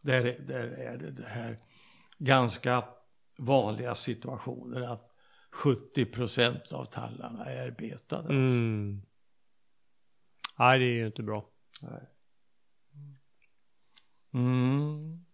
där, 0.03 0.27
är- 0.27 0.39
där 0.39 0.67
är 0.69 0.99
det 0.99 1.11
det 1.11 1.29
här 1.29 1.59
ganska 2.19 2.85
vanliga 3.39 3.95
situationen 3.95 4.83
att 4.85 5.15
70 5.51 6.05
procent 6.05 6.73
av 6.73 6.85
tallarna 6.85 7.45
är 7.45 7.71
betade. 7.71 8.29
Mm. 8.29 9.03
Nej, 10.59 10.79
det 10.79 10.85
är 10.85 10.95
ju 10.95 11.07
inte 11.07 11.23
bra. 11.23 11.45
Nej. 11.81 12.09
Mm. 14.35 15.25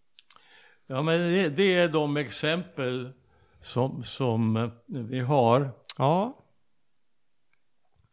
Ja 0.87 1.03
men 1.03 1.21
det, 1.21 1.49
det 1.49 1.75
är 1.75 1.89
de 1.89 2.17
exempel 2.17 3.13
som, 3.61 4.05
som 4.05 4.71
vi 4.87 5.21
har. 5.21 5.71
Ja. 5.99 6.45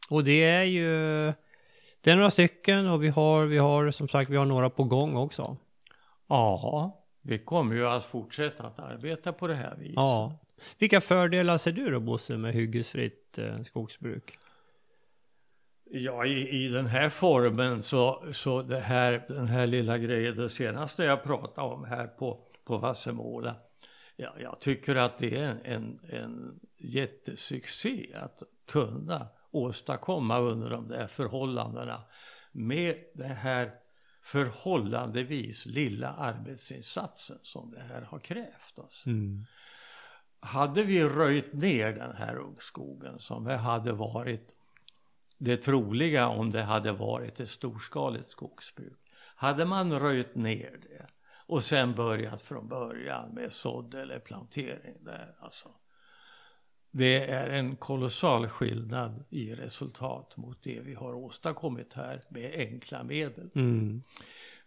Och 0.10 0.24
det 0.24 0.44
är 0.44 0.64
ju, 0.64 0.88
det 2.02 2.12
är 2.12 2.16
några 2.16 2.32
stycken 2.32 2.90
och 2.90 3.04
vi 3.04 3.10
har, 3.10 3.46
vi 3.46 3.58
har 3.58 3.92
som 3.92 4.08
sagt, 4.08 4.30
vi 4.30 4.38
har 4.38 4.46
några 4.46 4.70
på 4.70 4.84
gång 4.84 5.16
också. 5.16 5.58
Ja, 6.28 7.06
vi 7.22 7.40
kommer 7.40 7.76
ju 7.76 7.88
att 7.88 8.06
fortsätta 8.06 8.64
att 8.64 8.80
arbeta 8.80 9.34
på 9.34 9.48
det 9.48 9.56
här 9.56 9.76
viset. 9.76 9.96
Ja. 9.96 10.40
Vilka 10.80 11.02
fördelar 11.02 11.58
ser 11.58 11.72
du 11.72 11.90
då 11.90 12.00
Bosse 12.00 12.38
med 12.38 12.54
hyggesfritt 12.54 13.38
eh, 13.38 13.62
skogsbruk? 13.62 14.38
Ja, 15.90 16.26
i, 16.26 16.66
i 16.66 16.68
den 16.68 16.86
här 16.86 17.10
formen 17.10 17.84
så, 17.84 18.26
så 18.34 18.62
det 18.62 18.80
här, 18.80 19.26
den 19.28 19.48
här 19.48 19.68
lilla 19.68 19.98
grejen, 19.98 20.36
det 20.36 20.50
senaste 20.50 21.04
jag 21.04 21.24
pratade 21.24 21.68
om 21.68 21.84
här 21.84 22.08
på, 22.08 22.48
på 22.66 22.78
Vassemåla. 22.78 23.56
Ja, 24.16 24.36
jag 24.40 24.60
tycker 24.60 24.96
att 24.96 25.18
det 25.18 25.40
är 25.40 25.46
en, 25.46 25.60
en, 25.64 26.00
en 26.10 26.60
jättesuccé 26.78 28.14
att 28.16 28.44
kunna 28.68 29.28
åstadkomma 29.52 30.40
under 30.40 30.70
de 30.70 30.88
där 30.88 31.08
förhållandena 31.08 32.04
med 32.52 32.96
den 33.14 33.36
här 33.36 33.72
förhållandevis 34.22 35.66
lilla 35.66 36.10
arbetsinsatsen 36.10 37.38
som 37.42 37.72
det 37.72 37.82
här 37.82 38.02
har 38.02 38.20
krävt. 38.20 38.80
Alltså. 38.80 39.10
Mm. 39.10 39.46
Hade 40.40 40.84
vi 40.84 41.04
röjt 41.04 41.54
ner 41.54 41.94
den 41.94 42.16
här 42.16 42.38
ungskogen 42.38 43.20
som 43.20 43.44
det 43.44 43.58
hade 43.58 43.92
varit 43.92 44.56
det 45.38 45.58
troliga 45.58 46.28
om 46.28 46.52
det 46.52 46.64
hade 46.64 46.92
varit 46.92 47.40
ett 47.40 47.50
storskaligt 47.50 48.30
skogsbruk. 48.30 49.00
Hade 49.36 49.66
man 49.66 50.00
röjt 50.00 50.36
ner 50.36 50.80
det 50.82 51.08
och 51.48 51.64
sen 51.64 51.96
börjat 51.96 52.42
från 52.42 52.68
början 52.68 53.30
med 53.34 53.54
sådd 53.54 53.94
eller 53.94 54.20
plantering 54.20 54.96
där 55.02 55.36
alltså. 55.40 55.70
Det 56.92 57.30
är 57.30 57.50
en 57.50 57.76
kolossal 57.76 58.48
skillnad 58.48 59.24
i 59.30 59.56
resultat 59.56 60.38
mot 60.38 60.64
det 60.64 60.80
vi 60.80 60.94
har 60.94 61.14
åstadkommit 61.14 61.94
här 61.94 62.24
med 62.30 62.54
enkla 62.56 63.04
medel. 63.04 63.50
Mm. 63.56 64.04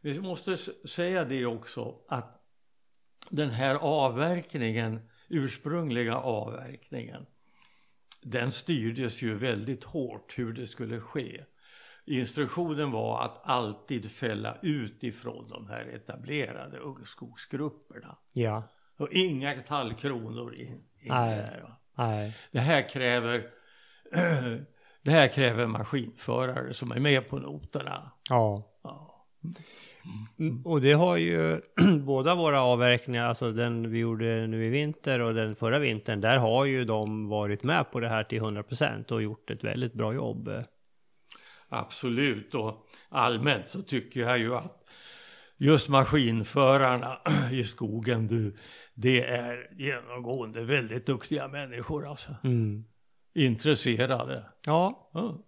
Vi 0.01 0.21
måste 0.21 0.57
säga 0.89 1.25
det 1.25 1.47
också 1.47 1.95
att 2.09 2.43
den 3.31 3.51
här 3.51 3.75
avverkningen, 3.75 5.01
ursprungliga 5.29 6.17
avverkningen, 6.17 7.27
den 8.23 8.53
styrdes 8.53 9.23
ju 9.23 9.35
väldigt 9.35 9.85
hårt 9.85 10.39
hur 10.39 10.53
det 10.53 10.67
skulle 10.67 11.01
ske. 11.01 11.45
Instruktionen 12.05 12.91
var 12.91 13.25
att 13.25 13.41
alltid 13.49 14.11
fälla 14.11 14.59
utifrån 14.63 15.49
de 15.49 15.69
här 15.69 15.87
etablerade 15.87 16.79
ungskogsgrupperna. 16.79 18.17
Ja. 18.33 18.63
Och 18.97 19.13
inga 19.13 19.63
tallkronor 19.63 20.55
in, 20.55 20.67
in 21.01 21.09
Nej. 21.09 21.37
där. 21.37 21.75
Nej. 21.95 22.37
Det 22.51 22.61
här 22.61 22.89
kräver 22.89 23.51
det 25.03 25.11
här 25.11 25.29
kräver 25.29 25.67
maskinförare 25.67 26.75
som 26.75 26.93
är 26.93 27.01
med 27.01 27.29
på 27.29 27.39
noterna. 27.39 28.13
Ja. 28.31 28.63
ja. 28.83 29.18
Mm. 30.39 30.67
Och 30.67 30.81
det 30.81 30.93
har 30.93 31.17
ju 31.17 31.61
båda 32.05 32.35
våra 32.35 32.63
avverkningar, 32.63 33.27
alltså 33.27 33.53
den 33.53 33.91
vi 33.91 33.99
gjorde 33.99 34.47
nu 34.47 34.65
i 34.65 34.69
vinter 34.69 35.21
och 35.21 35.35
den 35.35 35.57
förra 35.57 35.79
vintern, 35.79 36.21
där 36.21 36.39
har 36.39 36.65
ju 36.65 36.85
de 36.85 37.29
varit 37.29 37.63
med 37.63 37.91
på 37.91 38.01
det 38.01 38.09
här 38.09 38.25
till 38.25 38.43
100% 38.43 39.13
och 39.13 39.23
gjort 39.23 39.51
ett 39.51 39.65
väldigt 39.65 39.95
bra 39.95 40.15
jobb. 40.15 40.51
Absolut 41.69 42.55
och 42.55 42.87
allmänt 43.09 43.69
så 43.69 43.83
tycker 43.83 44.21
jag 44.21 44.39
ju 44.39 44.55
att 44.55 44.85
just 45.57 45.89
maskinförarna 45.89 47.19
i 47.53 47.65
skogen, 47.65 48.27
du, 48.27 48.57
det 48.95 49.25
är 49.25 49.69
genomgående 49.79 50.65
väldigt 50.65 51.07
duktiga 51.07 51.49
människor 51.49 52.11
alltså. 52.11 52.35
Mm. 52.45 52.85
Intresserade. 53.35 54.45
Ja. 54.67 55.11
ja. 55.13 55.45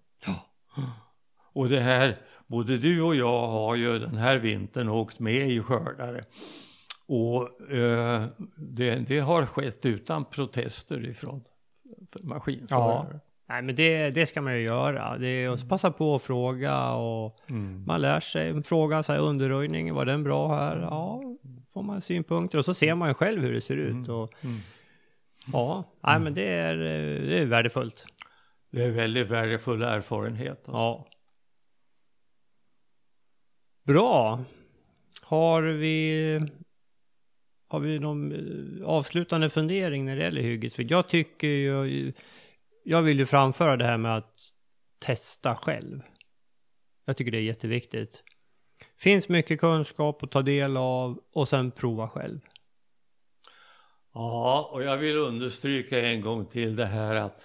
Och 1.52 1.68
det 1.68 1.80
här 1.80 2.16
både 2.50 2.78
du 2.78 3.02
och 3.02 3.14
jag 3.14 3.48
har 3.48 3.74
ju 3.74 3.98
den 3.98 4.16
här 4.16 4.38
vintern 4.38 4.88
åkt 4.88 5.18
med 5.18 5.50
i 5.50 5.60
skördare. 5.60 6.24
Och 7.06 7.70
eh, 7.72 8.26
det, 8.56 8.94
det, 8.94 9.18
har 9.18 9.46
skett 9.46 9.86
utan 9.86 10.24
protester 10.24 11.08
ifrån 11.08 11.44
maskinförare. 12.22 13.06
Ja. 13.12 13.20
Nej 13.48 13.62
men 13.62 13.74
det, 13.74 14.10
det 14.10 14.26
ska 14.26 14.42
man 14.42 14.54
ju 14.54 14.62
göra. 14.62 15.18
Det 15.18 15.26
är 15.26 15.50
att 15.50 15.68
passa 15.68 15.90
på 15.90 16.14
att 16.14 16.22
fråga 16.22 16.92
och 16.92 17.36
mm. 17.50 17.84
man 17.86 18.00
lär 18.00 18.20
sig. 18.20 18.62
Fråga 18.62 19.02
så 19.02 19.12
här, 19.12 19.20
underröjning, 19.20 19.94
var 19.94 20.04
den 20.04 20.22
bra 20.22 20.56
här? 20.56 20.76
Ja, 20.76 21.22
får 21.72 21.82
man 21.82 22.00
synpunkter 22.00 22.58
och 22.58 22.64
så 22.64 22.74
ser 22.74 22.94
man 22.94 23.08
ju 23.08 23.14
själv 23.14 23.42
hur 23.42 23.52
det 23.52 23.60
ser 23.60 23.76
ut. 23.76 24.08
Mm. 24.08 24.10
Och, 24.10 24.34
mm. 24.44 24.60
Ja, 25.52 25.84
nej 26.00 26.20
men 26.20 26.34
det 26.34 26.48
är, 26.48 26.76
det 27.26 27.38
är 27.38 27.46
värdefullt. 27.46 28.04
Det 28.70 28.84
är 28.84 28.90
väldigt 28.90 29.28
värdefull 29.28 29.82
erfarenhet. 29.82 30.50
Alltså. 30.50 30.72
Ja. 30.72 31.06
Bra. 33.82 34.44
Har 35.22 35.62
vi, 35.62 36.40
har 37.68 37.80
vi 37.80 37.98
någon 37.98 38.32
eh, 38.32 38.86
avslutande 38.86 39.50
fundering 39.50 40.04
när 40.04 40.16
det 40.16 40.22
gäller 40.22 40.42
hyggesfritt? 40.42 40.90
Jag 40.90 41.08
tycker 41.08 41.46
ju, 41.48 42.12
jag 42.84 43.02
vill 43.02 43.18
ju 43.18 43.26
framföra 43.26 43.76
det 43.76 43.84
här 43.84 43.98
med 43.98 44.16
att 44.16 44.40
testa 44.98 45.56
själv. 45.56 46.00
Jag 47.04 47.16
tycker 47.16 47.30
det 47.30 47.38
är 47.38 47.42
jätteviktigt. 47.42 48.24
Finns 48.98 49.28
mycket 49.28 49.60
kunskap 49.60 50.22
att 50.22 50.30
ta 50.30 50.42
del 50.42 50.76
av 50.76 51.20
och 51.32 51.48
sen 51.48 51.70
prova 51.70 52.08
själv. 52.08 52.40
Ja, 54.14 54.70
och 54.72 54.82
jag 54.82 54.96
vill 54.96 55.16
understryka 55.16 56.06
en 56.06 56.20
gång 56.20 56.46
till 56.46 56.76
det 56.76 56.86
här 56.86 57.14
att 57.14 57.40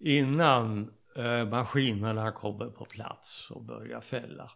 innan 0.00 0.92
eh, 1.16 1.48
maskinerna 1.48 2.32
kommer 2.32 2.66
på 2.66 2.84
plats 2.84 3.50
och 3.50 3.64
börjar 3.64 4.00
fälla 4.00 4.50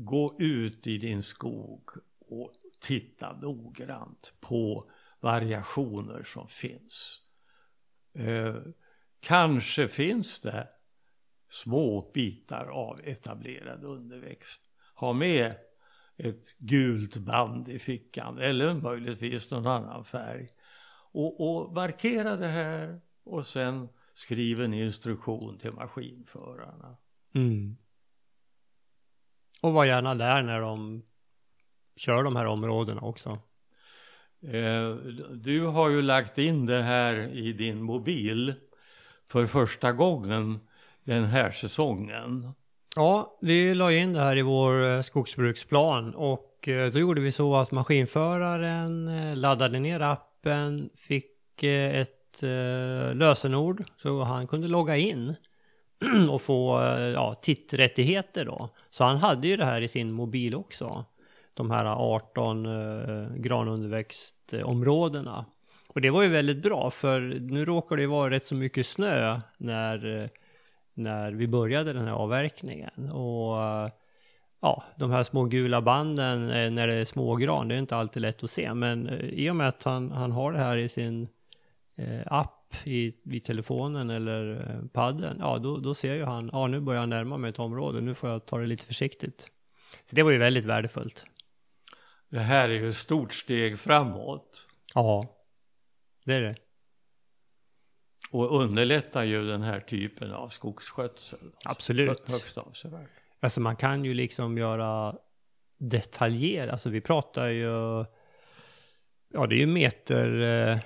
gå 0.00 0.36
ut 0.38 0.86
i 0.86 0.98
din 0.98 1.22
skog 1.22 1.90
och 2.18 2.52
titta 2.80 3.32
noggrant 3.32 4.32
på 4.40 4.90
variationer 5.20 6.24
som 6.24 6.48
finns. 6.48 7.20
Eh, 8.14 8.56
kanske 9.20 9.88
finns 9.88 10.40
det 10.40 10.68
små 11.48 12.10
bitar 12.14 12.66
av 12.66 13.00
etablerad 13.04 13.84
underväxt. 13.84 14.62
Ha 14.94 15.12
med 15.12 15.54
ett 16.16 16.58
gult 16.58 17.16
band 17.16 17.68
i 17.68 17.78
fickan 17.78 18.38
eller 18.38 18.74
möjligtvis 18.74 19.50
någon 19.50 19.66
annan 19.66 20.04
färg. 20.04 20.48
Och, 21.12 21.40
och 21.40 21.72
markera 21.72 22.36
det 22.36 22.46
här 22.46 23.00
och 23.24 23.46
sen 23.46 23.88
skriv 24.14 24.60
en 24.60 24.74
instruktion 24.74 25.58
till 25.58 25.72
maskinförarna. 25.72 26.96
Mm. 27.34 27.76
Och 29.60 29.72
var 29.72 29.84
gärna 29.84 30.14
där 30.14 30.42
när 30.42 30.60
de 30.60 31.02
kör 31.96 32.24
de 32.24 32.36
här 32.36 32.46
områdena 32.46 33.00
också. 33.00 33.38
Eh, 34.42 34.90
du 35.32 35.66
har 35.66 35.88
ju 35.88 36.02
lagt 36.02 36.38
in 36.38 36.66
det 36.66 36.82
här 36.82 37.16
i 37.36 37.52
din 37.52 37.82
mobil 37.82 38.54
för 39.26 39.46
första 39.46 39.92
gången 39.92 40.58
den 41.04 41.24
här 41.24 41.50
säsongen. 41.52 42.52
Ja, 42.96 43.38
vi 43.40 43.74
la 43.74 43.92
in 43.92 44.12
det 44.12 44.20
här 44.20 44.36
i 44.36 44.42
vår 44.42 44.84
eh, 44.84 45.00
skogsbruksplan 45.00 46.14
och 46.14 46.68
eh, 46.68 46.92
då 46.92 46.98
gjorde 46.98 47.20
vi 47.20 47.32
så 47.32 47.56
att 47.56 47.70
maskinföraren 47.70 49.10
laddade 49.40 49.78
ner 49.78 50.00
appen, 50.00 50.90
fick 50.94 51.62
ett 51.62 52.42
lösenord 53.14 53.84
så 54.02 54.22
han 54.22 54.46
kunde 54.46 54.68
logga 54.68 54.96
in 54.96 55.34
och 56.30 56.42
få 56.42 56.82
eh, 56.82 57.00
ja, 57.00 57.34
titträttigheter 57.34 58.44
då. 58.44 58.68
Så 58.90 59.04
han 59.04 59.16
hade 59.16 59.48
ju 59.48 59.56
det 59.56 59.64
här 59.64 59.80
i 59.80 59.88
sin 59.88 60.12
mobil 60.12 60.54
också. 60.54 61.04
De 61.54 61.70
här 61.70 61.84
18 61.84 62.66
eh, 62.66 63.28
granunderväxtområdena. 63.36 65.44
Och 65.94 66.00
det 66.00 66.10
var 66.10 66.22
ju 66.22 66.28
väldigt 66.28 66.62
bra 66.62 66.90
för 66.90 67.20
nu 67.40 67.64
råkar 67.64 67.96
det 67.96 68.02
ju 68.02 68.08
vara 68.08 68.30
rätt 68.30 68.44
så 68.44 68.54
mycket 68.54 68.86
snö 68.86 69.40
när, 69.56 70.22
eh, 70.22 70.28
när 70.94 71.32
vi 71.32 71.48
började 71.48 71.92
den 71.92 72.06
här 72.06 72.14
avverkningen. 72.14 73.10
Och 73.10 73.62
eh, 73.62 73.90
ja, 74.60 74.84
de 74.96 75.10
här 75.10 75.22
små 75.22 75.44
gula 75.44 75.82
banden 75.82 76.46
när 76.74 76.86
det 76.86 76.94
är 76.94 77.04
smågran, 77.04 77.68
det 77.68 77.74
är 77.74 77.78
inte 77.78 77.96
alltid 77.96 78.22
lätt 78.22 78.44
att 78.44 78.50
se. 78.50 78.74
Men 78.74 79.08
i 79.22 79.50
och 79.50 79.56
med 79.56 79.68
att 79.68 79.82
han, 79.82 80.10
han 80.10 80.32
har 80.32 80.52
det 80.52 80.58
här 80.58 80.76
i 80.76 80.88
sin 80.88 81.28
eh, 81.96 82.32
app 82.68 82.86
i, 82.86 83.14
i 83.30 83.40
telefonen 83.40 84.10
eller 84.10 84.70
eh, 84.70 84.88
padden, 84.92 85.36
ja 85.40 85.58
då, 85.58 85.78
då 85.78 85.94
ser 85.94 86.14
ju 86.14 86.24
han, 86.24 86.50
ja 86.52 86.66
nu 86.66 86.80
börjar 86.80 87.00
jag 87.00 87.08
närma 87.08 87.36
mig 87.36 87.50
ett 87.50 87.58
område, 87.58 88.00
nu 88.00 88.14
får 88.14 88.30
jag 88.30 88.46
ta 88.46 88.58
det 88.58 88.66
lite 88.66 88.86
försiktigt. 88.86 89.50
Så 90.04 90.16
det 90.16 90.22
var 90.22 90.30
ju 90.30 90.38
väldigt 90.38 90.64
värdefullt. 90.64 91.26
Det 92.28 92.40
här 92.40 92.68
är 92.68 92.74
ju 92.74 92.88
ett 92.88 92.96
stort 92.96 93.32
steg 93.32 93.78
framåt. 93.78 94.66
Ja, 94.94 95.36
det 96.24 96.34
är 96.34 96.40
det. 96.40 96.54
Och 98.30 98.62
underlättar 98.62 99.22
ju 99.22 99.46
den 99.46 99.62
här 99.62 99.80
typen 99.80 100.32
av 100.32 100.48
skogsskötsel. 100.48 101.52
Absolut. 101.64 102.30
Högst 102.30 102.58
avsevärt. 102.58 103.10
Alltså 103.40 103.60
man 103.60 103.76
kan 103.76 104.04
ju 104.04 104.14
liksom 104.14 104.58
göra 104.58 105.16
detaljer, 105.78 106.68
alltså 106.68 106.90
vi 106.90 107.00
pratar 107.00 107.48
ju, 107.48 108.04
ja 109.32 109.46
det 109.46 109.54
är 109.54 109.58
ju 109.58 109.66
meter, 109.66 110.40
eh, 110.40 110.78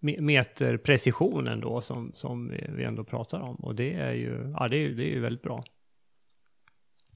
meterprecisionen 0.00 1.60
då 1.60 1.80
som, 1.80 2.12
som 2.14 2.52
vi 2.68 2.84
ändå 2.84 3.04
pratar 3.04 3.40
om. 3.40 3.56
Och 3.56 3.74
det 3.74 3.94
är 3.94 4.12
ju, 4.12 4.54
ja, 4.58 4.68
det 4.68 4.76
är, 4.76 4.88
det 4.88 5.04
är 5.04 5.14
ju 5.14 5.20
väldigt 5.20 5.42
bra. 5.42 5.64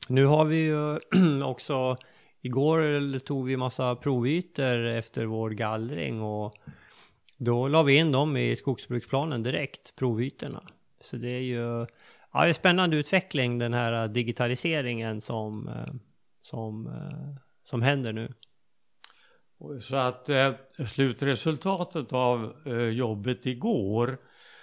Nu 0.08 0.26
har 0.26 0.44
vi 0.44 0.56
ju 0.56 0.98
också, 1.44 1.96
igår 2.40 3.18
tog 3.18 3.46
vi 3.46 3.56
massa 3.56 3.96
provytor 3.96 4.86
efter 4.86 5.26
vår 5.26 5.50
gallring 5.50 6.22
och 6.22 6.54
då 7.36 7.68
la 7.68 7.82
vi 7.82 7.96
in 7.96 8.12
dem 8.12 8.36
i 8.36 8.56
skogsbruksplanen 8.56 9.42
direkt, 9.42 9.96
provytorna. 9.96 10.62
Så 11.00 11.16
det 11.16 11.28
är 11.28 11.40
ju, 11.40 11.86
ja, 12.32 12.42
det 12.42 12.48
är 12.48 12.52
spännande 12.52 12.96
utveckling 12.96 13.58
den 13.58 13.74
här 13.74 14.08
digitaliseringen 14.08 15.20
som, 15.20 15.68
eh, 15.68 15.94
som, 16.42 16.86
eh, 16.86 17.42
som 17.64 17.82
händer 17.82 18.12
nu. 18.12 18.32
Så 19.80 19.96
att 19.96 20.28
eh, 20.28 20.52
slutresultatet 20.86 22.12
av 22.12 22.54
eh, 22.66 22.88
jobbet 22.88 23.46
igår 23.46 24.18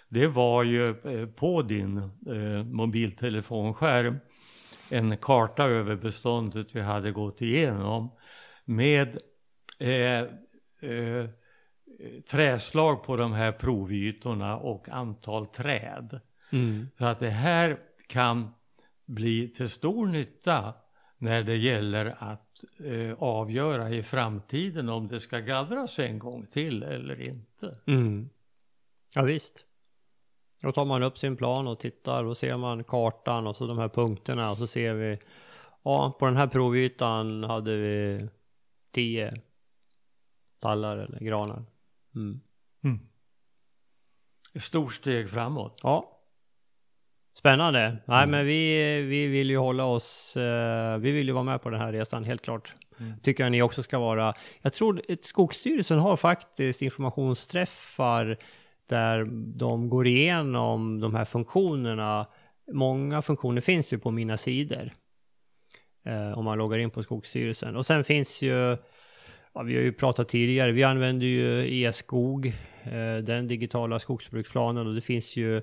det 0.09 0.27
var 0.27 0.63
ju 0.63 0.85
eh, 0.89 1.25
på 1.25 1.61
din 1.61 1.97
eh, 2.27 2.63
mobiltelefonskärm 2.63 4.19
en 4.89 5.17
karta 5.17 5.63
över 5.63 5.95
beståndet 5.95 6.67
vi 6.75 6.81
hade 6.81 7.11
gått 7.11 7.41
igenom 7.41 8.11
med 8.65 9.17
eh, 9.79 10.19
eh, 10.91 11.29
träslag 12.31 13.03
på 13.03 13.15
de 13.15 13.33
här 13.33 13.51
provytorna 13.51 14.57
och 14.57 14.89
antal 14.89 15.45
träd. 15.45 16.19
Mm. 16.51 16.87
Så 16.97 17.05
att 17.05 17.19
det 17.19 17.29
här 17.29 17.77
kan 18.07 18.53
bli 19.05 19.47
till 19.47 19.69
stor 19.69 20.07
nytta 20.07 20.73
när 21.21 21.43
det 21.43 21.55
gäller 21.55 22.15
att 22.19 22.63
eh, 22.85 23.23
avgöra 23.23 23.89
i 23.89 24.03
framtiden 24.03 24.89
om 24.89 25.07
det 25.07 25.19
ska 25.19 25.39
gallras 25.39 25.99
en 25.99 26.19
gång 26.19 26.45
till 26.45 26.83
eller 26.83 27.29
inte. 27.29 27.77
Mm. 27.87 28.29
Ja 29.15 29.23
visst. 29.23 29.65
Då 30.63 30.71
tar 30.71 30.85
man 30.85 31.03
upp 31.03 31.17
sin 31.17 31.37
plan 31.37 31.67
och 31.67 31.79
tittar 31.79 32.25
och 32.25 32.37
ser 32.37 32.57
man 32.57 32.83
kartan 32.83 33.47
och 33.47 33.55
så 33.55 33.67
de 33.67 33.77
här 33.77 33.89
punkterna 33.89 34.51
och 34.51 34.57
så 34.57 34.67
ser 34.67 34.93
vi 34.93 35.19
ja 35.83 36.17
på 36.19 36.25
den 36.25 36.37
här 36.37 36.47
provytan 36.47 37.43
hade 37.43 37.77
vi 37.77 38.27
tio 38.91 39.41
tallar 40.59 40.97
eller 40.97 41.19
granar. 41.19 41.65
Mm. 42.15 42.41
Mm. 42.83 42.99
Ett 44.53 44.63
stort 44.63 44.93
steg 44.93 45.29
framåt. 45.29 45.79
Ja. 45.83 46.18
Spännande. 47.39 47.79
Mm. 47.79 47.97
Nej 48.05 48.27
men 48.27 48.45
vi, 48.45 49.01
vi 49.01 49.27
vill 49.27 49.49
ju 49.49 49.57
hålla 49.57 49.85
oss, 49.85 50.37
eh, 50.37 50.97
vi 50.97 51.11
vill 51.11 51.27
ju 51.27 51.33
vara 51.33 51.43
med 51.43 51.61
på 51.61 51.69
den 51.69 51.81
här 51.81 51.91
resan 51.91 52.23
helt 52.23 52.41
klart. 52.41 52.73
Mm. 52.99 53.13
Tycker 53.23 53.43
jag 53.43 53.51
ni 53.51 53.61
också 53.61 53.83
ska 53.83 53.99
vara. 53.99 54.33
Jag 54.61 54.73
tror 54.73 55.01
att 55.09 55.25
Skogsstyrelsen 55.25 55.99
har 55.99 56.17
faktiskt 56.17 56.81
informationsträffar 56.81 58.37
där 58.89 59.25
de 59.57 59.89
går 59.89 60.07
igenom 60.07 60.99
de 60.99 61.15
här 61.15 61.25
funktionerna. 61.25 62.25
Många 62.71 63.21
funktioner 63.21 63.61
finns 63.61 63.93
ju 63.93 63.97
på 63.97 64.11
mina 64.11 64.37
sidor. 64.37 64.91
Eh, 66.05 66.37
om 66.37 66.45
man 66.45 66.57
loggar 66.57 66.77
in 66.77 66.89
på 66.89 67.03
Skogsstyrelsen. 67.03 67.75
Och 67.75 67.85
sen 67.85 68.03
finns 68.03 68.41
ju, 68.41 68.77
ja, 69.53 69.63
vi 69.63 69.75
har 69.75 69.83
ju 69.83 69.93
pratat 69.93 70.29
tidigare, 70.29 70.71
vi 70.71 70.83
använder 70.83 71.25
ju 71.27 71.81
e-skog, 71.83 72.45
eh, 72.83 73.17
den 73.23 73.47
digitala 73.47 73.99
skogsbruksplanen 73.99 74.87
och 74.87 74.95
det 74.95 75.01
finns 75.01 75.35
ju 75.35 75.61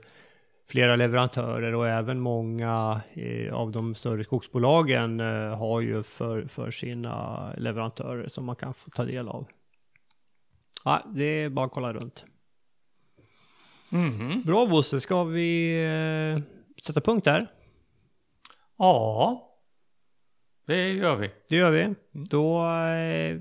flera 0.69 0.97
leverantörer 0.97 1.75
och 1.75 1.89
även 1.89 2.21
många 2.21 3.01
eh, 3.15 3.55
av 3.55 3.71
de 3.71 3.95
större 3.95 4.25
skogsbolagen 4.25 5.21
eh, 5.21 5.59
har 5.59 5.81
ju 5.81 6.03
för, 6.03 6.47
för 6.47 6.71
sina 6.71 7.53
leverantörer 7.57 8.29
som 8.29 8.45
man 8.45 8.57
kan 8.57 8.75
få 8.75 8.91
ta 8.91 9.05
del 9.05 9.29
av. 9.29 9.47
Ja, 10.85 11.03
det 11.15 11.25
är 11.25 11.49
bara 11.49 11.67
att 11.67 11.73
kolla 11.73 11.93
runt. 11.93 12.25
Mm. 13.93 14.43
Bra 14.43 14.67
Bosse, 14.67 15.01
ska 15.01 15.25
vi 15.25 15.83
eh, 15.85 16.43
sätta 16.83 17.01
punkt 17.01 17.25
där? 17.25 17.47
Ja, 18.79 19.43
det 20.67 20.93
gör 20.93 21.17
vi. 21.17 21.31
Det 21.49 21.57
gör 21.57 21.71
vi. 21.71 21.95
Då 22.31 22.69
eh, 22.69 23.41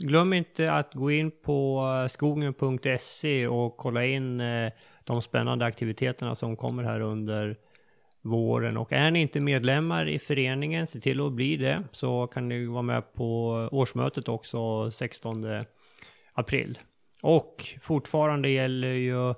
glöm 0.00 0.32
inte 0.32 0.72
att 0.72 0.94
gå 0.94 1.10
in 1.10 1.30
på 1.30 1.82
skogen.se 2.10 3.46
och 3.46 3.76
kolla 3.76 4.04
in 4.04 4.40
eh, 4.40 4.72
de 5.06 5.22
spännande 5.22 5.64
aktiviteterna 5.64 6.34
som 6.34 6.56
kommer 6.56 6.82
här 6.82 7.00
under 7.00 7.56
våren. 8.22 8.76
Och 8.76 8.92
är 8.92 9.10
ni 9.10 9.20
inte 9.20 9.40
medlemmar 9.40 10.08
i 10.08 10.18
föreningen, 10.18 10.86
se 10.86 11.00
till 11.00 11.20
att 11.20 11.32
bli 11.32 11.56
det. 11.56 11.82
Så 11.92 12.26
kan 12.26 12.48
ni 12.48 12.66
vara 12.66 12.82
med 12.82 13.14
på 13.14 13.50
årsmötet 13.72 14.28
också 14.28 14.90
16 14.90 15.44
april. 16.32 16.78
Och 17.22 17.64
fortfarande 17.80 18.48
gäller 18.48 18.92
ju 18.92 19.34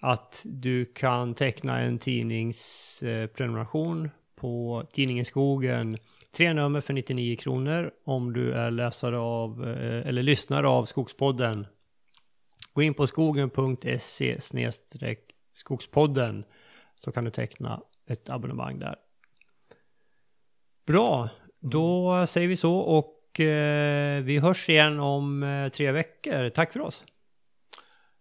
att 0.00 0.42
du 0.44 0.84
kan 0.84 1.34
teckna 1.34 1.80
en 1.80 1.98
tidningsprenumeration 1.98 4.10
på 4.36 4.84
tidningen 4.92 5.24
Skogen. 5.24 5.98
Tre 6.36 6.52
nummer 6.52 6.80
för 6.80 6.92
99 6.92 7.36
kronor 7.36 7.90
om 8.04 8.32
du 8.32 8.52
är 8.52 8.70
läsare 8.70 9.18
av 9.18 9.68
eh, 9.68 10.08
eller 10.08 10.22
lyssnare 10.22 10.68
av 10.68 10.84
Skogspodden. 10.84 11.66
Gå 12.72 12.82
in 12.82 12.94
på 12.94 13.06
skogen.se 13.06 14.38
skogspodden 15.52 16.44
så 16.94 17.12
kan 17.12 17.24
du 17.24 17.30
teckna 17.30 17.82
ett 18.06 18.28
abonnemang 18.28 18.78
där. 18.78 18.96
Bra, 20.86 21.28
då 21.60 22.26
säger 22.26 22.48
vi 22.48 22.56
så 22.56 22.76
och 22.76 23.40
eh, 23.40 24.22
vi 24.22 24.38
hörs 24.38 24.68
igen 24.68 25.00
om 25.00 25.42
eh, 25.42 25.68
tre 25.68 25.92
veckor. 25.92 26.48
Tack 26.48 26.72
för 26.72 26.80
oss. 26.80 27.04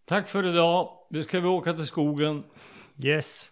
Tack 0.06 0.28
för 0.28 0.49
idag. 0.49 0.89
Nu 1.10 1.24
ska 1.24 1.39
vi 1.39 1.47
åka 1.47 1.74
till 1.74 1.86
skogen. 1.86 2.43
Yes. 3.04 3.52